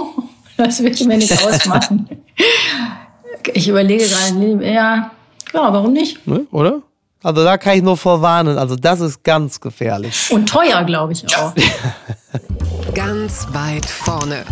das 0.56 0.82
will 0.82 0.92
ich 0.92 1.04
mir 1.04 1.16
nicht 1.16 1.32
ausmachen. 1.44 2.08
Ich 3.54 3.68
überlege 3.68 4.04
gerade, 4.04 4.64
ja, 4.64 5.10
ja, 5.52 5.72
warum 5.72 5.92
nicht? 5.92 6.26
Ne, 6.26 6.46
oder? 6.50 6.82
Also 7.22 7.44
da 7.44 7.56
kann 7.56 7.76
ich 7.76 7.82
nur 7.82 7.96
vorwarnen. 7.96 8.58
Also 8.58 8.76
das 8.76 9.00
ist 9.00 9.22
ganz 9.22 9.60
gefährlich. 9.60 10.30
Und 10.30 10.48
teuer, 10.48 10.82
glaube 10.84 11.12
ich 11.12 11.24
auch. 11.36 11.52
ganz 12.94 13.46
weit 13.52 13.86
vorne. 13.86 14.44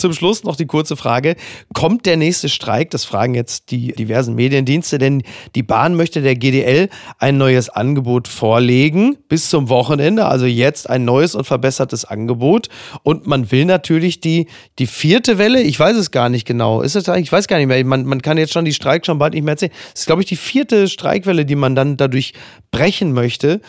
Zum 0.00 0.14
Schluss 0.14 0.44
noch 0.44 0.56
die 0.56 0.66
kurze 0.66 0.96
Frage. 0.96 1.36
Kommt 1.74 2.06
der 2.06 2.16
nächste 2.16 2.48
Streik? 2.48 2.90
Das 2.90 3.04
fragen 3.04 3.34
jetzt 3.34 3.70
die 3.70 3.92
diversen 3.92 4.34
Mediendienste, 4.34 4.96
denn 4.96 5.22
die 5.54 5.62
Bahn 5.62 5.94
möchte 5.94 6.22
der 6.22 6.36
GDL 6.36 6.88
ein 7.18 7.36
neues 7.36 7.68
Angebot 7.68 8.26
vorlegen 8.26 9.18
bis 9.28 9.50
zum 9.50 9.68
Wochenende. 9.68 10.24
Also 10.24 10.46
jetzt 10.46 10.88
ein 10.88 11.04
neues 11.04 11.34
und 11.34 11.44
verbessertes 11.44 12.06
Angebot. 12.06 12.68
Und 13.02 13.26
man 13.26 13.52
will 13.52 13.66
natürlich 13.66 14.20
die, 14.20 14.46
die 14.78 14.86
vierte 14.86 15.36
Welle, 15.36 15.60
ich 15.60 15.78
weiß 15.78 15.96
es 15.96 16.10
gar 16.10 16.30
nicht 16.30 16.46
genau. 16.46 16.80
Ist 16.80 16.96
es 16.96 17.06
ich 17.08 17.30
weiß 17.30 17.46
gar 17.46 17.58
nicht 17.58 17.66
mehr. 17.66 17.84
Man, 17.84 18.06
man 18.06 18.22
kann 18.22 18.38
jetzt 18.38 18.54
schon 18.54 18.64
die 18.64 18.72
Streik 18.72 19.04
schon 19.04 19.18
bald 19.18 19.34
nicht 19.34 19.44
mehr 19.44 19.52
erzählen. 19.52 19.72
Das 19.92 20.00
ist, 20.00 20.06
glaube 20.06 20.22
ich, 20.22 20.28
die 20.28 20.36
vierte 20.36 20.88
Streikwelle, 20.88 21.44
die 21.44 21.56
man 21.56 21.74
dann 21.74 21.98
dadurch 21.98 22.32
brechen 22.70 23.12
möchte. 23.12 23.60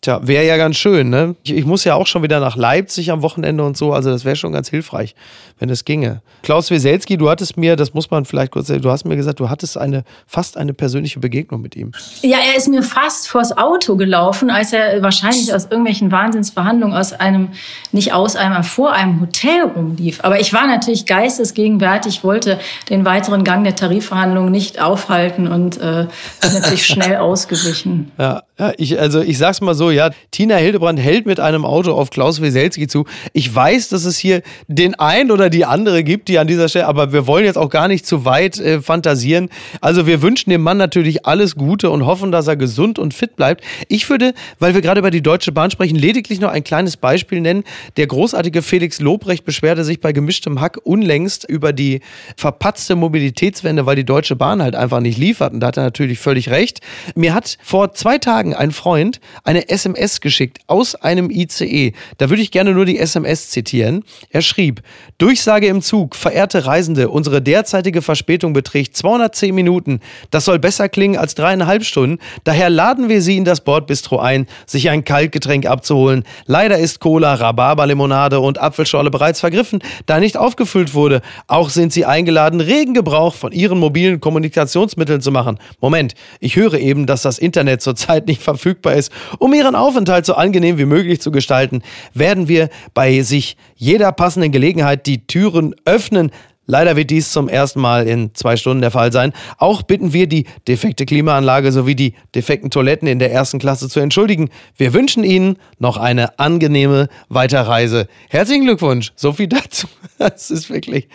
Tja, 0.00 0.20
wäre 0.22 0.46
ja 0.46 0.56
ganz 0.56 0.76
schön, 0.76 1.10
ne? 1.10 1.34
Ich, 1.42 1.52
ich, 1.52 1.64
muss 1.64 1.82
ja 1.82 1.96
auch 1.96 2.06
schon 2.06 2.22
wieder 2.22 2.38
nach 2.38 2.54
Leipzig 2.54 3.10
am 3.10 3.22
Wochenende 3.22 3.64
und 3.64 3.76
so, 3.76 3.92
also 3.92 4.10
das 4.10 4.24
wäre 4.24 4.36
schon 4.36 4.52
ganz 4.52 4.68
hilfreich, 4.70 5.16
wenn 5.58 5.70
es 5.70 5.84
ginge. 5.84 6.22
Klaus 6.42 6.70
Wieselski, 6.70 7.16
du 7.16 7.28
hattest 7.28 7.56
mir, 7.56 7.76
das 7.76 7.94
muss 7.94 8.10
man 8.10 8.24
vielleicht 8.24 8.52
kurz 8.52 8.68
sagen, 8.68 8.82
du 8.82 8.90
hast 8.90 9.04
mir 9.04 9.16
gesagt, 9.16 9.40
du 9.40 9.48
hattest 9.48 9.76
eine 9.76 10.04
fast 10.26 10.56
eine 10.56 10.74
persönliche 10.74 11.20
Begegnung 11.20 11.60
mit 11.60 11.76
ihm. 11.76 11.92
Ja, 12.22 12.38
er 12.38 12.56
ist 12.56 12.68
mir 12.68 12.82
fast 12.82 13.28
vors 13.28 13.56
Auto 13.56 13.96
gelaufen, 13.96 14.50
als 14.50 14.72
er 14.72 15.02
wahrscheinlich 15.02 15.52
aus 15.52 15.64
irgendwelchen 15.66 16.12
Wahnsinnsverhandlungen 16.12 16.96
aus 16.96 17.12
einem, 17.12 17.50
nicht 17.92 18.12
aus 18.12 18.36
einem, 18.36 18.62
vor 18.62 18.92
einem 18.92 19.20
Hotel 19.20 19.62
rumlief. 19.62 20.20
Aber 20.22 20.40
ich 20.40 20.52
war 20.52 20.66
natürlich 20.66 21.06
geistesgegenwärtig, 21.06 22.24
wollte 22.24 22.58
den 22.88 23.04
weiteren 23.04 23.44
Gang 23.44 23.64
der 23.64 23.74
Tarifverhandlungen 23.74 24.52
nicht 24.52 24.80
aufhalten 24.80 25.48
und 25.48 25.78
äh, 25.78 26.06
bin 26.40 26.52
natürlich 26.52 26.86
schnell 26.86 27.16
ausgewichen. 27.16 28.12
Ja, 28.18 28.42
ja, 28.58 28.72
ich, 28.76 28.98
also 28.98 29.20
ich 29.20 29.38
sag's 29.38 29.60
mal 29.60 29.74
so, 29.74 29.90
ja, 29.90 30.10
Tina 30.32 30.56
Hildebrand 30.56 30.98
hält 30.98 31.26
mit 31.26 31.38
einem 31.38 31.64
Auto 31.64 31.92
auf 31.92 32.10
Klaus 32.10 32.42
Weselski 32.42 32.88
zu. 32.88 33.04
Ich 33.32 33.54
weiß, 33.54 33.88
dass 33.88 34.04
es 34.04 34.18
hier 34.18 34.42
den 34.66 34.96
ein 34.96 35.30
oder 35.30 35.47
die 35.50 35.64
andere 35.64 36.04
gibt, 36.04 36.28
die 36.28 36.38
an 36.38 36.46
dieser 36.46 36.68
Stelle, 36.68 36.86
aber 36.86 37.12
wir 37.12 37.26
wollen 37.26 37.44
jetzt 37.44 37.58
auch 37.58 37.70
gar 37.70 37.88
nicht 37.88 38.06
zu 38.06 38.24
weit 38.24 38.58
äh, 38.58 38.80
fantasieren. 38.80 39.48
Also 39.80 40.06
wir 40.06 40.22
wünschen 40.22 40.50
dem 40.50 40.62
Mann 40.62 40.78
natürlich 40.78 41.26
alles 41.26 41.56
Gute 41.56 41.90
und 41.90 42.06
hoffen, 42.06 42.32
dass 42.32 42.46
er 42.46 42.56
gesund 42.56 42.98
und 42.98 43.14
fit 43.14 43.36
bleibt. 43.36 43.64
Ich 43.88 44.08
würde, 44.10 44.34
weil 44.58 44.74
wir 44.74 44.80
gerade 44.80 45.00
über 45.00 45.10
die 45.10 45.22
Deutsche 45.22 45.52
Bahn 45.52 45.70
sprechen, 45.70 45.96
lediglich 45.96 46.40
noch 46.40 46.50
ein 46.50 46.64
kleines 46.64 46.96
Beispiel 46.96 47.40
nennen. 47.40 47.64
Der 47.96 48.06
großartige 48.06 48.62
Felix 48.62 49.00
Lobrecht 49.00 49.44
beschwerte 49.44 49.84
sich 49.84 50.00
bei 50.00 50.12
gemischtem 50.12 50.60
Hack 50.60 50.78
unlängst 50.84 51.48
über 51.48 51.72
die 51.72 52.00
verpatzte 52.36 52.96
Mobilitätswende, 52.96 53.86
weil 53.86 53.96
die 53.96 54.04
Deutsche 54.04 54.36
Bahn 54.36 54.62
halt 54.62 54.74
einfach 54.74 55.00
nicht 55.00 55.18
liefert. 55.18 55.52
Und 55.52 55.60
da 55.60 55.68
hat 55.68 55.76
er 55.76 55.84
natürlich 55.84 56.18
völlig 56.18 56.50
recht. 56.50 56.80
Mir 57.14 57.34
hat 57.34 57.58
vor 57.62 57.92
zwei 57.92 58.18
Tagen 58.18 58.54
ein 58.54 58.72
Freund 58.72 59.20
eine 59.44 59.68
SMS 59.68 60.20
geschickt 60.20 60.58
aus 60.66 60.94
einem 60.94 61.30
ICE. 61.30 61.92
Da 62.18 62.30
würde 62.30 62.42
ich 62.42 62.50
gerne 62.50 62.72
nur 62.72 62.84
die 62.84 62.98
SMS 62.98 63.50
zitieren. 63.50 64.04
Er 64.30 64.42
schrieb, 64.42 64.82
Durchsage 65.38 65.68
im 65.68 65.82
Zug, 65.82 66.16
verehrte 66.16 66.66
Reisende, 66.66 67.10
unsere 67.10 67.40
derzeitige 67.40 68.02
Verspätung 68.02 68.54
beträgt 68.54 68.96
210 68.96 69.54
Minuten. 69.54 70.00
Das 70.32 70.44
soll 70.44 70.58
besser 70.58 70.88
klingen 70.88 71.16
als 71.16 71.36
dreieinhalb 71.36 71.84
Stunden. 71.84 72.18
Daher 72.42 72.70
laden 72.70 73.08
wir 73.08 73.22
Sie 73.22 73.36
in 73.36 73.44
das 73.44 73.60
Bordbistro 73.60 74.18
ein, 74.18 74.48
sich 74.66 74.90
ein 74.90 75.04
Kaltgetränk 75.04 75.64
abzuholen. 75.64 76.24
Leider 76.46 76.76
ist 76.78 76.98
Cola, 76.98 77.34
Rhabarberlimonade 77.34 78.40
und 78.40 78.58
Apfelschorle 78.58 79.12
bereits 79.12 79.38
vergriffen, 79.38 79.78
da 80.06 80.18
nicht 80.18 80.36
aufgefüllt 80.36 80.92
wurde. 80.94 81.20
Auch 81.46 81.70
sind 81.70 81.92
Sie 81.92 82.04
eingeladen, 82.04 82.60
regen 82.60 82.92
Gebrauch 82.92 83.34
von 83.34 83.52
Ihren 83.52 83.78
mobilen 83.78 84.18
Kommunikationsmitteln 84.18 85.20
zu 85.20 85.30
machen. 85.30 85.60
Moment, 85.80 86.14
ich 86.40 86.56
höre 86.56 86.74
eben, 86.74 87.06
dass 87.06 87.22
das 87.22 87.38
Internet 87.38 87.80
zurzeit 87.80 88.26
nicht 88.26 88.42
verfügbar 88.42 88.94
ist, 88.94 89.12
um 89.38 89.54
ihren 89.54 89.76
Aufenthalt 89.76 90.26
so 90.26 90.34
angenehm 90.34 90.78
wie 90.78 90.84
möglich 90.84 91.20
zu 91.20 91.30
gestalten, 91.30 91.82
werden 92.12 92.48
wir 92.48 92.70
bei 92.92 93.22
sich 93.22 93.56
jeder 93.76 94.10
passenden 94.10 94.50
Gelegenheit 94.50 95.06
die 95.06 95.27
Türen 95.28 95.74
öffnen. 95.84 96.32
Leider 96.70 96.96
wird 96.96 97.08
dies 97.08 97.32
zum 97.32 97.48
ersten 97.48 97.80
Mal 97.80 98.06
in 98.06 98.34
zwei 98.34 98.58
Stunden 98.58 98.82
der 98.82 98.90
Fall 98.90 99.10
sein. 99.10 99.32
Auch 99.56 99.80
bitten 99.80 100.12
wir, 100.12 100.26
die 100.26 100.44
defekte 100.66 101.06
Klimaanlage 101.06 101.72
sowie 101.72 101.94
die 101.94 102.14
defekten 102.34 102.70
Toiletten 102.70 103.08
in 103.08 103.18
der 103.18 103.32
ersten 103.32 103.58
Klasse 103.58 103.88
zu 103.88 104.00
entschuldigen. 104.00 104.50
Wir 104.76 104.92
wünschen 104.92 105.24
Ihnen 105.24 105.56
noch 105.78 105.96
eine 105.96 106.38
angenehme 106.38 107.08
Weiterreise. 107.30 108.06
Herzlichen 108.28 108.64
Glückwunsch. 108.64 109.12
So 109.16 109.32
viel 109.32 109.46
dazu. 109.48 109.86
Das 110.18 110.50
ist 110.50 110.68
wirklich. 110.68 111.08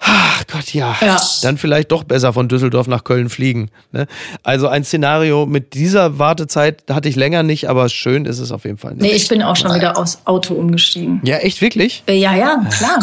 Ach 0.00 0.44
Gott, 0.46 0.72
ja. 0.74 0.96
ja. 1.00 1.20
Dann 1.42 1.58
vielleicht 1.58 1.90
doch 1.90 2.04
besser 2.04 2.32
von 2.32 2.48
Düsseldorf 2.48 2.86
nach 2.86 3.04
Köln 3.04 3.28
fliegen. 3.28 3.70
Ne? 3.92 4.06
Also 4.42 4.68
ein 4.68 4.84
Szenario 4.84 5.44
mit 5.44 5.74
dieser 5.74 6.18
Wartezeit 6.18 6.84
hatte 6.88 7.08
ich 7.08 7.16
länger 7.16 7.42
nicht, 7.42 7.68
aber 7.68 7.88
schön 7.88 8.24
ist 8.24 8.38
es 8.38 8.52
auf 8.52 8.64
jeden 8.64 8.78
Fall 8.78 8.92
nicht. 8.92 9.02
Nee, 9.02 9.12
ich 9.12 9.28
bin 9.28 9.42
auch 9.42 9.56
schon 9.56 9.74
wieder 9.74 9.98
aus 9.98 10.20
Auto 10.24 10.54
umgestiegen. 10.54 11.20
Ja, 11.24 11.38
echt, 11.38 11.60
wirklich? 11.60 12.04
Ja, 12.08 12.34
ja, 12.34 12.64
klar. 12.70 13.00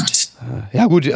Ja, 0.73 0.85
gut, 0.85 1.09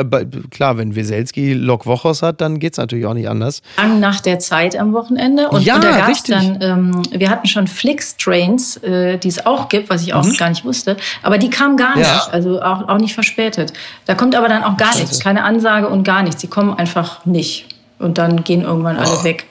klar, 0.52 0.78
wenn 0.78 0.96
Weselski 0.96 1.54
Lok 1.54 1.86
Wochos 1.86 2.22
hat, 2.22 2.42
dann 2.42 2.60
geht 2.60 2.74
es 2.74 2.78
natürlich 2.78 3.06
auch 3.06 3.14
nicht 3.14 3.30
anders. 3.30 3.62
Nach 4.00 4.20
der 4.22 4.40
Zeit 4.40 4.78
am 4.78 4.94
Wochenende. 4.94 5.50
Und, 5.50 5.64
ja, 5.64 5.76
und 5.76 5.84
da 5.84 5.98
gab 5.98 6.10
es 6.10 6.24
dann, 6.24 6.60
ähm, 6.62 7.02
wir 7.12 7.30
hatten 7.30 7.48
schon 7.48 7.68
Flix-Trains, 7.68 8.78
äh, 8.78 9.18
die 9.18 9.28
es 9.28 9.46
auch 9.46 9.70
gibt, 9.70 9.90
was 9.90 10.04
ich 10.04 10.14
auch 10.14 10.24
mhm. 10.24 10.38
gar 10.38 10.50
nicht 10.50 10.64
wusste. 10.66 10.98
Aber 11.22 11.38
die 11.38 11.50
kamen 11.50 11.78
gar 11.78 11.98
ja. 11.98 12.14
nicht, 12.14 12.34
also 12.34 12.62
auch, 12.62 12.88
auch 12.88 12.98
nicht 12.98 13.14
verspätet. 13.14 13.74
Da 14.06 14.16
kommt 14.16 14.36
aber 14.36 14.48
dann 14.48 14.64
auch 14.64 14.78
gar 14.78 14.90
Scheiße. 14.90 15.02
nichts, 15.02 15.20
keine 15.20 15.44
Ansage 15.44 15.90
und 15.90 16.04
gar 16.04 16.24
nichts. 16.24 16.42
Sie 16.42 16.48
kommen 16.48 16.74
einfach 16.74 17.26
nicht. 17.26 17.68
Und 18.00 18.18
dann 18.18 18.44
gehen 18.44 18.62
irgendwann 18.62 18.98
alle 18.98 19.18
oh. 19.20 19.24
weg. 19.24 19.46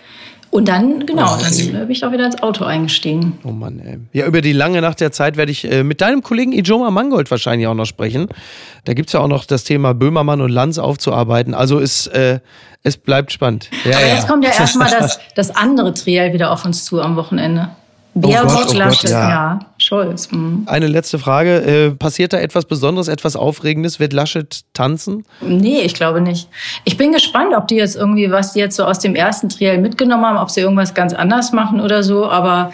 Und 0.50 0.68
dann, 0.68 1.04
genau, 1.04 1.34
oh, 1.34 1.38
dann 1.42 1.52
bin 1.52 1.90
ich 1.90 2.04
auch 2.04 2.12
wieder 2.12 2.24
ins 2.24 2.42
Auto 2.42 2.64
eingestiegen. 2.64 3.38
Oh 3.44 3.50
Mann, 3.50 3.80
ey. 3.80 3.98
Ja, 4.12 4.26
über 4.26 4.40
die 4.40 4.52
lange 4.52 4.80
Nacht 4.80 5.00
der 5.00 5.12
Zeit 5.12 5.36
werde 5.36 5.52
ich 5.52 5.70
äh, 5.70 5.82
mit 5.82 6.00
deinem 6.00 6.22
Kollegen 6.22 6.52
Ijoma 6.52 6.90
Mangold 6.90 7.30
wahrscheinlich 7.30 7.66
auch 7.66 7.74
noch 7.74 7.84
sprechen. 7.84 8.28
Da 8.84 8.94
gibt 8.94 9.08
es 9.08 9.12
ja 9.12 9.20
auch 9.20 9.28
noch 9.28 9.44
das 9.44 9.64
Thema 9.64 9.92
Böhmermann 9.92 10.40
und 10.40 10.50
Lanz 10.50 10.78
aufzuarbeiten. 10.78 11.52
Also 11.52 11.78
es, 11.78 12.06
äh, 12.06 12.40
es 12.82 12.96
bleibt 12.96 13.30
spannend. 13.32 13.68
Ja, 13.84 13.98
Aber 13.98 14.06
jetzt 14.06 14.22
ja. 14.22 14.28
kommt 14.28 14.44
ja 14.44 14.50
erstmal 14.50 14.90
das, 14.98 15.20
das 15.34 15.54
andere 15.54 15.92
Triell 15.92 16.32
wieder 16.32 16.50
auf 16.50 16.64
uns 16.64 16.84
zu 16.86 17.02
am 17.02 17.16
Wochenende. 17.16 17.68
Baerbock, 18.20 18.50
oh 18.50 18.58
Gott, 18.58 18.74
oh 18.74 18.78
Laschet, 18.78 19.10
ja. 19.10 19.28
ja. 19.28 19.58
Scholz. 19.78 20.30
Mhm. 20.30 20.64
Eine 20.66 20.86
letzte 20.86 21.18
Frage. 21.18 21.56
Äh, 21.62 21.90
passiert 21.90 22.32
da 22.32 22.38
etwas 22.38 22.64
Besonderes, 22.64 23.08
etwas 23.08 23.36
Aufregendes? 23.36 24.00
Wird 24.00 24.12
Laschet 24.12 24.60
tanzen? 24.72 25.24
Nee, 25.40 25.80
ich 25.80 25.94
glaube 25.94 26.20
nicht. 26.20 26.48
Ich 26.84 26.96
bin 26.96 27.12
gespannt, 27.12 27.54
ob 27.56 27.68
die 27.68 27.76
jetzt 27.76 27.96
irgendwie, 27.96 28.30
was 28.30 28.52
die 28.52 28.60
jetzt 28.60 28.76
so 28.76 28.84
aus 28.84 28.98
dem 28.98 29.14
ersten 29.14 29.48
Triell 29.48 29.78
mitgenommen 29.78 30.24
haben, 30.24 30.38
ob 30.38 30.50
sie 30.50 30.60
irgendwas 30.60 30.94
ganz 30.94 31.12
anders 31.12 31.52
machen 31.52 31.80
oder 31.80 32.02
so. 32.02 32.28
Aber 32.28 32.72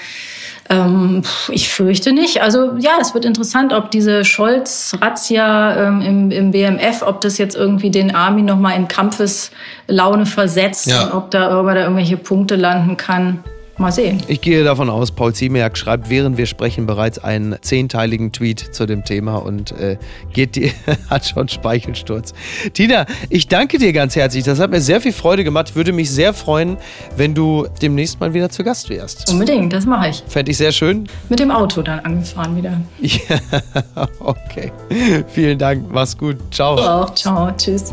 ähm, 0.71 1.23
ich 1.49 1.69
fürchte 1.69 2.13
nicht. 2.13 2.41
Also 2.41 2.77
ja, 2.79 2.93
es 3.01 3.15
wird 3.15 3.25
interessant, 3.25 3.73
ob 3.73 3.91
diese 3.91 4.25
Scholz-Razzia 4.25 5.89
ähm, 5.89 6.01
im, 6.01 6.31
im 6.31 6.51
BMF, 6.53 7.03
ob 7.03 7.21
das 7.21 7.39
jetzt 7.39 7.55
irgendwie 7.55 7.91
den 7.91 8.15
Armin 8.15 8.47
nochmal 8.47 8.77
in 8.77 8.89
Kampfeslaune 8.89 10.27
versetzt 10.27 10.87
ja. 10.87 11.05
und 11.05 11.13
ob 11.13 11.31
da, 11.31 11.61
ob 11.61 11.67
da 11.67 11.83
irgendwelche 11.83 12.17
Punkte 12.17 12.57
landen 12.57 12.97
kann. 12.97 13.45
Mal 13.77 13.91
sehen. 13.91 14.23
Ich 14.29 14.41
gehe 14.41 14.63
davon 14.63 14.89
aus, 14.89 15.11
Paul 15.11 15.35
Ziemiak 15.35 15.77
schreibt, 15.77 16.09
während 16.09 16.37
wir 16.37 16.47
sprechen, 16.47 16.87
bereits 16.87 17.19
einen 17.19 17.57
zehnteiligen 17.61 18.31
Tweet 18.31 18.61
zu 18.61 18.87
dem 18.87 19.05
Thema 19.05 19.37
und 19.37 19.73
äh, 19.73 19.97
geht 20.33 20.55
die, 20.55 20.73
hat 21.11 21.27
schon 21.27 21.49
Speichelsturz. 21.49 22.35
Tina, 22.73 23.07
ich 23.31 23.49
danke 23.49 23.79
dir 23.79 23.93
ganz 23.93 24.15
herzlich. 24.15 24.45
Das 24.45 24.61
hat 24.61 24.71
mir 24.71 24.81
sehr 24.81 25.01
viel 25.01 25.13
Freude 25.13 25.43
gemacht. 25.43 25.75
Würde 25.75 25.93
mich 25.93 26.11
sehr 26.11 26.35
freuen, 26.35 26.77
wenn 27.17 27.35
du 27.35 27.67
demnächst 27.83 28.21
mal 28.21 28.33
wieder 28.33 28.49
zu 28.49 28.63
Gast 28.63 28.89
wärst. 28.91 29.31
Unbedingt, 29.31 29.73
das 29.73 29.87
mache 29.87 30.11
ich. 30.11 30.23
Fände 30.29 30.53
ich 30.53 30.57
sehr 30.57 30.73
schön. 30.73 31.09
Mit 31.29 31.41
dem 31.41 31.51
Auto 31.51 31.83
dann 31.83 32.01
angefahren 32.01 32.57
wieder. 32.57 32.81
Ja, 33.15 34.09
okay. 34.19 34.73
Vielen 35.29 35.59
Dank. 35.59 35.87
Mach's 35.91 36.17
gut. 36.17 36.37
Ciao. 36.51 36.77
Du 36.77 36.83
auch. 36.83 37.15
Ciao. 37.15 37.51
Tschüss. 37.57 37.93